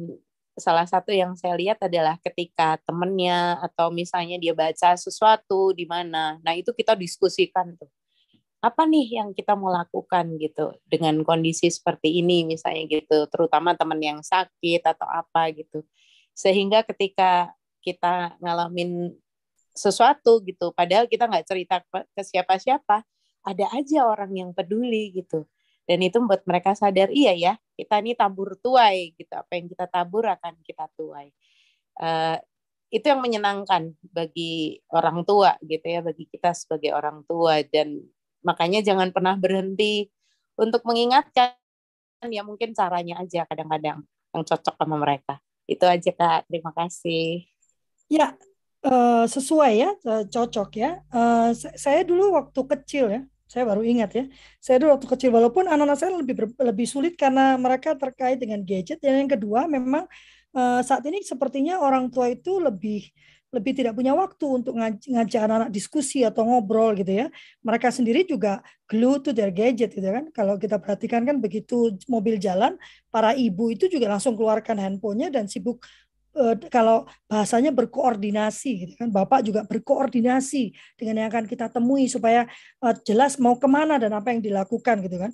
salah 0.57 0.87
satu 0.89 1.13
yang 1.13 1.37
saya 1.37 1.53
lihat 1.53 1.77
adalah 1.85 2.17
ketika 2.23 2.81
temennya 2.81 3.61
atau 3.61 3.93
misalnya 3.93 4.41
dia 4.41 4.57
baca 4.57 4.97
sesuatu 4.97 5.69
di 5.69 5.85
mana 5.85 6.41
nah 6.41 6.55
itu 6.57 6.71
kita 6.73 6.95
diskusikan 6.97 7.75
tuh. 7.77 7.91
Apa 8.57 8.89
nih 8.89 9.21
yang 9.21 9.37
kita 9.37 9.53
mau 9.53 9.69
lakukan 9.69 10.33
gitu 10.41 10.73
dengan 10.89 11.21
kondisi 11.21 11.69
seperti 11.69 12.25
ini 12.25 12.41
misalnya 12.41 12.89
gitu 12.89 13.29
terutama 13.29 13.77
teman 13.77 14.01
yang 14.01 14.19
sakit 14.25 14.81
atau 14.81 15.05
apa 15.05 15.53
gitu. 15.53 15.85
Sehingga 16.33 16.81
ketika 16.81 17.53
kita 17.85 18.33
ngalamin 18.41 19.13
sesuatu 19.77 20.41
gitu. 20.43 20.73
Padahal 20.73 21.05
kita 21.05 21.29
nggak 21.29 21.45
cerita 21.47 21.75
ke 21.87 22.21
siapa-siapa. 22.25 23.05
Ada 23.47 23.65
aja 23.77 24.09
orang 24.09 24.33
yang 24.35 24.49
peduli 24.51 25.13
gitu. 25.15 25.47
Dan 25.87 26.03
itu 26.03 26.19
membuat 26.19 26.43
mereka 26.43 26.75
sadar 26.75 27.07
iya 27.15 27.31
ya 27.31 27.53
kita 27.79 28.03
ini 28.03 28.17
tabur 28.17 28.59
tuai 28.59 29.15
gitu. 29.15 29.31
Apa 29.31 29.55
yang 29.55 29.71
kita 29.71 29.85
tabur 29.87 30.27
akan 30.27 30.59
kita 30.65 30.89
tuai. 30.99 31.31
Uh, 31.97 32.35
itu 32.91 33.05
yang 33.07 33.21
menyenangkan 33.23 33.95
bagi 34.11 34.79
orang 34.91 35.23
tua 35.23 35.55
gitu 35.63 35.85
ya 35.85 36.01
bagi 36.03 36.27
kita 36.27 36.51
sebagai 36.51 36.91
orang 36.91 37.23
tua. 37.23 37.63
Dan 37.63 38.03
Makanya 38.47 38.79
jangan 38.79 39.11
pernah 39.11 39.35
berhenti 39.35 40.07
untuk 40.55 40.87
mengingatkan. 40.87 41.51
Ya 42.31 42.41
mungkin 42.41 42.73
caranya 42.73 43.21
aja 43.21 43.45
kadang-kadang 43.45 44.07
yang 44.07 44.43
cocok 44.47 44.75
sama 44.79 44.95
mereka. 44.97 45.37
Itu 45.67 45.85
aja 45.85 46.09
Kak, 46.15 46.47
terima 46.49 46.71
kasih. 46.73 47.45
Ya, 48.07 48.33
uh, 48.85 49.25
sesuai 49.25 49.71
ya, 49.77 49.89
uh, 50.05 50.23
cocok 50.27 50.69
ya. 50.77 51.01
Uh, 51.09 51.55
saya 51.55 52.03
dulu 52.05 52.37
waktu 52.37 52.61
kecil 52.77 53.05
ya, 53.09 53.21
saya 53.47 53.63
baru 53.63 53.81
ingat 53.81 54.11
ya. 54.13 54.23
Saya 54.59 54.83
dulu 54.83 54.99
waktu 54.99 55.07
kecil 55.07 55.29
walaupun 55.31 55.65
anak-anak 55.65 55.97
saya 55.97 56.11
lebih 56.13 56.35
lebih 56.59 56.87
sulit 56.87 57.13
karena 57.15 57.55
mereka 57.55 57.95
terkait 57.95 58.37
dengan 58.37 58.61
gadget. 58.61 58.99
Dan 58.99 59.25
yang 59.25 59.31
kedua 59.31 59.65
memang 59.65 60.05
uh, 60.53 60.81
saat 60.83 61.01
ini 61.07 61.23
sepertinya 61.23 61.79
orang 61.79 62.11
tua 62.11 62.29
itu 62.29 62.59
lebih 62.59 63.07
lebih 63.47 63.79
tidak 63.79 63.95
punya 63.95 64.11
waktu 64.11 64.43
untuk 64.43 64.75
ngajak 64.75 65.41
anak-anak 65.47 65.71
diskusi 65.71 66.19
atau 66.27 66.43
ngobrol 66.43 66.91
gitu 66.99 67.25
ya. 67.25 67.27
Mereka 67.63 67.95
sendiri 67.95 68.27
juga 68.27 68.59
glue 68.83 69.23
to 69.23 69.31
their 69.31 69.55
gadget 69.55 69.95
gitu 69.95 70.03
kan. 70.03 70.27
Kalau 70.35 70.59
kita 70.59 70.75
perhatikan 70.83 71.23
kan 71.23 71.39
begitu 71.39 71.95
mobil 72.11 72.35
jalan, 72.43 72.75
para 73.07 73.31
ibu 73.31 73.71
itu 73.71 73.87
juga 73.87 74.11
langsung 74.11 74.35
keluarkan 74.35 74.75
handphonenya 74.83 75.31
dan 75.31 75.47
sibuk 75.47 75.79
kalau 76.69 77.09
bahasanya 77.25 77.73
berkoordinasi 77.73 78.71
gitu 78.85 78.93
kan. 78.95 79.09
Bapak 79.09 79.41
juga 79.41 79.65
berkoordinasi 79.65 80.73
dengan 80.95 81.25
yang 81.25 81.27
akan 81.33 81.45
kita 81.49 81.67
temui 81.73 82.05
supaya 82.05 82.45
uh, 82.81 82.93
jelas 83.03 83.41
mau 83.41 83.57
ke 83.57 83.65
mana 83.65 83.97
dan 83.97 84.13
apa 84.13 84.31
yang 84.31 84.41
dilakukan 84.41 85.01
gitu 85.03 85.17
kan. 85.17 85.31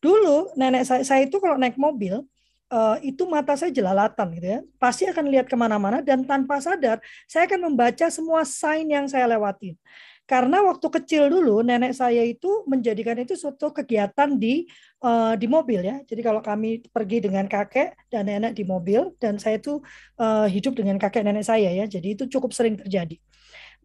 Dulu 0.00 0.56
nenek 0.56 0.84
saya, 0.88 1.02
saya 1.04 1.24
itu 1.24 1.36
kalau 1.40 1.56
naik 1.56 1.76
mobil 1.76 2.24
uh, 2.72 2.96
itu 3.04 3.22
mata 3.28 3.54
saya 3.54 3.70
jelalatan 3.70 4.26
gitu 4.36 4.46
ya. 4.46 4.60
Pasti 4.80 5.04
akan 5.06 5.24
lihat 5.28 5.46
ke 5.46 5.56
mana-mana 5.56 6.00
dan 6.00 6.24
tanpa 6.24 6.58
sadar 6.58 6.98
saya 7.28 7.46
akan 7.46 7.72
membaca 7.72 8.06
semua 8.08 8.42
sign 8.42 8.90
yang 8.90 9.06
saya 9.06 9.28
lewatin. 9.28 9.76
Karena 10.26 10.58
waktu 10.66 10.86
kecil 10.90 11.30
dulu 11.30 11.62
nenek 11.62 11.94
saya 11.94 12.26
itu 12.26 12.66
menjadikan 12.66 13.14
itu 13.22 13.38
suatu 13.38 13.70
kegiatan 13.70 14.34
di 14.34 14.66
uh, 15.06 15.38
di 15.38 15.46
mobil 15.46 15.86
ya. 15.86 16.02
Jadi 16.02 16.20
kalau 16.20 16.42
kami 16.42 16.82
pergi 16.90 17.22
dengan 17.22 17.46
kakek 17.46 17.94
dan 18.10 18.26
nenek 18.26 18.58
di 18.58 18.66
mobil 18.66 19.14
dan 19.22 19.38
saya 19.38 19.62
itu 19.62 19.78
uh, 20.18 20.50
hidup 20.50 20.74
dengan 20.74 20.98
kakek 20.98 21.22
nenek 21.22 21.46
saya 21.46 21.70
ya. 21.70 21.86
Jadi 21.86 22.18
itu 22.18 22.26
cukup 22.26 22.50
sering 22.50 22.74
terjadi. 22.74 23.14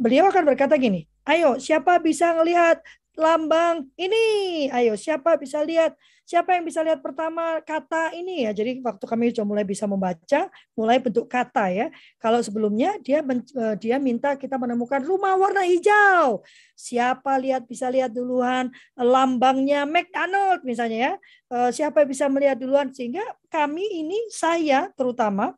Beliau 0.01 0.33
akan 0.33 0.49
berkata 0.49 0.81
gini, 0.81 1.05
ayo 1.29 1.61
siapa 1.61 2.01
bisa 2.01 2.33
ngelihat 2.33 2.81
lambang 3.15 3.87
ini. 3.99 4.67
Ayo, 4.71 4.95
siapa 4.95 5.35
bisa 5.35 5.63
lihat? 5.63 5.95
Siapa 6.23 6.55
yang 6.55 6.63
bisa 6.63 6.79
lihat 6.85 7.03
pertama 7.03 7.59
kata 7.65 8.15
ini 8.15 8.47
ya? 8.47 8.55
Jadi 8.55 8.79
waktu 8.79 9.03
kami 9.03 9.35
sudah 9.35 9.43
mulai 9.43 9.65
bisa 9.67 9.83
membaca, 9.83 10.47
mulai 10.77 10.97
bentuk 11.01 11.27
kata 11.27 11.67
ya. 11.73 11.87
Kalau 12.21 12.39
sebelumnya 12.39 12.95
dia 13.03 13.19
men, 13.19 13.43
eh, 13.43 13.75
dia 13.75 13.97
minta 13.99 14.39
kita 14.39 14.55
menemukan 14.55 15.03
rumah 15.03 15.35
warna 15.35 15.67
hijau. 15.67 16.39
Siapa 16.77 17.35
lihat 17.41 17.67
bisa 17.67 17.91
lihat 17.91 18.15
duluan 18.15 18.71
lambangnya 18.95 19.83
McDonald 19.83 20.63
misalnya 20.63 20.97
ya. 20.97 21.13
Eh, 21.51 21.69
siapa 21.75 22.07
bisa 22.07 22.31
melihat 22.31 22.55
duluan 22.55 22.93
sehingga 22.95 23.23
kami 23.51 23.83
ini 23.99 24.17
saya 24.31 24.87
terutama 24.95 25.51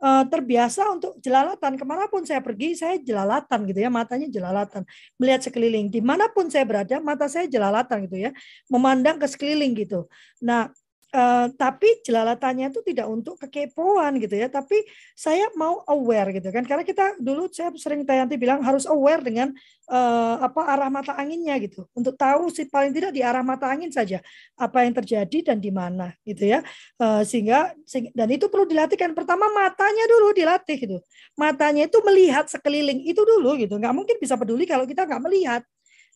uh, 0.00 0.24
terbiasa 0.26 0.88
untuk 0.90 1.16
jelalatan. 1.20 1.76
Ke 1.76 1.84
mana 1.86 2.08
pun 2.08 2.24
saya 2.24 2.40
pergi 2.40 2.74
saya 2.74 2.96
jelalatan 2.98 3.68
gitu 3.68 3.78
ya 3.84 3.90
matanya 3.92 4.26
jelalatan. 4.26 4.82
Melihat 5.20 5.46
sekeliling. 5.46 5.92
Di 5.92 6.00
mana 6.00 6.26
pun 6.32 6.48
saya 6.48 6.64
berada 6.66 6.98
mata 6.98 7.28
saya 7.28 7.46
jelalatan 7.46 8.08
gitu 8.08 8.28
ya. 8.28 8.30
Memandang 8.72 9.20
ke 9.20 9.26
sekeliling 9.28 9.76
gitu. 9.76 10.08
Nah 10.42 10.72
Uh, 11.10 11.50
tapi 11.58 11.90
jelalatannya 12.06 12.70
itu 12.70 12.86
tidak 12.86 13.10
untuk 13.10 13.34
kekepoan 13.42 14.22
gitu 14.22 14.30
ya, 14.38 14.46
tapi 14.46 14.78
saya 15.18 15.50
mau 15.58 15.82
aware 15.90 16.30
gitu 16.38 16.54
kan, 16.54 16.62
karena 16.62 16.86
kita 16.86 17.18
dulu 17.18 17.50
saya 17.50 17.74
sering 17.74 18.06
Tayanti 18.06 18.38
bilang 18.38 18.62
harus 18.62 18.86
aware 18.86 19.18
dengan 19.18 19.50
uh, 19.90 20.38
apa 20.38 20.70
arah 20.70 20.86
mata 20.86 21.18
anginnya 21.18 21.58
gitu, 21.66 21.82
untuk 21.98 22.14
tahu 22.14 22.46
sih 22.54 22.70
paling 22.70 22.94
tidak 22.94 23.10
di 23.10 23.26
arah 23.26 23.42
mata 23.42 23.66
angin 23.66 23.90
saja 23.90 24.22
apa 24.54 24.86
yang 24.86 24.94
terjadi 25.02 25.50
dan 25.50 25.58
di 25.58 25.74
mana 25.74 26.14
gitu 26.22 26.46
ya, 26.46 26.62
uh, 27.02 27.26
sehingga 27.26 27.74
dan 28.14 28.30
itu 28.30 28.46
perlu 28.46 28.70
dilatihkan. 28.70 29.10
Pertama 29.10 29.50
matanya 29.50 30.06
dulu 30.06 30.30
dilatih 30.30 30.78
gitu, 30.78 31.02
matanya 31.34 31.90
itu 31.90 31.98
melihat 32.06 32.46
sekeliling 32.46 33.02
itu 33.02 33.18
dulu 33.26 33.58
gitu, 33.58 33.82
nggak 33.82 33.94
mungkin 33.98 34.14
bisa 34.22 34.38
peduli 34.38 34.62
kalau 34.62 34.86
kita 34.86 35.10
nggak 35.10 35.26
melihat. 35.26 35.66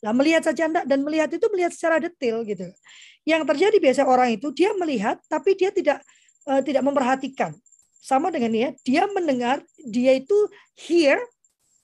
Nah, 0.05 0.13
melihat 0.13 0.45
saja 0.45 0.69
enggak 0.69 0.85
dan 0.85 1.01
melihat 1.01 1.33
itu 1.33 1.47
melihat 1.49 1.73
secara 1.73 1.97
detail 1.97 2.45
gitu. 2.45 2.69
Yang 3.25 3.49
terjadi 3.49 3.77
biasa 3.81 4.03
orang 4.05 4.37
itu 4.37 4.53
dia 4.53 4.77
melihat 4.77 5.17
tapi 5.33 5.57
dia 5.57 5.73
tidak 5.73 6.05
uh, 6.45 6.61
tidak 6.61 6.85
memperhatikan. 6.85 7.57
Sama 8.05 8.29
dengan 8.29 8.53
dia, 8.53 8.69
dia 8.85 9.09
mendengar, 9.09 9.65
dia 9.81 10.13
itu 10.13 10.37
hear 10.77 11.17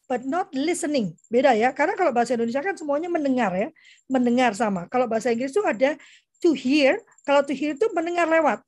but 0.04 0.20
not 0.28 0.52
listening. 0.52 1.16
Beda 1.32 1.56
ya. 1.56 1.72
Karena 1.72 1.96
kalau 1.96 2.12
bahasa 2.12 2.36
Indonesia 2.36 2.60
kan 2.60 2.76
semuanya 2.76 3.08
mendengar 3.08 3.56
ya. 3.56 3.72
Mendengar 4.04 4.52
sama. 4.52 4.84
Kalau 4.92 5.08
bahasa 5.08 5.32
Inggris 5.32 5.56
itu 5.56 5.64
ada 5.64 5.96
to 6.44 6.52
hear, 6.52 7.00
kalau 7.24 7.40
to 7.40 7.56
hear 7.56 7.72
itu 7.72 7.88
mendengar 7.96 8.28
lewat. 8.28 8.60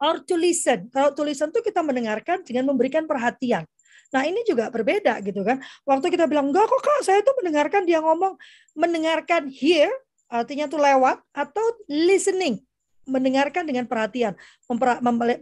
Or 0.00 0.24
to 0.24 0.40
listen. 0.40 0.88
Kalau 0.88 1.12
to 1.12 1.28
listen 1.28 1.52
itu 1.52 1.60
kita 1.60 1.84
mendengarkan 1.84 2.40
dengan 2.40 2.72
memberikan 2.72 3.04
perhatian. 3.04 3.68
Nah 4.14 4.22
ini 4.22 4.46
juga 4.46 4.70
berbeda 4.70 5.18
gitu 5.26 5.42
kan. 5.42 5.58
Waktu 5.82 6.14
kita 6.14 6.30
bilang 6.30 6.54
enggak 6.54 6.70
kok 6.70 6.78
kak, 6.78 7.02
saya 7.02 7.20
tuh 7.26 7.34
mendengarkan 7.42 7.82
dia 7.82 7.98
ngomong 7.98 8.38
mendengarkan 8.78 9.50
hear 9.50 9.90
artinya 10.30 10.70
tuh 10.70 10.78
lewat 10.78 11.18
atau 11.34 11.62
listening 11.90 12.62
mendengarkan 13.04 13.68
dengan 13.68 13.84
perhatian, 13.84 14.32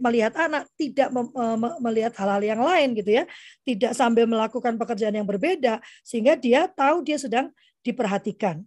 melihat 0.03 0.35
anak 0.35 0.67
tidak 0.75 1.07
melihat 1.79 2.11
hal-hal 2.19 2.43
yang 2.43 2.59
lain 2.59 2.91
gitu 2.91 3.21
ya, 3.21 3.23
tidak 3.63 3.95
sambil 3.95 4.27
melakukan 4.27 4.75
pekerjaan 4.75 5.15
yang 5.15 5.23
berbeda 5.23 5.79
sehingga 6.03 6.35
dia 6.35 6.67
tahu 6.67 7.07
dia 7.07 7.15
sedang 7.15 7.55
diperhatikan, 7.79 8.59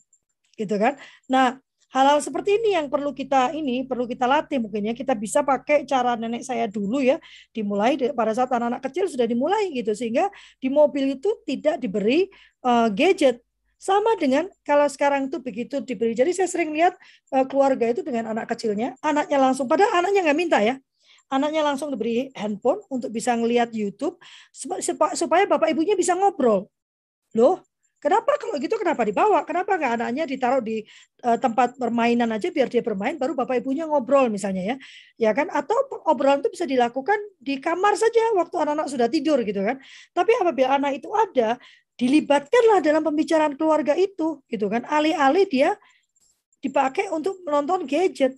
gitu 0.57 0.81
kan. 0.81 0.97
Nah 1.29 1.61
hal-hal 1.97 2.21
seperti 2.21 2.61
ini 2.61 2.77
yang 2.77 2.93
perlu 2.93 3.17
kita 3.17 3.57
ini 3.57 3.89
perlu 3.89 4.05
kita 4.05 4.29
latih 4.29 4.61
mungkin 4.61 4.93
ya. 4.93 4.95
Kita 4.95 5.17
bisa 5.17 5.41
pakai 5.41 5.89
cara 5.89 6.13
nenek 6.13 6.45
saya 6.45 6.69
dulu 6.69 7.01
ya. 7.01 7.17
Dimulai 7.57 7.97
pada 8.13 8.37
saat 8.37 8.53
anak-anak 8.53 8.85
kecil 8.85 9.09
sudah 9.09 9.25
dimulai 9.25 9.73
gitu. 9.73 9.97
Sehingga 9.97 10.29
di 10.61 10.69
mobil 10.69 11.17
itu 11.17 11.33
tidak 11.49 11.81
diberi 11.81 12.29
uh, 12.69 12.93
gadget. 12.93 13.41
Sama 13.77 14.17
dengan 14.17 14.49
kalau 14.65 14.89
sekarang 14.89 15.29
itu 15.33 15.41
begitu 15.41 15.81
diberi. 15.81 16.13
Jadi 16.13 16.37
saya 16.37 16.49
sering 16.49 16.73
lihat 16.77 16.97
uh, 17.33 17.45
keluarga 17.49 17.89
itu 17.89 18.05
dengan 18.05 18.33
anak 18.33 18.53
kecilnya 18.53 18.97
anaknya 19.05 19.37
langsung 19.41 19.69
padahal 19.69 20.05
anaknya 20.05 20.21
nggak 20.29 20.39
minta 20.39 20.61
ya. 20.61 20.77
Anaknya 21.27 21.65
langsung 21.65 21.91
diberi 21.91 22.31
handphone 22.39 22.85
untuk 22.87 23.11
bisa 23.11 23.35
ngelihat 23.35 23.75
YouTube 23.75 24.21
supaya 25.17 25.45
bapak 25.49 25.73
ibunya 25.73 25.99
bisa 25.99 26.15
ngobrol. 26.15 26.69
Loh 27.35 27.65
Kenapa 27.97 28.37
kalau 28.37 28.61
gitu 28.61 28.77
kenapa 28.77 29.03
dibawa? 29.09 29.41
Kenapa 29.49 29.81
nggak 29.81 29.93
anaknya 29.99 30.25
ditaruh 30.29 30.61
di 30.61 30.85
uh, 31.25 31.41
tempat 31.41 31.81
permainan 31.81 32.29
aja 32.29 32.53
biar 32.53 32.69
dia 32.69 32.85
bermain, 32.85 33.17
baru 33.17 33.33
bapak 33.33 33.65
ibunya 33.65 33.89
ngobrol 33.89 34.29
misalnya 34.29 34.63
ya, 34.63 34.77
ya 35.17 35.31
kan? 35.33 35.49
Atau 35.49 35.75
obrolan 36.05 36.45
itu 36.45 36.53
bisa 36.53 36.69
dilakukan 36.69 37.17
di 37.41 37.57
kamar 37.57 37.97
saja 37.97 38.37
waktu 38.37 38.57
anak-anak 38.63 38.87
sudah 38.93 39.09
tidur 39.09 39.41
gitu 39.43 39.65
kan? 39.65 39.81
Tapi 40.13 40.33
apabila 40.37 40.77
anak 40.77 41.01
itu 41.01 41.09
ada, 41.17 41.57
dilibatkanlah 41.97 42.85
dalam 42.85 43.01
pembicaraan 43.01 43.57
keluarga 43.57 43.97
itu 43.97 44.45
gitu 44.45 44.69
kan? 44.69 44.85
Alih-alih 44.85 45.49
dia 45.49 45.73
dipakai 46.61 47.09
untuk 47.09 47.41
menonton 47.49 47.89
gadget 47.89 48.37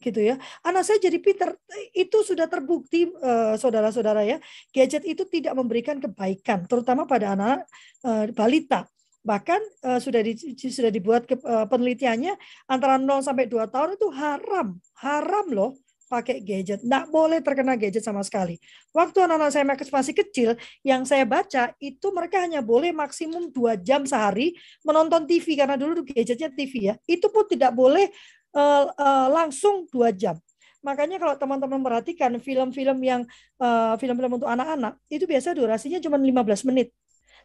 gitu 0.00 0.20
ya. 0.20 0.36
Anak 0.62 0.84
saya 0.84 1.00
jadi 1.00 1.18
pinter. 1.20 1.56
Itu 1.96 2.22
sudah 2.22 2.46
terbukti 2.46 3.08
uh, 3.08 3.56
saudara-saudara 3.56 4.22
ya. 4.24 4.38
Gadget 4.70 5.04
itu 5.08 5.24
tidak 5.28 5.56
memberikan 5.56 5.96
kebaikan, 5.98 6.68
terutama 6.68 7.08
pada 7.08 7.34
anak 7.34 7.64
uh, 8.04 8.28
balita. 8.32 8.84
Bahkan 9.26 9.60
uh, 9.82 9.98
sudah 9.98 10.22
di, 10.22 10.38
sudah 10.54 10.92
dibuat 10.92 11.26
ke, 11.26 11.34
uh, 11.42 11.66
penelitiannya 11.66 12.38
antara 12.70 12.94
0 12.94 13.26
sampai 13.26 13.50
2 13.50 13.58
tahun 13.74 13.98
itu 13.98 14.06
haram, 14.14 14.78
haram 15.02 15.46
loh 15.50 15.74
pakai 16.06 16.38
gadget. 16.38 16.80
Nggak 16.86 17.04
boleh 17.10 17.38
terkena 17.42 17.74
gadget 17.74 18.02
sama 18.06 18.22
sekali. 18.22 18.62
Waktu 18.94 19.26
anak-anak 19.26 19.50
saya 19.50 19.66
masih 19.66 20.14
kecil, 20.14 20.50
yang 20.86 21.02
saya 21.02 21.26
baca 21.26 21.74
itu 21.82 22.06
mereka 22.14 22.40
hanya 22.46 22.62
boleh 22.62 22.94
maksimum 22.94 23.50
dua 23.50 23.74
jam 23.74 24.06
sehari 24.06 24.54
menonton 24.86 25.26
TV 25.26 25.58
karena 25.58 25.74
dulu 25.74 26.06
gadgetnya 26.06 26.48
TV 26.54 26.72
ya. 26.90 26.94
Itu 27.04 27.28
pun 27.28 27.44
tidak 27.50 27.74
boleh 27.74 28.08
uh, 28.56 28.84
uh, 28.96 29.26
langsung 29.28 29.84
dua 29.92 30.10
jam. 30.10 30.40
Makanya 30.80 31.20
kalau 31.20 31.34
teman-teman 31.36 31.82
perhatikan 31.82 32.30
film-film 32.38 32.98
yang 33.02 33.26
film-film 33.98 34.30
uh, 34.30 34.36
untuk 34.38 34.46
anak-anak 34.46 35.02
itu 35.10 35.26
biasa 35.26 35.50
durasinya 35.50 35.98
cuma 35.98 36.14
15 36.14 36.68
menit 36.70 36.94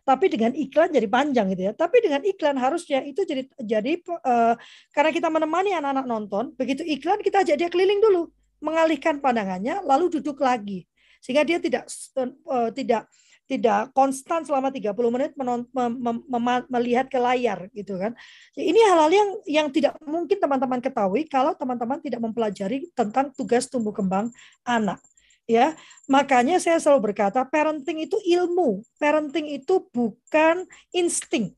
tapi 0.01 0.33
dengan 0.33 0.51
iklan 0.57 0.89
jadi 0.89 1.05
panjang 1.05 1.53
gitu 1.53 1.63
ya. 1.69 1.73
Tapi 1.77 2.01
dengan 2.01 2.21
iklan 2.25 2.57
harusnya 2.57 3.05
itu 3.05 3.21
jadi 3.21 3.45
jadi 3.61 4.01
uh, 4.01 4.57
karena 4.93 5.11
kita 5.13 5.29
menemani 5.29 5.77
anak-anak 5.77 6.05
nonton, 6.09 6.43
begitu 6.57 6.81
iklan 6.81 7.21
kita 7.21 7.45
ajak 7.45 7.55
dia 7.57 7.69
keliling 7.69 8.01
dulu, 8.01 8.33
mengalihkan 8.61 9.21
pandangannya 9.21 9.85
lalu 9.85 10.09
duduk 10.09 10.41
lagi. 10.41 10.89
Sehingga 11.21 11.45
dia 11.45 11.61
tidak 11.61 11.85
uh, 12.17 12.73
tidak 12.73 13.05
tidak 13.51 13.91
konstan 13.91 14.47
selama 14.47 14.71
30 14.71 14.95
menit 15.11 15.35
menon, 15.35 15.67
mem, 15.75 16.23
mem, 16.23 16.63
melihat 16.71 17.11
ke 17.11 17.19
layar 17.19 17.67
gitu 17.75 17.99
kan. 17.99 18.15
Ini 18.55 18.79
hal-hal 18.87 19.11
yang 19.11 19.29
yang 19.43 19.67
tidak 19.67 19.99
mungkin 20.07 20.39
teman-teman 20.39 20.79
ketahui 20.79 21.27
kalau 21.27 21.51
teman-teman 21.51 21.99
tidak 21.99 22.23
mempelajari 22.23 22.87
tentang 22.95 23.35
tugas 23.35 23.67
tumbuh 23.67 23.91
kembang 23.91 24.31
anak 24.63 25.03
ya. 25.51 25.75
Makanya 26.07 26.63
saya 26.63 26.79
selalu 26.79 27.11
berkata 27.11 27.43
parenting 27.43 28.07
itu 28.07 28.15
ilmu. 28.23 28.87
Parenting 28.95 29.51
itu 29.51 29.83
bukan 29.91 30.63
insting. 30.95 31.51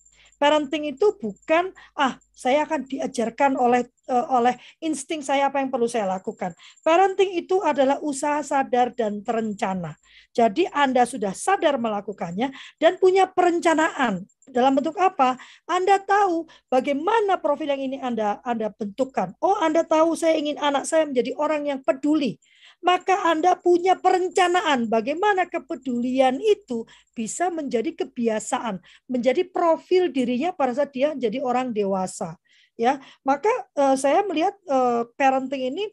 Parenting 0.43 0.91
itu 0.91 1.15
bukan 1.15 1.71
ah 1.95 2.19
saya 2.35 2.67
akan 2.67 2.83
diajarkan 2.83 3.55
oleh 3.55 3.87
uh, 4.11 4.27
oleh 4.35 4.59
insting 4.83 5.23
saya 5.23 5.47
apa 5.47 5.63
yang 5.63 5.71
perlu 5.71 5.87
saya 5.87 6.03
lakukan. 6.03 6.51
Parenting 6.83 7.39
itu 7.39 7.63
adalah 7.63 8.03
usaha 8.03 8.43
sadar 8.43 8.91
dan 8.91 9.23
terencana. 9.23 9.95
Jadi 10.35 10.67
Anda 10.67 11.07
sudah 11.07 11.31
sadar 11.31 11.79
melakukannya 11.79 12.51
dan 12.75 12.99
punya 12.99 13.31
perencanaan. 13.31 14.27
Dalam 14.43 14.75
bentuk 14.75 14.99
apa? 14.99 15.39
Anda 15.63 16.03
tahu 16.03 16.43
bagaimana 16.67 17.39
profil 17.39 17.71
yang 17.71 17.79
ini 17.79 18.03
Anda 18.03 18.43
Anda 18.43 18.67
bentukkan. 18.75 19.39
Oh, 19.39 19.55
Anda 19.63 19.87
tahu 19.87 20.19
saya 20.19 20.35
ingin 20.35 20.59
anak 20.59 20.83
saya 20.83 21.07
menjadi 21.07 21.39
orang 21.39 21.71
yang 21.71 21.79
peduli 21.79 22.35
maka 22.84 23.31
Anda 23.31 23.55
punya 23.55 23.95
perencanaan 23.95 24.91
bagaimana 24.91 25.47
kepedulian 25.47 26.38
itu 26.43 26.84
bisa 27.15 27.47
menjadi 27.47 27.95
kebiasaan, 27.95 28.84
menjadi 29.07 29.47
profil 29.47 30.11
dirinya 30.11 30.51
pada 30.51 30.75
saat 30.75 30.91
dia 30.91 31.15
jadi 31.15 31.39
orang 31.39 31.71
dewasa. 31.71 32.36
Ya, 32.73 32.97
maka 33.21 33.53
uh, 33.77 33.93
saya 33.93 34.25
melihat 34.25 34.57
uh, 34.65 35.05
parenting 35.13 35.71
ini 35.71 35.86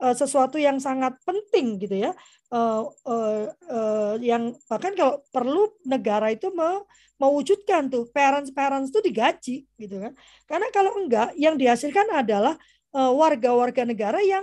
uh, 0.00 0.16
sesuatu 0.16 0.56
yang 0.56 0.80
sangat 0.80 1.12
penting 1.28 1.76
gitu 1.76 2.08
ya, 2.08 2.16
uh, 2.48 2.88
uh, 3.04 3.52
uh, 3.68 4.14
yang 4.16 4.56
bahkan 4.64 4.96
kalau 4.96 5.20
perlu 5.28 5.68
negara 5.84 6.32
itu 6.32 6.48
me 6.56 6.82
mewujudkan 7.20 7.86
tuh 7.86 8.08
parents 8.10 8.50
parents 8.50 8.90
itu 8.90 8.98
digaji 9.04 9.56
gitu 9.78 9.94
kan, 10.00 10.16
karena 10.48 10.66
kalau 10.74 10.96
enggak 10.98 11.30
yang 11.38 11.54
dihasilkan 11.54 12.10
adalah 12.10 12.58
warga-warga 12.92 13.86
negara 13.86 14.18
yang 14.20 14.42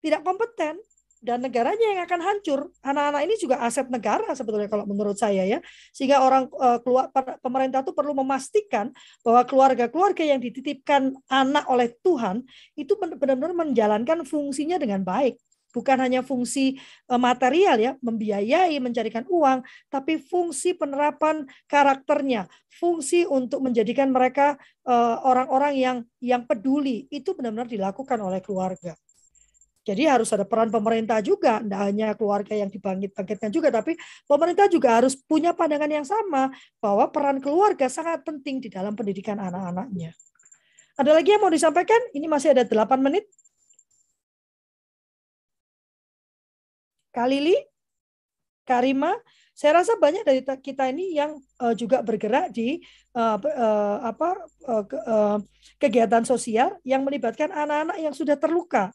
tidak 0.00 0.24
kompeten 0.24 0.80
dan 1.20 1.44
negaranya 1.44 1.84
yang 1.94 2.00
akan 2.08 2.20
hancur. 2.24 2.72
Anak-anak 2.80 3.22
ini 3.28 3.34
juga 3.36 3.60
aset 3.60 3.86
negara 3.92 4.32
sebetulnya 4.32 4.72
kalau 4.72 4.88
menurut 4.88 5.20
saya 5.20 5.44
ya. 5.44 5.60
Sehingga 5.92 6.24
orang 6.24 6.48
uh, 6.56 6.80
keluar 6.80 7.12
pemerintah 7.44 7.84
itu 7.84 7.92
perlu 7.92 8.16
memastikan 8.16 8.88
bahwa 9.20 9.44
keluarga-keluarga 9.44 10.24
yang 10.24 10.40
dititipkan 10.40 11.12
anak 11.28 11.68
oleh 11.68 11.92
Tuhan 12.00 12.42
itu 12.74 12.96
benar-benar 12.96 13.52
menjalankan 13.52 14.24
fungsinya 14.24 14.80
dengan 14.80 15.04
baik. 15.04 15.36
Bukan 15.70 16.02
hanya 16.02 16.26
fungsi 16.26 16.82
uh, 17.06 17.20
material 17.20 17.76
ya, 17.78 17.92
membiayai, 18.02 18.74
mencarikan 18.82 19.22
uang, 19.30 19.62
tapi 19.86 20.18
fungsi 20.18 20.74
penerapan 20.74 21.46
karakternya, 21.70 22.50
fungsi 22.80 23.22
untuk 23.28 23.62
menjadikan 23.62 24.10
mereka 24.10 24.58
eh, 24.88 25.16
orang-orang 25.22 25.74
yang 25.76 25.96
yang 26.18 26.42
peduli 26.48 27.06
itu 27.12 27.36
benar-benar 27.38 27.70
dilakukan 27.70 28.18
oleh 28.18 28.40
keluarga. 28.42 28.98
Jadi 29.80 30.04
harus 30.04 30.28
ada 30.36 30.44
peran 30.44 30.68
pemerintah 30.68 31.24
juga, 31.24 31.64
tidak 31.64 31.80
hanya 31.88 32.12
keluarga 32.12 32.52
yang 32.52 32.68
dibangkit-bangkitkan 32.68 33.48
juga, 33.48 33.72
tapi 33.72 33.96
pemerintah 34.28 34.68
juga 34.68 35.00
harus 35.00 35.16
punya 35.16 35.56
pandangan 35.56 35.88
yang 35.88 36.04
sama 36.04 36.52
bahwa 36.84 37.08
peran 37.08 37.40
keluarga 37.40 37.88
sangat 37.88 38.20
penting 38.20 38.60
di 38.60 38.68
dalam 38.68 38.92
pendidikan 38.92 39.40
anak-anaknya. 39.40 40.12
Ada 41.00 41.16
lagi 41.16 41.32
yang 41.32 41.40
mau 41.40 41.48
disampaikan? 41.48 41.96
Ini 42.12 42.28
masih 42.28 42.52
ada 42.52 42.68
8 42.68 43.00
menit. 43.00 43.24
Kalili, 47.10 47.56
Karima, 48.68 49.16
saya 49.56 49.80
rasa 49.80 49.96
banyak 49.96 50.22
dari 50.28 50.40
kita 50.44 50.92
ini 50.92 51.16
yang 51.16 51.40
uh, 51.60 51.72
juga 51.72 52.04
bergerak 52.04 52.52
di 52.52 52.84
uh, 53.16 53.36
uh, 53.40 53.98
apa 54.04 54.44
kegiatan 55.80 56.22
sosial 56.22 56.76
yang 56.86 57.02
melibatkan 57.02 57.50
anak-anak 57.50 57.96
yang 57.98 58.14
sudah 58.14 58.38
terluka 58.38 58.94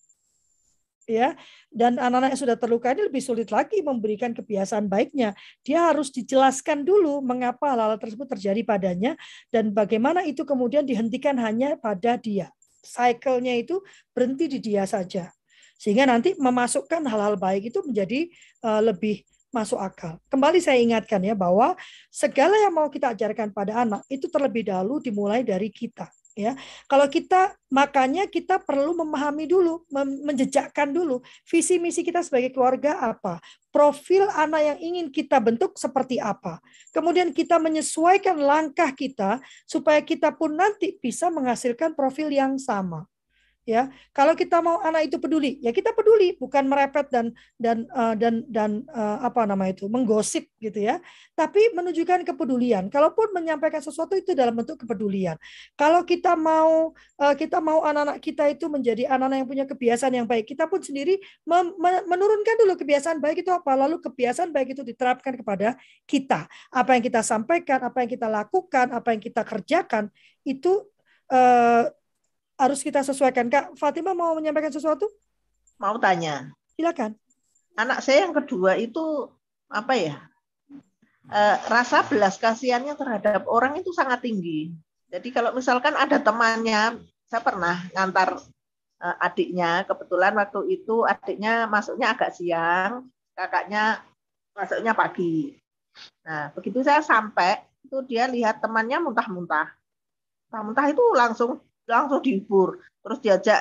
ya. 1.07 1.33
Dan 1.71 1.97
anak-anak 1.97 2.35
yang 2.35 2.41
sudah 2.41 2.57
terluka 2.57 2.91
ini 2.93 3.07
lebih 3.07 3.23
sulit 3.23 3.49
lagi 3.49 3.81
memberikan 3.81 4.33
kebiasaan 4.33 4.89
baiknya. 4.89 5.33
Dia 5.61 5.89
harus 5.89 6.11
dijelaskan 6.11 6.83
dulu 6.83 7.21
mengapa 7.23 7.73
hal-hal 7.73 7.97
tersebut 8.01 8.29
terjadi 8.37 8.61
padanya 8.65 9.17
dan 9.49 9.71
bagaimana 9.71 10.25
itu 10.25 10.43
kemudian 10.43 10.83
dihentikan 10.83 11.37
hanya 11.39 11.77
pada 11.79 12.17
dia. 12.19 12.51
Cycle-nya 12.85 13.57
itu 13.57 13.81
berhenti 14.13 14.45
di 14.45 14.59
dia 14.61 14.85
saja. 14.85 15.33
Sehingga 15.81 16.05
nanti 16.05 16.37
memasukkan 16.37 17.01
hal-hal 17.05 17.35
baik 17.35 17.73
itu 17.73 17.81
menjadi 17.81 18.29
uh, 18.61 18.81
lebih 18.81 19.25
masuk 19.49 19.79
akal. 19.79 20.19
Kembali 20.27 20.59
saya 20.59 20.83
ingatkan 20.83 21.23
ya 21.23 21.31
bahwa 21.31 21.79
segala 22.11 22.59
yang 22.59 22.75
mau 22.75 22.91
kita 22.91 23.15
ajarkan 23.15 23.55
pada 23.55 23.87
anak 23.87 24.03
itu 24.11 24.27
terlebih 24.27 24.67
dahulu 24.67 24.99
dimulai 24.99 25.47
dari 25.47 25.71
kita 25.71 26.11
ya. 26.35 26.53
Kalau 26.85 27.07
kita 27.07 27.55
makanya 27.71 28.27
kita 28.27 28.61
perlu 28.61 28.93
memahami 28.93 29.47
dulu 29.47 29.87
menjejakkan 30.21 30.91
dulu 30.91 31.23
visi 31.47 31.79
misi 31.81 32.03
kita 32.03 32.21
sebagai 32.21 32.53
keluarga 32.53 33.01
apa 33.01 33.39
profil 33.71 34.27
anak 34.31 34.61
yang 34.61 34.79
ingin 34.79 35.07
kita 35.09 35.39
bentuk 35.39 35.79
seperti 35.79 36.19
apa. 36.21 36.59
Kemudian 36.91 37.31
kita 37.31 37.57
menyesuaikan 37.57 38.35
langkah 38.37 38.91
kita 38.91 39.39
supaya 39.65 40.03
kita 40.03 40.35
pun 40.35 40.53
nanti 40.53 40.99
bisa 40.99 41.31
menghasilkan 41.31 41.95
profil 41.95 42.29
yang 42.29 42.59
sama 42.59 43.07
ya 43.65 43.89
kalau 44.13 44.37
kita 44.37 44.61
mau 44.61 44.79
anak 44.85 45.09
itu 45.09 45.17
peduli 45.17 45.57
ya 45.59 45.73
kita 45.73 45.91
peduli 45.91 46.37
bukan 46.37 46.69
merepet 46.69 47.09
dan 47.09 47.33
dan 47.57 47.89
uh, 47.91 48.13
dan 48.13 48.45
dan 48.47 48.85
uh, 48.93 49.25
apa 49.25 49.43
nama 49.49 49.67
itu 49.69 49.89
menggosip 49.89 50.45
gitu 50.61 50.79
ya. 50.81 51.01
Tapi 51.33 51.73
menunjukkan 51.75 52.23
kepedulian. 52.23 52.87
Kalaupun 52.87 53.33
menyampaikan 53.35 53.81
sesuatu 53.81 54.13
itu 54.15 54.37
dalam 54.37 54.55
bentuk 54.55 54.81
kepedulian. 54.85 55.35
Kalau 55.75 56.05
kita 56.05 56.37
mau 56.37 56.93
uh, 57.19 57.35
kita 57.35 57.59
mau 57.59 57.83
anak-anak 57.83 58.17
kita 58.21 58.51
itu 58.51 58.65
menjadi 58.69 59.09
anak-anak 59.09 59.37
yang 59.43 59.49
punya 59.49 59.65
kebiasaan 59.65 60.13
yang 60.13 60.27
baik 60.27 60.45
kita 60.45 60.69
pun 60.69 60.79
sendiri 60.81 61.17
menurunkan 62.05 62.55
dulu 62.61 62.73
kebiasaan 62.77 63.17
baik 63.19 63.43
itu 63.45 63.51
apa 63.51 63.71
lalu 63.73 63.97
kebiasaan 64.01 64.53
baik 64.53 64.77
itu 64.77 64.81
diterapkan 64.85 65.33
kepada 65.35 65.75
kita. 66.05 66.45
Apa 66.69 66.97
yang 66.97 67.03
kita 67.03 67.21
sampaikan 67.25 67.81
apa 67.81 68.05
yang 68.05 68.09
kita 68.11 68.27
lakukan 68.29 68.93
apa 68.93 69.15
yang 69.15 69.21
kita 69.21 69.41
kerjakan 69.41 70.09
itu 70.45 70.85
harus 72.55 72.79
kita 72.81 73.03
sesuaikan. 73.03 73.51
Kak 73.51 73.75
Fatima 73.75 74.15
mau 74.15 74.35
menyampaikan 74.35 74.71
sesuatu? 74.71 75.07
Mau 75.79 75.95
tanya. 75.99 76.55
Silakan. 76.75 77.15
Anak 77.75 77.99
saya 78.03 78.27
yang 78.27 78.35
kedua 78.35 78.79
itu 78.79 79.27
apa 79.67 79.93
ya? 79.99 80.15
E, 81.27 81.41
rasa 81.67 82.07
belas 82.07 82.39
kasihannya 82.39 82.95
terhadap 82.95 83.43
orang 83.51 83.75
itu 83.79 83.91
sangat 83.91 84.23
tinggi. 84.23 84.71
Jadi 85.11 85.31
kalau 85.35 85.51
misalkan 85.51 85.95
ada 85.95 86.19
temannya, 86.19 86.99
saya 87.27 87.41
pernah 87.43 87.83
ngantar 87.91 88.39
e, 89.03 89.07
adiknya, 89.19 89.83
kebetulan 89.83 90.31
waktu 90.39 90.79
itu 90.79 91.03
adiknya 91.03 91.67
masuknya 91.67 92.15
agak 92.15 92.31
siang, 92.31 93.11
kakaknya 93.35 93.99
masuknya 94.55 94.95
pagi. 94.95 95.59
Nah, 96.23 96.51
begitu 96.55 96.83
saya 96.83 97.03
sampai, 97.03 97.59
itu 97.83 97.99
dia 98.07 98.27
lihat 98.31 98.63
temannya 98.63 99.03
muntah-muntah. 99.03 99.75
Muntah-muntah 100.47 100.85
itu 100.91 101.03
langsung 101.15 101.59
langsung 101.85 102.21
dihibur. 102.21 102.81
Terus 103.05 103.19
diajak 103.21 103.59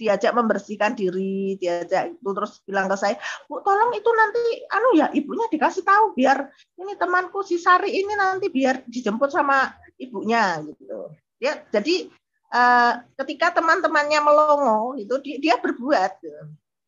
diajak 0.00 0.32
membersihkan 0.32 0.96
diri 0.96 1.60
diajak 1.60 2.16
itu. 2.16 2.28
Terus 2.32 2.60
bilang 2.64 2.88
ke 2.88 2.96
saya 2.96 3.16
bu 3.48 3.60
tolong 3.60 3.92
itu 3.92 4.10
nanti 4.12 4.42
anu 4.72 4.88
ya 4.96 5.06
ibunya 5.12 5.46
dikasih 5.52 5.84
tahu 5.84 6.16
biar 6.16 6.48
ini 6.80 6.96
temanku 6.96 7.44
si 7.44 7.60
Sari 7.60 7.92
ini 7.92 8.16
nanti 8.16 8.48
biar 8.48 8.88
dijemput 8.88 9.28
sama 9.28 9.76
ibunya 10.00 10.64
gitu. 10.64 11.12
Ya 11.36 11.60
jadi 11.68 12.08
uh, 12.52 12.92
ketika 13.24 13.60
teman-temannya 13.60 14.20
melongo 14.24 14.96
itu 14.96 15.14
dia, 15.20 15.36
dia 15.40 15.54
berbuat. 15.60 16.12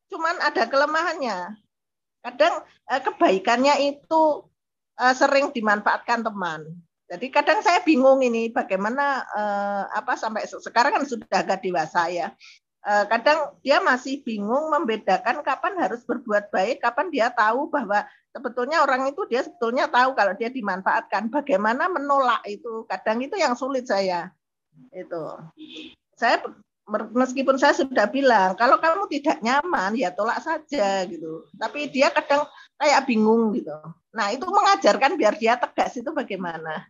Cuman 0.09 0.37
ada 0.41 0.65
kelemahannya. 0.65 1.59
Kadang 2.25 2.65
uh, 2.65 3.01
kebaikannya 3.05 3.93
itu 3.93 4.49
uh, 4.97 5.15
sering 5.15 5.53
dimanfaatkan 5.53 6.25
teman 6.25 6.84
Jadi 7.05 7.29
kadang 7.29 7.61
saya 7.61 7.85
bingung 7.85 8.25
ini 8.25 8.49
bagaimana 8.49 9.21
eh, 9.29 9.85
apa 9.93 10.17
sampai 10.17 10.49
sekarang 10.49 11.01
kan 11.01 11.05
sudah 11.05 11.29
agak 11.45 11.61
dewasa 11.61 12.09
ya. 12.09 12.33
Eh, 12.85 13.05
kadang 13.09 13.57
dia 13.65 13.81
masih 13.81 14.21
bingung 14.21 14.69
membedakan 14.69 15.41
kapan 15.41 15.73
harus 15.81 16.05
berbuat 16.05 16.53
baik, 16.53 16.85
kapan 16.85 17.09
dia 17.09 17.33
tahu 17.33 17.73
bahwa 17.73 18.05
sebetulnya 18.29 18.85
orang 18.85 19.09
itu 19.09 19.25
dia 19.25 19.41
sebetulnya 19.41 19.89
tahu 19.89 20.13
kalau 20.13 20.37
dia 20.37 20.53
dimanfaatkan. 20.53 21.33
Bagaimana 21.33 21.89
menolak 21.89 22.45
itu? 22.45 22.85
Kadang 22.85 23.25
itu 23.25 23.41
yang 23.41 23.57
sulit 23.57 23.89
saya. 23.89 24.33
Itu. 24.93 25.33
Saya 26.13 26.45
meskipun 27.17 27.57
saya 27.57 27.73
sudah 27.73 28.05
bilang 28.13 28.53
kalau 28.61 28.77
kamu 28.77 29.09
tidak 29.09 29.41
nyaman 29.41 29.97
ya 29.97 30.13
tolak 30.13 30.45
saja 30.45 31.09
gitu. 31.09 31.49
Tapi 31.57 31.89
dia 31.89 32.13
kadang 32.13 32.45
kayak 32.77 33.09
bingung 33.09 33.57
gitu. 33.57 33.77
Nah, 34.13 34.29
itu 34.29 34.45
mengajarkan 34.45 35.17
biar 35.17 35.41
dia 35.41 35.57
tegas 35.57 35.97
itu 35.97 36.13
bagaimana? 36.13 36.85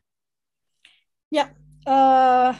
Ya, 1.32 1.52
uh, 1.88 2.52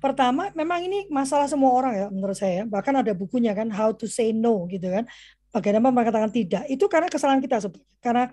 pertama 0.00 0.48
memang 0.56 0.80
ini 0.80 1.06
masalah 1.12 1.46
semua 1.46 1.72
orang 1.76 1.92
ya 1.96 2.06
menurut 2.08 2.36
saya. 2.36 2.64
Bahkan 2.64 3.04
ada 3.04 3.12
bukunya 3.12 3.52
kan 3.52 3.68
How 3.68 3.92
to 3.96 4.08
Say 4.08 4.32
No 4.32 4.64
gitu 4.68 4.88
kan. 4.88 5.04
Bagaimana 5.50 5.90
mengatakan 5.90 6.30
tidak? 6.30 6.62
Itu 6.70 6.86
karena 6.86 7.10
kesalahan 7.10 7.42
kita 7.42 7.58
sebetulnya. 7.58 7.90
Karena 8.00 8.24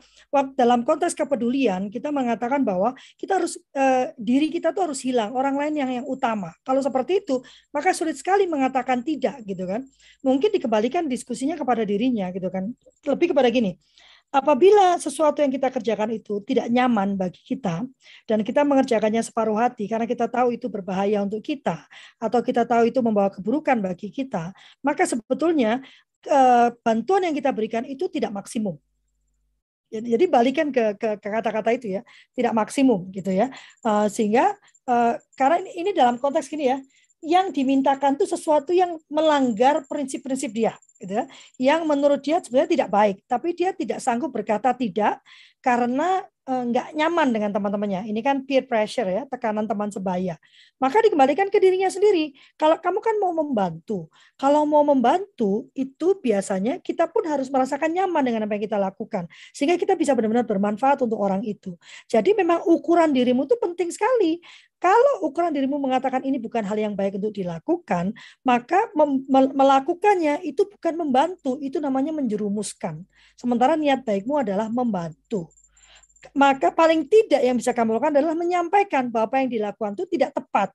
dalam 0.56 0.86
konteks 0.88 1.12
kepedulian 1.12 1.92
kita 1.92 2.14
mengatakan 2.14 2.64
bahwa 2.64 2.94
kita 3.20 3.42
harus 3.42 3.58
uh, 3.76 4.14
diri 4.16 4.54
kita 4.54 4.72
tuh 4.72 4.88
harus 4.88 5.02
hilang, 5.04 5.34
orang 5.34 5.58
lain 5.58 5.74
yang 5.76 5.92
yang 5.92 6.06
utama. 6.08 6.54
Kalau 6.62 6.80
seperti 6.80 7.26
itu, 7.26 7.42
maka 7.74 7.92
sulit 7.92 8.16
sekali 8.16 8.46
mengatakan 8.46 9.02
tidak 9.02 9.44
gitu 9.44 9.66
kan. 9.66 9.84
Mungkin 10.24 10.56
dikembalikan 10.56 11.10
diskusinya 11.10 11.58
kepada 11.58 11.84
dirinya 11.84 12.30
gitu 12.32 12.48
kan. 12.54 12.70
Lebih 13.04 13.34
kepada 13.34 13.50
gini 13.50 13.76
Apabila 14.38 15.02
sesuatu 15.02 15.42
yang 15.42 15.50
kita 15.50 15.74
kerjakan 15.74 16.14
itu 16.14 16.38
tidak 16.46 16.70
nyaman 16.70 17.18
bagi 17.18 17.42
kita 17.42 17.82
dan 18.30 18.40
kita 18.46 18.62
mengerjakannya 18.62 19.26
separuh 19.26 19.58
hati 19.58 19.90
karena 19.90 20.06
kita 20.06 20.30
tahu 20.30 20.54
itu 20.54 20.70
berbahaya 20.70 21.26
untuk 21.26 21.42
kita 21.42 21.90
atau 22.22 22.46
kita 22.46 22.62
tahu 22.62 22.86
itu 22.86 23.02
membawa 23.02 23.34
keburukan 23.34 23.82
bagi 23.82 24.14
kita, 24.14 24.54
maka 24.86 25.10
sebetulnya 25.10 25.82
eh, 26.30 26.70
bantuan 26.86 27.26
yang 27.26 27.34
kita 27.34 27.50
berikan 27.50 27.82
itu 27.90 28.06
tidak 28.14 28.30
maksimum. 28.30 28.78
Jadi 29.90 30.28
balikan 30.30 30.70
ke 30.70 30.94
kata-kata 31.00 31.74
itu 31.74 31.98
ya, 31.98 32.02
tidak 32.38 32.54
maksimum 32.54 33.10
gitu 33.10 33.34
ya. 33.34 33.50
Eh, 33.90 34.08
sehingga 34.14 34.54
eh, 34.86 35.14
karena 35.34 35.66
ini 35.66 35.98
dalam 35.98 36.22
konteks 36.22 36.46
gini 36.46 36.70
ya, 36.70 36.78
yang 37.22 37.50
dimintakan 37.50 38.16
itu 38.16 38.30
sesuatu 38.30 38.72
yang 38.72 38.98
melanggar 39.10 39.84
prinsip-prinsip 39.90 40.54
dia 40.54 40.74
gitu 40.98 41.14
ya, 41.14 41.26
yang 41.62 41.86
menurut 41.86 42.22
dia 42.26 42.42
sebenarnya 42.42 42.74
tidak 42.74 42.90
baik, 42.90 43.18
tapi 43.30 43.54
dia 43.54 43.70
tidak 43.74 44.02
sanggup 44.02 44.34
berkata 44.34 44.74
tidak 44.74 45.22
karena 45.62 46.26
nggak 46.48 46.96
nyaman 46.96 47.36
dengan 47.36 47.52
teman-temannya. 47.52 48.08
Ini 48.08 48.24
kan 48.24 48.48
peer 48.48 48.64
pressure 48.64 49.04
ya, 49.04 49.28
tekanan 49.28 49.68
teman 49.68 49.92
sebaya. 49.92 50.40
Maka 50.80 51.04
dikembalikan 51.04 51.52
ke 51.52 51.60
dirinya 51.60 51.92
sendiri. 51.92 52.32
Kalau 52.56 52.80
kamu 52.80 53.04
kan 53.04 53.16
mau 53.20 53.36
membantu, 53.36 54.08
kalau 54.40 54.64
mau 54.64 54.80
membantu 54.88 55.68
itu 55.76 56.16
biasanya 56.24 56.80
kita 56.80 57.12
pun 57.12 57.28
harus 57.28 57.52
merasakan 57.52 57.92
nyaman 57.92 58.24
dengan 58.24 58.48
apa 58.48 58.56
yang 58.56 58.64
kita 58.64 58.80
lakukan, 58.80 59.28
sehingga 59.52 59.76
kita 59.76 60.00
bisa 60.00 60.16
benar-benar 60.16 60.48
bermanfaat 60.48 61.04
untuk 61.04 61.20
orang 61.20 61.44
itu. 61.44 61.76
Jadi 62.08 62.32
memang 62.32 62.64
ukuran 62.64 63.12
dirimu 63.12 63.44
itu 63.44 63.60
penting 63.60 63.92
sekali. 63.92 64.40
Kalau 64.80 65.28
ukuran 65.28 65.52
dirimu 65.52 65.82
mengatakan 65.82 66.24
ini 66.24 66.40
bukan 66.40 66.64
hal 66.64 66.78
yang 66.80 66.94
baik 66.96 67.20
untuk 67.20 67.34
dilakukan, 67.36 68.14
maka 68.46 68.88
melakukannya 69.52 70.48
itu 70.48 70.64
bukan 70.64 70.94
membantu, 70.96 71.60
itu 71.60 71.82
namanya 71.82 72.16
menjerumuskan. 72.16 73.04
Sementara 73.36 73.74
niat 73.74 74.06
baikmu 74.06 74.48
adalah 74.48 74.70
membantu 74.72 75.50
maka 76.34 76.74
paling 76.74 77.06
tidak 77.06 77.42
yang 77.42 77.56
bisa 77.58 77.72
kamu 77.72 77.98
lakukan 77.98 78.18
adalah 78.18 78.38
menyampaikan 78.38 79.10
bahwa 79.10 79.30
apa 79.30 79.36
yang 79.44 79.50
dilakukan 79.50 79.94
itu 79.98 80.06
tidak 80.18 80.32
tepat. 80.34 80.70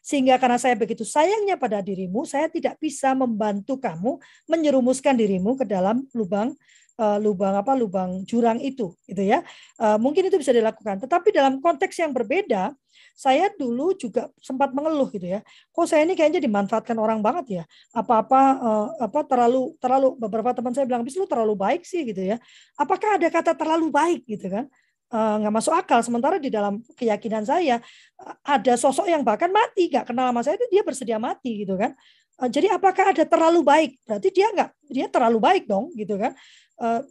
Sehingga 0.00 0.40
karena 0.40 0.56
saya 0.56 0.72
begitu 0.80 1.04
sayangnya 1.04 1.60
pada 1.60 1.84
dirimu, 1.84 2.24
saya 2.24 2.48
tidak 2.48 2.80
bisa 2.80 3.12
membantu 3.12 3.76
kamu 3.76 4.16
menyerumuskan 4.48 5.12
dirimu 5.12 5.60
ke 5.60 5.68
dalam 5.68 6.08
lubang 6.16 6.56
uh, 7.00 7.16
lubang 7.16 7.56
apa 7.56 7.72
lubang 7.72 8.20
jurang 8.28 8.60
itu 8.60 8.92
gitu 9.08 9.22
ya. 9.24 9.40
Uh, 9.80 9.96
mungkin 9.96 10.28
itu 10.28 10.36
bisa 10.36 10.52
dilakukan. 10.52 11.00
Tetapi 11.00 11.32
dalam 11.32 11.64
konteks 11.64 11.96
yang 11.96 12.12
berbeda, 12.12 12.76
saya 13.16 13.48
dulu 13.56 13.96
juga 13.96 14.28
sempat 14.44 14.76
mengeluh 14.76 15.08
gitu 15.08 15.24
ya. 15.24 15.40
Kok 15.72 15.88
saya 15.88 16.04
ini 16.04 16.12
kayaknya 16.12 16.44
dimanfaatkan 16.44 16.96
orang 17.00 17.24
banget 17.24 17.64
ya. 17.64 17.64
Apa-apa 17.96 18.40
uh, 18.60 18.88
apa 19.00 19.24
terlalu 19.24 19.72
terlalu 19.80 20.08
beberapa 20.20 20.52
teman 20.52 20.76
saya 20.76 20.84
bilang, 20.84 21.00
"Bis 21.00 21.16
lu 21.16 21.24
terlalu 21.24 21.56
baik 21.56 21.88
sih" 21.88 22.04
gitu 22.04 22.20
ya. 22.20 22.36
Apakah 22.76 23.16
ada 23.16 23.28
kata 23.32 23.56
terlalu 23.56 23.88
baik 23.88 24.28
gitu 24.28 24.52
kan? 24.52 24.68
Eh, 25.10 25.34
nggak 25.42 25.54
masuk 25.54 25.74
akal. 25.74 25.98
Sementara 26.06 26.38
di 26.38 26.54
dalam 26.54 26.86
keyakinan 26.94 27.42
saya 27.42 27.82
eh, 28.22 28.34
ada 28.46 28.78
sosok 28.78 29.10
yang 29.10 29.26
bahkan 29.26 29.50
mati, 29.50 29.90
nggak 29.90 30.06
kenal 30.06 30.30
sama 30.30 30.40
saya 30.46 30.54
itu 30.54 30.66
dia 30.70 30.82
bersedia 30.86 31.18
mati 31.18 31.66
gitu 31.66 31.74
kan. 31.74 31.98
Eh, 32.38 32.46
jadi 32.46 32.78
apakah 32.78 33.10
ada 33.10 33.26
terlalu 33.26 33.60
baik? 33.66 33.90
Berarti 34.06 34.28
dia 34.30 34.46
nggak, 34.54 34.70
dia 34.86 35.06
terlalu 35.10 35.38
baik 35.42 35.64
dong 35.66 35.90
gitu 35.98 36.14
kan. 36.14 36.30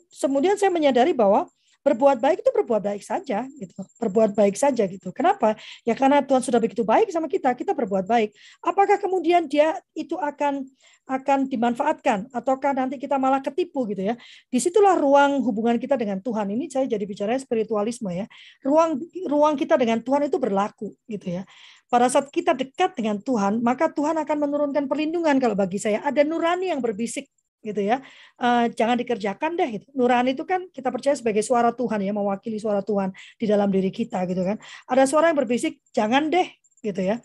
Kemudian 0.10 0.58
saya 0.58 0.74
menyadari 0.74 1.14
bahwa 1.14 1.46
berbuat 1.80 2.20
baik 2.20 2.44
itu 2.44 2.52
berbuat 2.52 2.84
baik 2.84 3.04
saja 3.06 3.48
gitu. 3.56 3.80
Berbuat 3.98 4.36
baik 4.36 4.60
saja 4.60 4.84
gitu. 4.84 5.16
Kenapa? 5.16 5.56
Ya 5.88 5.96
karena 5.96 6.20
Tuhan 6.20 6.44
sudah 6.44 6.60
begitu 6.60 6.84
baik 6.84 7.08
sama 7.10 7.32
kita 7.32 7.56
kita 7.56 7.72
berbuat 7.72 8.04
baik. 8.04 8.36
Apakah 8.60 9.00
kemudian 9.00 9.48
dia 9.48 9.80
itu 9.96 10.20
akan 10.20 10.68
akan 11.10 11.50
dimanfaatkan? 11.50 12.30
Ataukah 12.36 12.76
nanti 12.76 13.00
kita 13.02 13.16
malah 13.16 13.40
ketipu 13.42 13.88
gitu 13.90 14.12
ya? 14.12 14.20
Di 14.52 14.60
situlah 14.60 15.00
ruang 15.00 15.40
hubungan 15.42 15.80
kita 15.80 15.96
dengan 15.96 16.20
Tuhan. 16.20 16.52
Ini 16.52 16.68
saya 16.68 16.86
jadi 16.86 17.02
bicara 17.08 17.34
spiritualisme 17.40 18.12
ya. 18.12 18.28
Ruang 18.62 19.00
ruang 19.26 19.56
kita 19.56 19.80
dengan 19.80 20.04
Tuhan 20.04 20.28
itu 20.28 20.36
berlaku 20.36 20.94
gitu 21.08 21.42
ya. 21.42 21.48
Pada 21.90 22.06
saat 22.06 22.30
kita 22.30 22.54
dekat 22.54 22.94
dengan 22.94 23.18
Tuhan, 23.18 23.66
maka 23.66 23.90
Tuhan 23.90 24.20
akan 24.22 24.38
menurunkan 24.46 24.86
perlindungan 24.86 25.42
kalau 25.42 25.58
bagi 25.58 25.82
saya. 25.82 26.04
Ada 26.06 26.22
nurani 26.22 26.70
yang 26.70 26.84
berbisik 26.84 27.26
gitu 27.60 27.82
ya. 27.84 28.00
Uh, 28.40 28.72
jangan 28.74 28.96
dikerjakan 28.96 29.60
deh 29.60 29.70
gitu. 29.80 29.86
Nurani 29.96 30.34
itu 30.36 30.44
kan 30.48 30.68
kita 30.72 30.90
percaya 30.90 31.16
sebagai 31.16 31.44
suara 31.44 31.72
Tuhan 31.76 32.00
ya, 32.04 32.12
mewakili 32.16 32.58
suara 32.58 32.82
Tuhan 32.84 33.12
di 33.36 33.46
dalam 33.46 33.70
diri 33.70 33.92
kita 33.92 34.24
gitu 34.28 34.42
kan. 34.44 34.58
Ada 34.88 35.04
suara 35.08 35.32
yang 35.32 35.38
berbisik, 35.38 35.80
jangan 35.92 36.32
deh 36.32 36.48
gitu 36.84 37.02
ya. 37.04 37.20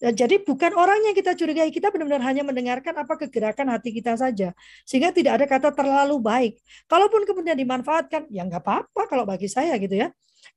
Jadi 0.00 0.40
bukan 0.40 0.72
orang 0.80 0.96
yang 1.04 1.12
kita 1.12 1.36
curigai, 1.36 1.68
kita 1.68 1.92
benar-benar 1.92 2.24
hanya 2.24 2.40
mendengarkan 2.40 2.96
apa 3.04 3.20
kegerakan 3.20 3.68
hati 3.76 3.92
kita 3.92 4.16
saja. 4.16 4.56
Sehingga 4.88 5.12
tidak 5.12 5.36
ada 5.36 5.44
kata 5.44 5.76
terlalu 5.76 6.16
baik. 6.16 6.56
Kalaupun 6.88 7.28
kemudian 7.28 7.52
dimanfaatkan, 7.52 8.24
ya 8.32 8.48
nggak 8.48 8.64
apa-apa 8.64 9.02
kalau 9.04 9.28
bagi 9.28 9.52
saya 9.52 9.76
gitu 9.76 10.00
ya. 10.00 10.08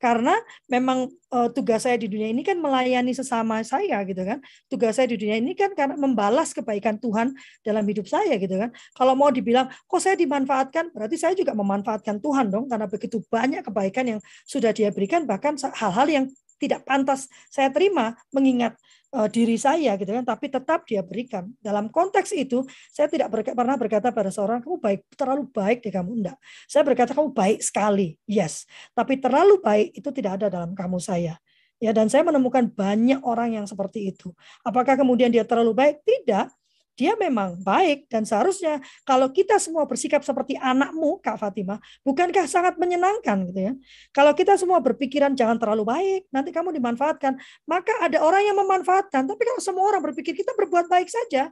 Karena 0.01 0.35
memang 0.67 1.07
uh, 1.31 1.49
tugas 1.51 1.87
saya 1.87 1.95
di 1.95 2.11
dunia 2.11 2.29
ini 2.29 2.43
kan 2.43 2.59
melayani 2.59 3.15
sesama 3.15 3.63
saya 3.63 4.03
gitu 4.03 4.21
kan. 4.23 4.39
Tugas 4.67 4.99
saya 4.99 5.07
di 5.09 5.17
dunia 5.17 5.39
ini 5.39 5.55
kan 5.55 5.71
karena 5.73 5.95
membalas 5.95 6.51
kebaikan 6.51 6.99
Tuhan 6.99 7.31
dalam 7.63 7.83
hidup 7.87 8.05
saya 8.07 8.35
gitu 8.35 8.55
kan. 8.59 8.69
Kalau 8.95 9.13
mau 9.15 9.31
dibilang 9.31 9.67
kok 9.69 10.01
saya 10.01 10.19
dimanfaatkan, 10.19 10.91
berarti 10.91 11.15
saya 11.15 11.33
juga 11.33 11.55
memanfaatkan 11.55 12.19
Tuhan 12.19 12.51
dong 12.51 12.67
karena 12.67 12.85
begitu 12.89 13.23
banyak 13.31 13.63
kebaikan 13.65 14.17
yang 14.17 14.19
sudah 14.43 14.75
dia 14.75 14.91
berikan 14.91 15.23
bahkan 15.23 15.55
hal-hal 15.55 16.07
yang 16.09 16.25
tidak 16.63 16.87
pantas 16.87 17.27
saya 17.51 17.67
terima 17.75 18.15
mengingat 18.31 18.79
uh, 19.13 19.29
diri 19.29 19.55
saya 19.55 19.93
gitu 19.95 20.09
kan 20.09 20.25
tapi 20.25 20.49
tetap 20.49 20.83
dia 20.89 21.05
berikan. 21.05 21.53
Dalam 21.61 21.87
konteks 21.93 22.33
itu 22.33 22.65
saya 22.89 23.05
tidak 23.07 23.29
ber 23.29 23.45
pernah 23.45 23.77
berkata 23.77 24.09
pada 24.09 24.33
seorang 24.33 24.59
kamu 24.65 24.81
baik 24.81 25.01
terlalu 25.13 25.43
baik 25.53 25.85
deh 25.85 25.93
kamu. 25.93 26.11
Enggak. 26.19 26.37
Saya 26.65 26.83
berkata 26.83 27.13
kamu 27.13 27.29
baik 27.31 27.59
sekali. 27.61 28.17
Yes. 28.25 28.65
Tapi 28.97 29.21
terlalu 29.21 29.61
baik 29.61 29.93
itu 29.93 30.09
tidak 30.09 30.41
ada 30.41 30.47
dalam 30.49 30.73
kamu 30.73 30.97
saya. 30.97 31.37
Ya 31.77 31.91
dan 31.91 32.07
saya 32.07 32.23
menemukan 32.23 32.65
banyak 32.71 33.21
orang 33.27 33.59
yang 33.59 33.65
seperti 33.67 34.15
itu. 34.15 34.31
Apakah 34.63 34.95
kemudian 34.95 35.29
dia 35.29 35.43
terlalu 35.43 35.75
baik? 35.75 35.99
Tidak 36.01 36.47
dia 36.93 37.17
memang 37.17 37.57
baik 37.65 38.05
dan 38.05 38.21
seharusnya 38.21 38.77
kalau 39.01 39.25
kita 39.33 39.57
semua 39.57 39.81
bersikap 39.89 40.21
seperti 40.21 40.53
anakmu 40.61 41.17
Kak 41.25 41.41
Fatimah, 41.41 41.81
bukankah 42.05 42.45
sangat 42.45 42.77
menyenangkan 42.77 43.49
gitu 43.49 43.59
ya? 43.59 43.73
Kalau 44.13 44.31
kita 44.37 44.53
semua 44.61 44.77
berpikiran 44.77 45.33
jangan 45.33 45.57
terlalu 45.57 45.83
baik, 45.89 46.21
nanti 46.29 46.53
kamu 46.53 46.69
dimanfaatkan, 46.77 47.33
maka 47.65 47.93
ada 47.97 48.21
orang 48.21 48.45
yang 48.45 48.57
memanfaatkan. 48.61 49.25
Tapi 49.25 49.41
kalau 49.41 49.61
semua 49.61 49.89
orang 49.89 50.05
berpikir 50.05 50.37
kita 50.37 50.53
berbuat 50.53 50.85
baik 50.85 51.09
saja, 51.09 51.49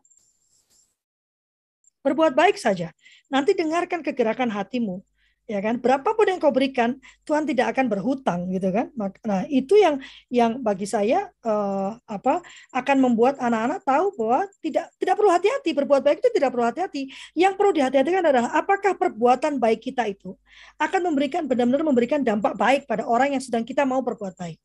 berbuat 2.05 2.37
baik 2.37 2.61
saja, 2.61 2.93
nanti 3.29 3.57
dengarkan 3.57 4.05
kegerakan 4.05 4.53
hatimu 4.53 5.01
ya 5.51 5.59
kan? 5.59 5.83
Berapapun 5.83 6.31
yang 6.31 6.39
kau 6.39 6.55
berikan 6.55 6.95
Tuhan 7.27 7.43
tidak 7.43 7.75
akan 7.75 7.91
berhutang 7.91 8.47
gitu 8.47 8.71
kan? 8.71 8.87
Nah 9.27 9.43
itu 9.51 9.75
yang 9.75 9.99
yang 10.31 10.63
bagi 10.63 10.87
saya 10.87 11.27
uh, 11.43 11.99
apa 12.07 12.39
akan 12.71 12.97
membuat 13.03 13.35
anak-anak 13.43 13.83
tahu 13.83 14.15
bahwa 14.15 14.47
tidak 14.63 14.87
tidak 14.95 15.15
perlu 15.19 15.31
hati-hati. 15.35 15.69
Berbuat 15.75 16.01
baik 16.07 16.23
itu 16.23 16.31
tidak 16.31 16.49
perlu 16.55 16.65
hati-hati. 16.71 17.11
Yang 17.35 17.53
perlu 17.59 17.71
dihati-hatikan 17.75 18.23
adalah 18.23 18.55
apakah 18.55 18.95
perbuatan 18.95 19.59
baik 19.59 19.91
kita 19.91 20.07
itu 20.07 20.31
akan 20.79 21.11
memberikan 21.11 21.43
benar-benar 21.43 21.83
memberikan 21.83 22.23
dampak 22.23 22.55
baik 22.55 22.87
pada 22.87 23.03
orang 23.03 23.35
yang 23.35 23.43
sedang 23.43 23.67
kita 23.67 23.83
mau 23.83 23.99
berbuat 23.99 24.39
baik. 24.39 24.55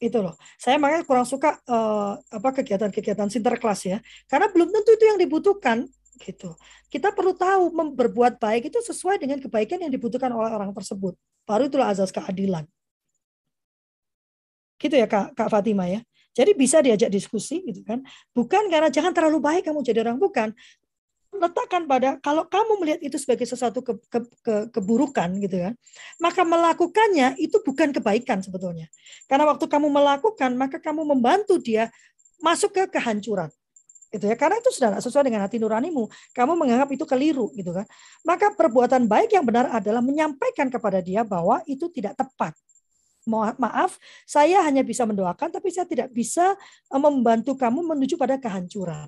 Itu 0.00 0.24
loh. 0.24 0.34
Saya 0.56 0.80
makanya 0.80 1.04
kurang 1.04 1.28
suka 1.28 1.60
uh, 1.68 2.16
apa 2.16 2.48
kegiatan-kegiatan 2.56 3.28
sinterklas 3.28 3.84
ya, 3.84 4.00
karena 4.32 4.48
belum 4.48 4.72
tentu 4.72 4.96
itu 4.96 5.04
yang 5.04 5.20
dibutuhkan 5.20 5.84
gitu. 6.18 6.56
Kita 6.90 7.14
perlu 7.14 7.32
tahu 7.32 7.70
berbuat 7.94 8.36
baik 8.42 8.68
itu 8.68 8.78
sesuai 8.82 9.22
dengan 9.22 9.38
kebaikan 9.38 9.78
yang 9.80 9.92
dibutuhkan 9.92 10.28
oleh 10.32 10.50
orang 10.50 10.74
tersebut. 10.74 11.14
Baru 11.46 11.66
itulah 11.70 11.88
azas 11.90 12.10
keadilan. 12.10 12.66
Gitu 14.80 14.96
ya 14.96 15.06
Kak, 15.08 15.36
Kak 15.36 15.48
Fatima 15.52 15.88
ya. 15.88 16.00
Jadi 16.30 16.54
bisa 16.54 16.78
diajak 16.80 17.10
diskusi 17.10 17.60
gitu 17.64 17.82
kan. 17.82 18.00
Bukan 18.32 18.70
karena 18.70 18.88
jangan 18.88 19.10
terlalu 19.10 19.42
baik 19.42 19.66
kamu 19.66 19.82
jadi 19.82 20.06
orang 20.06 20.20
bukan. 20.20 20.54
Letakkan 21.30 21.86
pada 21.86 22.18
kalau 22.18 22.42
kamu 22.42 22.82
melihat 22.82 23.00
itu 23.06 23.14
sebagai 23.14 23.46
sesuatu 23.46 23.86
ke, 23.86 23.94
ke, 24.10 24.18
ke, 24.42 24.54
keburukan 24.74 25.30
gitu 25.38 25.62
kan, 25.62 25.74
maka 26.18 26.42
melakukannya 26.42 27.38
itu 27.38 27.54
bukan 27.62 27.94
kebaikan 27.94 28.42
sebetulnya. 28.42 28.90
Karena 29.30 29.46
waktu 29.46 29.62
kamu 29.70 29.94
melakukan, 29.94 30.58
maka 30.58 30.82
kamu 30.82 31.06
membantu 31.06 31.54
dia 31.62 31.86
masuk 32.42 32.74
ke 32.74 32.98
kehancuran 32.98 33.46
gitu 34.10 34.26
ya 34.26 34.34
karena 34.34 34.58
itu 34.58 34.70
sudah 34.74 34.98
sesuai 34.98 35.30
dengan 35.30 35.46
hati 35.46 35.62
nuranimu 35.62 36.10
kamu 36.34 36.52
menganggap 36.58 36.90
itu 36.90 37.06
keliru 37.06 37.54
gitu 37.54 37.70
kan 37.70 37.86
maka 38.26 38.50
perbuatan 38.52 39.06
baik 39.06 39.32
yang 39.38 39.46
benar 39.46 39.70
adalah 39.70 40.02
menyampaikan 40.02 40.66
kepada 40.66 40.98
dia 40.98 41.22
bahwa 41.22 41.62
itu 41.70 41.86
tidak 41.94 42.18
tepat 42.18 42.52
maaf, 43.28 44.00
saya 44.24 44.64
hanya 44.64 44.80
bisa 44.80 45.04
mendoakan, 45.04 45.52
tapi 45.52 45.68
saya 45.68 45.84
tidak 45.84 46.08
bisa 46.10 46.56
eh, 46.88 47.00
membantu 47.00 47.54
kamu 47.54 47.84
menuju 47.94 48.16
pada 48.16 48.40
kehancuran. 48.40 49.06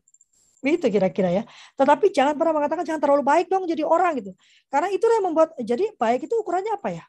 Itu 0.63 0.87
kira-kira 0.87 1.43
ya. 1.43 1.43
Tetapi 1.75 2.15
jangan 2.15 2.39
pernah 2.39 2.55
mengatakan 2.55 2.87
jangan 2.87 3.03
terlalu 3.03 3.27
baik 3.27 3.51
dong 3.51 3.67
jadi 3.67 3.83
orang 3.83 4.23
gitu. 4.23 4.31
Karena 4.71 4.95
itu 4.95 5.03
yang 5.11 5.25
membuat 5.27 5.59
jadi 5.59 5.91
baik 5.99 6.31
itu 6.31 6.35
ukurannya 6.39 6.79
apa 6.79 7.03
ya? 7.03 7.05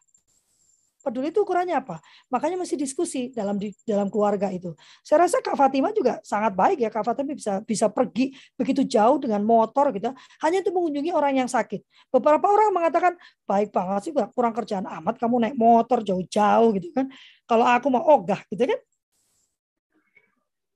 Peduli 1.03 1.35
itu 1.35 1.43
ukurannya 1.43 1.75
apa? 1.75 1.99
Makanya 2.31 2.55
mesti 2.55 2.79
diskusi 2.79 3.29
dalam 3.35 3.59
di 3.59 3.75
dalam 3.83 4.07
keluarga 4.07 4.47
itu. 4.47 4.71
Saya 5.03 5.27
rasa 5.27 5.43
Kak 5.43 5.59
Fatima 5.59 5.91
juga 5.91 6.23
sangat 6.23 6.55
baik 6.55 6.79
ya. 6.79 6.89
Kak 6.89 7.03
Fatima 7.03 7.35
bisa 7.35 7.59
bisa 7.59 7.91
pergi 7.91 8.31
begitu 8.55 8.87
jauh 8.87 9.19
dengan 9.19 9.43
motor 9.43 9.91
gitu, 9.91 10.15
hanya 10.39 10.63
untuk 10.63 10.73
mengunjungi 10.79 11.11
orang 11.11 11.43
yang 11.43 11.49
sakit. 11.51 11.83
Beberapa 12.07 12.47
orang 12.47 12.71
mengatakan 12.71 13.13
baik 13.43 13.75
banget 13.75 14.01
sih, 14.07 14.11
kurang 14.31 14.55
kerjaan 14.55 14.87
amat 14.87 15.19
kamu 15.19 15.43
naik 15.43 15.55
motor 15.59 15.99
jauh-jauh 15.99 16.71
gitu 16.79 16.95
kan. 16.95 17.11
Kalau 17.43 17.67
aku 17.67 17.91
mau 17.91 18.03
ogah 18.07 18.39
gitu 18.47 18.63
kan, 18.63 18.79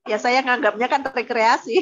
ya 0.07 0.17
saya 0.17 0.39
nganggapnya 0.41 0.87
kan 0.87 1.01
rekreasi. 1.11 1.77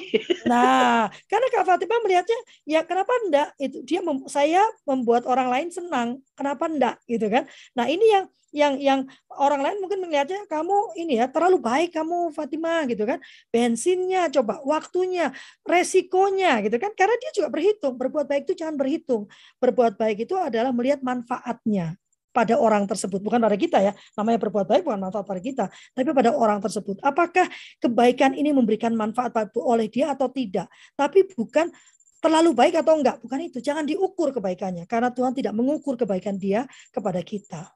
Nah, 0.45 1.09
karena 1.30 1.47
Kak 1.49 1.65
Fatima 1.65 1.97
melihatnya 2.01 2.38
ya 2.65 2.82
kenapa 2.86 3.13
enggak 3.26 3.49
itu 3.57 3.82
dia 3.82 4.01
mem, 4.01 4.26
saya 4.30 4.61
membuat 4.86 5.26
orang 5.26 5.49
lain 5.49 5.69
senang, 5.73 6.21
kenapa 6.38 6.69
enggak 6.69 6.95
gitu 7.09 7.30
kan. 7.30 7.49
Nah, 7.73 7.86
ini 7.89 8.05
yang 8.05 8.26
yang 8.55 8.73
yang 8.80 8.99
orang 9.36 9.59
lain 9.59 9.78
mungkin 9.84 9.99
melihatnya 9.99 10.47
kamu 10.47 10.95
ini 10.95 11.19
ya 11.19 11.28
terlalu 11.28 11.59
baik 11.59 11.91
kamu 11.91 12.32
Fatima 12.32 12.88
gitu 12.88 13.03
kan. 13.03 13.19
Bensinnya 13.51 14.32
coba 14.32 14.63
waktunya, 14.63 15.36
resikonya 15.67 16.63
gitu 16.63 16.80
kan. 16.80 16.95
Karena 16.95 17.19
dia 17.19 17.32
juga 17.36 17.51
berhitung, 17.51 17.99
berbuat 17.99 18.26
baik 18.32 18.47
itu 18.47 18.63
jangan 18.63 18.80
berhitung. 18.80 19.28
Berbuat 19.59 19.99
baik 19.99 20.23
itu 20.23 20.39
adalah 20.39 20.71
melihat 20.71 21.03
manfaatnya 21.03 21.99
pada 22.36 22.60
orang 22.60 22.84
tersebut, 22.84 23.24
bukan 23.24 23.40
pada 23.40 23.56
kita 23.56 23.80
ya. 23.80 23.96
Namanya 24.20 24.44
berbuat 24.44 24.68
baik 24.68 24.84
bukan 24.84 25.00
manfaat 25.00 25.24
pada 25.24 25.40
kita, 25.40 25.66
tapi 25.96 26.12
pada 26.12 26.36
orang 26.36 26.60
tersebut. 26.60 27.00
Apakah 27.00 27.48
kebaikan 27.80 28.36
ini 28.36 28.52
memberikan 28.52 28.92
manfaat 28.92 29.32
oleh 29.56 29.88
dia 29.88 30.12
atau 30.12 30.28
tidak? 30.28 30.68
Tapi 31.00 31.32
bukan 31.32 31.72
terlalu 32.20 32.52
baik 32.52 32.76
atau 32.84 33.00
enggak, 33.00 33.24
bukan 33.24 33.40
itu. 33.40 33.64
Jangan 33.64 33.88
diukur 33.88 34.36
kebaikannya 34.36 34.84
karena 34.84 35.16
Tuhan 35.16 35.32
tidak 35.32 35.56
mengukur 35.56 35.96
kebaikan 35.96 36.36
dia 36.36 36.68
kepada 36.92 37.24
kita. 37.24 37.72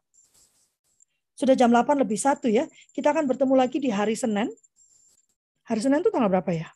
Sudah 1.39 1.55
jam 1.55 1.71
8 1.71 2.03
lebih 2.03 2.19
satu 2.19 2.51
ya. 2.51 2.67
Kita 2.91 3.15
akan 3.15 3.23
bertemu 3.23 3.55
lagi 3.55 3.79
di 3.79 3.87
hari 3.87 4.11
Senin. 4.19 4.51
Hari 5.71 5.79
Senin 5.79 6.03
itu 6.03 6.11
tanggal 6.11 6.27
berapa 6.27 6.51
ya? 6.51 6.67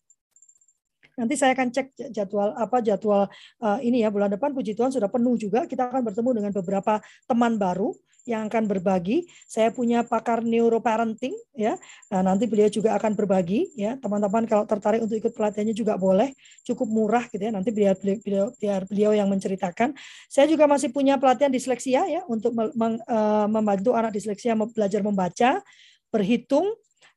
Nanti 1.14 1.34
saya 1.38 1.54
akan 1.54 1.70
cek 1.70 2.10
jadwal 2.10 2.58
apa 2.58 2.82
jadwal 2.82 3.30
uh, 3.62 3.80
ini 3.82 4.02
ya 4.02 4.10
bulan 4.10 4.34
depan 4.34 4.50
puji 4.52 4.74
Tuhan 4.74 4.90
sudah 4.90 5.10
penuh 5.10 5.38
juga. 5.38 5.70
Kita 5.70 5.90
akan 5.90 6.02
bertemu 6.02 6.30
dengan 6.42 6.52
beberapa 6.52 6.98
teman 7.30 7.58
baru 7.62 7.94
yang 8.24 8.48
akan 8.48 8.68
berbagi. 8.68 9.28
Saya 9.48 9.70
punya 9.70 10.04
pakar 10.08 10.42
neuroparenting 10.44 11.36
ya. 11.56 11.76
Nah, 12.08 12.24
nanti 12.24 12.48
beliau 12.48 12.72
juga 12.72 12.96
akan 12.96 13.14
berbagi 13.14 13.76
ya. 13.76 14.00
Teman-teman 14.00 14.48
kalau 14.48 14.64
tertarik 14.64 15.04
untuk 15.04 15.20
ikut 15.20 15.36
pelatihannya 15.36 15.76
juga 15.76 16.00
boleh. 16.00 16.32
Cukup 16.64 16.88
murah 16.88 17.28
gitu 17.30 17.44
ya. 17.44 17.52
Nanti 17.52 17.70
beliau 17.76 17.94
beliau 18.00 18.46
biar 18.56 18.88
beliau 18.88 19.12
yang 19.12 19.28
menceritakan. 19.28 19.92
Saya 20.32 20.48
juga 20.48 20.66
masih 20.66 20.90
punya 20.96 21.20
pelatihan 21.20 21.52
disleksia 21.52 22.08
ya 22.08 22.24
untuk 22.32 22.56
eh, 22.56 23.48
membantu 23.52 23.92
anak 23.94 24.16
disleksia 24.16 24.56
belajar 24.56 25.04
membaca, 25.04 25.60
berhitung, 26.08 26.72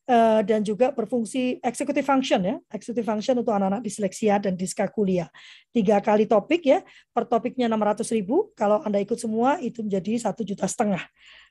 Eh, 0.06 0.40
dan 0.46 0.62
juga 0.62 0.94
berfungsi 0.94 1.58
executive 1.66 2.06
function 2.06 2.38
ya, 2.38 2.62
executive 2.70 3.02
function 3.02 3.42
untuk 3.42 3.50
anak-anak 3.50 3.82
disleksia 3.82 4.38
dan 4.38 4.54
diskakulia. 4.54 5.26
Tiga 5.74 5.98
kali 5.98 6.30
topik 6.30 6.62
ya, 6.62 6.78
per 7.10 7.26
topiknya 7.26 7.66
600 7.66 8.14
ribu. 8.14 8.54
Kalau 8.54 8.86
Anda 8.86 9.02
ikut 9.02 9.18
semua 9.18 9.58
itu 9.58 9.82
menjadi 9.82 10.30
satu 10.30 10.46
juta 10.46 10.70
setengah. 10.70 11.02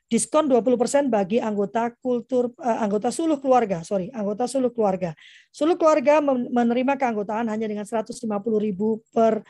Diskon 0.08 0.48
20% 0.48 1.12
bagi 1.12 1.36
anggota 1.36 1.92
kultur 2.00 2.48
uh, 2.56 2.80
anggota 2.80 3.12
suluh 3.12 3.36
keluarga, 3.44 3.84
sorry, 3.84 4.08
anggota 4.16 4.48
suluh 4.48 4.72
keluarga. 4.72 5.12
Suluh 5.52 5.76
keluarga 5.76 6.24
menerima 6.24 6.96
keanggotaan 6.96 7.52
hanya 7.52 7.68
dengan 7.68 7.84
150 7.84 8.24
ribu 8.56 9.04
per 9.12 9.44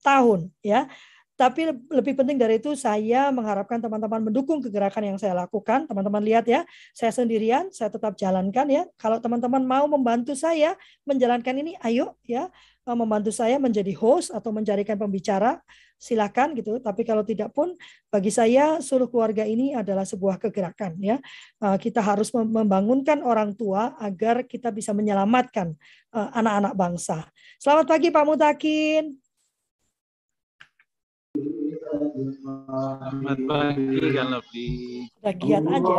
tahun 0.00 0.48
ya. 0.64 0.88
Tapi 1.36 1.68
lebih 1.92 2.16
penting 2.16 2.40
dari 2.40 2.56
itu, 2.56 2.72
saya 2.72 3.28
mengharapkan 3.28 3.76
teman-teman 3.76 4.32
mendukung 4.32 4.64
kegerakan 4.64 5.12
yang 5.12 5.18
saya 5.20 5.36
lakukan. 5.36 5.84
Teman-teman 5.84 6.24
lihat 6.24 6.48
ya, 6.48 6.64
saya 6.96 7.12
sendirian, 7.12 7.68
saya 7.76 7.92
tetap 7.92 8.16
jalankan 8.16 8.64
ya. 8.72 8.82
Kalau 8.96 9.20
teman-teman 9.20 9.60
mau 9.60 9.84
membantu 9.84 10.32
saya 10.32 10.72
menjalankan 11.04 11.52
ini, 11.60 11.76
ayo 11.84 12.16
ya, 12.24 12.48
eh, 12.88 12.96
membantu 12.96 13.28
saya 13.36 13.60
menjadi 13.60 13.92
host 14.00 14.32
atau 14.32 14.48
mencarikan 14.48 14.96
pembicara, 14.96 15.60
silakan 16.00 16.56
gitu. 16.56 16.80
Tapi 16.80 17.04
kalau 17.04 17.20
tidak 17.20 17.52
pun, 17.52 17.76
bagi 18.08 18.32
saya 18.32 18.80
seluruh 18.80 19.12
keluarga 19.12 19.44
ini 19.44 19.76
adalah 19.76 20.08
sebuah 20.08 20.40
kegerakan 20.40 20.96
ya. 21.04 21.20
Eh, 21.60 21.76
kita 21.76 22.00
harus 22.00 22.32
membangunkan 22.32 23.20
orang 23.20 23.52
tua 23.52 23.92
agar 24.00 24.48
kita 24.48 24.72
bisa 24.72 24.96
menyelamatkan 24.96 25.76
eh, 26.16 26.28
anak-anak 26.32 26.72
bangsa. 26.72 27.28
Selamat 27.60 27.92
pagi 27.92 28.08
Pak 28.08 28.24
Mutakin. 28.24 29.25
Selamat 32.36 33.38
pagi 33.48 33.96
Lebih. 33.96 34.76
Bagian 35.24 35.64
aja. 35.72 35.94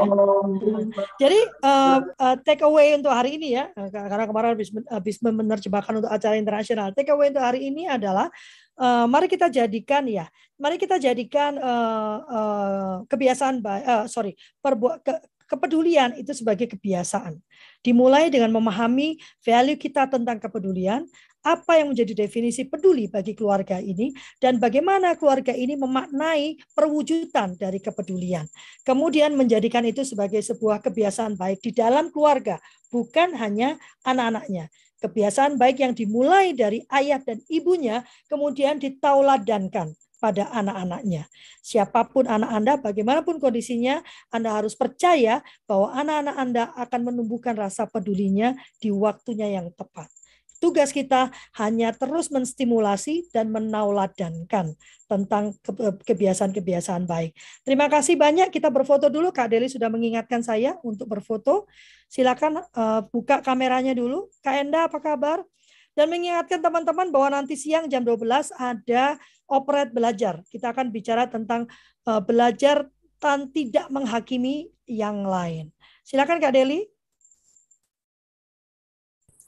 Jadi 1.17 1.39
uh, 1.65 1.99
uh, 2.13 2.35
take 2.45 2.61
away 2.61 2.93
untuk 2.93 3.09
hari 3.09 3.41
ini 3.41 3.57
ya, 3.57 3.73
karena 3.73 4.29
kemarin 4.29 4.53
habis, 4.53 4.69
habis 4.88 5.15
menerjemahkan 5.23 5.93
untuk 5.97 6.11
acara 6.11 6.38
internasional. 6.38 6.93
Take 6.93 7.09
away 7.09 7.33
untuk 7.33 7.41
hari 7.41 7.65
ini 7.65 7.89
adalah 7.89 8.29
uh, 8.77 9.09
mari 9.09 9.25
kita 9.25 9.49
jadikan 9.49 10.05
ya, 10.05 10.29
mari 10.61 10.77
kita 10.77 11.01
jadikan 11.01 11.57
uh, 11.57 12.17
uh, 12.27 12.95
kebiasaan, 13.09 13.63
uh, 13.65 14.05
sorry, 14.05 14.38
perbuat 14.61 15.01
ke, 15.01 15.13
kepedulian 15.47 16.13
itu 16.19 16.35
sebagai 16.35 16.67
kebiasaan. 16.67 17.39
Dimulai 17.81 18.27
dengan 18.27 18.51
memahami 18.51 19.15
value 19.39 19.79
kita 19.79 20.05
tentang 20.11 20.38
kepedulian, 20.43 21.07
apa 21.45 21.79
yang 21.79 21.93
menjadi 21.93 22.27
definisi 22.27 22.65
peduli 22.65 23.09
bagi 23.09 23.38
keluarga 23.38 23.77
ini, 23.81 24.13
dan 24.41 24.57
bagaimana 24.57 25.17
keluarga 25.17 25.53
ini 25.53 25.77
memaknai 25.77 26.57
perwujudan 26.73 27.57
dari 27.57 27.81
kepedulian. 27.81 28.45
Kemudian 28.83 29.33
menjadikan 29.38 29.85
itu 29.85 30.01
sebagai 30.03 30.41
sebuah 30.43 30.81
kebiasaan 30.83 31.35
baik 31.35 31.63
di 31.63 31.71
dalam 31.73 32.09
keluarga, 32.09 32.57
bukan 32.89 33.35
hanya 33.38 33.77
anak-anaknya. 34.03 34.67
Kebiasaan 34.97 35.61
baik 35.61 35.77
yang 35.85 35.93
dimulai 35.93 36.57
dari 36.57 36.81
ayah 36.89 37.21
dan 37.21 37.38
ibunya, 37.53 38.01
kemudian 38.25 38.81
ditauladankan 38.81 39.93
pada 40.17 40.49
anak-anaknya. 40.49 41.29
Siapa 41.61 42.09
pun 42.09 42.25
anak 42.25 42.49
Anda, 42.49 42.73
bagaimanapun 42.81 43.38
kondisinya, 43.38 44.01
Anda 44.33 44.57
harus 44.57 44.73
percaya 44.73 45.45
bahwa 45.69 45.93
anak-anak 45.93 46.35
Anda 46.35 46.63
akan 46.73 47.01
menumbuhkan 47.13 47.53
rasa 47.53 47.85
pedulinya 47.85 48.57
di 48.81 48.89
waktunya 48.89 49.53
yang 49.61 49.69
tepat. 49.77 50.09
Tugas 50.57 50.89
kita 50.89 51.29
hanya 51.61 51.93
terus 51.93 52.33
menstimulasi 52.33 53.29
dan 53.29 53.53
menauladankan 53.53 54.73
tentang 55.05 55.53
kebiasaan-kebiasaan 56.01 57.05
baik. 57.05 57.37
Terima 57.61 57.85
kasih 57.85 58.17
banyak. 58.17 58.49
Kita 58.49 58.73
berfoto 58.73 59.13
dulu. 59.13 59.29
Kak 59.29 59.53
Deli 59.53 59.69
sudah 59.69 59.85
mengingatkan 59.93 60.41
saya 60.41 60.73
untuk 60.81 61.13
berfoto. 61.13 61.69
Silakan 62.09 62.65
uh, 62.73 63.05
buka 63.05 63.45
kameranya 63.45 63.93
dulu. 63.93 64.33
Kak 64.41 64.65
Enda, 64.65 64.89
apa 64.89 64.97
kabar? 64.97 65.45
Dan 65.93 66.09
mengingatkan 66.09 66.61
teman-teman 66.61 67.09
bahwa 67.13 67.37
nanti 67.41 67.53
siang 67.53 67.85
jam 67.85 68.01
12 68.01 68.53
ada 68.57 69.17
operate 69.45 69.93
belajar. 69.93 70.41
Kita 70.49 70.73
akan 70.73 70.89
bicara 70.89 71.29
tentang 71.29 71.69
uh, 72.09 72.21
belajar 72.21 72.89
tan 73.21 73.49
tidak 73.53 73.89
menghakimi 73.93 74.73
yang 74.85 75.21
lain. 75.25 75.69
Silakan 76.01 76.41
Kak 76.41 76.53
Deli. 76.53 76.85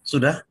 Sudah. 0.02 0.49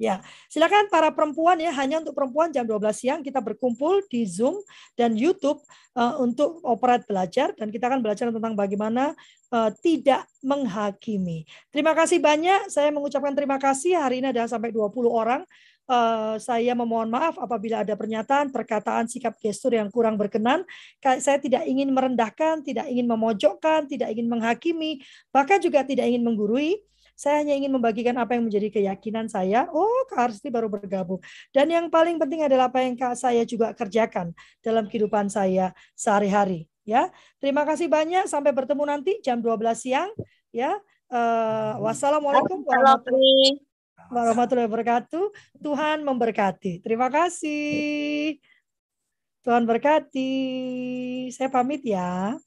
Ya, 0.00 0.24
silakan 0.48 0.88
para 0.88 1.12
perempuan 1.12 1.60
ya 1.60 1.68
hanya 1.76 2.00
untuk 2.00 2.16
perempuan 2.16 2.48
jam 2.48 2.64
12 2.64 2.88
siang 2.96 3.20
kita 3.20 3.36
berkumpul 3.44 4.00
di 4.08 4.24
Zoom 4.24 4.56
dan 4.96 5.12
YouTube 5.12 5.60
uh, 5.92 6.16
untuk 6.24 6.64
operat 6.64 7.04
belajar 7.04 7.52
dan 7.52 7.68
kita 7.68 7.92
akan 7.92 8.00
belajar 8.00 8.32
tentang 8.32 8.56
bagaimana 8.56 9.12
uh, 9.52 9.68
tidak 9.84 10.24
menghakimi. 10.40 11.44
Terima 11.68 11.92
kasih 11.92 12.16
banyak. 12.16 12.72
Saya 12.72 12.88
mengucapkan 12.88 13.36
terima 13.36 13.60
kasih. 13.60 14.00
Hari 14.00 14.24
ini 14.24 14.32
ada 14.32 14.48
sampai 14.48 14.72
20 14.72 14.88
orang 15.04 15.44
uh, 15.90 16.40
saya 16.40 16.72
memohon 16.72 17.10
maaf 17.10 17.34
apabila 17.36 17.82
ada 17.82 17.98
pernyataan, 17.98 18.54
perkataan, 18.54 19.10
sikap 19.10 19.34
gestur 19.42 19.74
yang 19.74 19.90
kurang 19.90 20.14
berkenan. 20.14 20.62
Saya 21.02 21.42
tidak 21.42 21.66
ingin 21.66 21.90
merendahkan, 21.90 22.62
tidak 22.62 22.86
ingin 22.86 23.10
memojokkan, 23.10 23.90
tidak 23.90 24.14
ingin 24.14 24.30
menghakimi, 24.30 25.02
bahkan 25.34 25.58
juga 25.58 25.82
tidak 25.82 26.06
ingin 26.06 26.22
menggurui. 26.22 26.78
Saya 27.20 27.44
hanya 27.44 27.52
ingin 27.52 27.68
membagikan 27.68 28.16
apa 28.16 28.32
yang 28.32 28.48
menjadi 28.48 28.72
keyakinan 28.72 29.28
saya. 29.28 29.68
Oh, 29.76 30.08
Kak 30.08 30.32
Arsti 30.32 30.48
baru 30.48 30.72
bergabung. 30.72 31.20
Dan 31.52 31.68
yang 31.68 31.92
paling 31.92 32.16
penting 32.16 32.48
adalah 32.48 32.72
apa 32.72 32.80
yang 32.80 32.96
Kak 32.96 33.12
saya 33.12 33.44
juga 33.44 33.76
kerjakan 33.76 34.32
dalam 34.64 34.88
kehidupan 34.88 35.28
saya 35.28 35.76
sehari-hari. 35.92 36.64
Ya, 36.88 37.12
terima 37.36 37.68
kasih 37.68 37.92
banyak. 37.92 38.24
Sampai 38.24 38.56
bertemu 38.56 38.88
nanti 38.88 39.20
jam 39.20 39.44
12 39.44 39.76
siang. 39.76 40.08
Ya, 40.48 40.80
uh, 41.12 41.76
wassalamualaikum 41.84 42.64
warahmatullahi 42.64 43.60
warahmatullahi 44.08 44.66
wabarakatuh. 44.66 45.24
Tuhan 45.60 46.00
memberkati. 46.00 46.80
Terima 46.80 47.12
kasih. 47.12 48.40
Tuhan 49.44 49.68
berkati. 49.68 50.32
Saya 51.36 51.52
pamit 51.52 51.84
ya. 51.84 52.40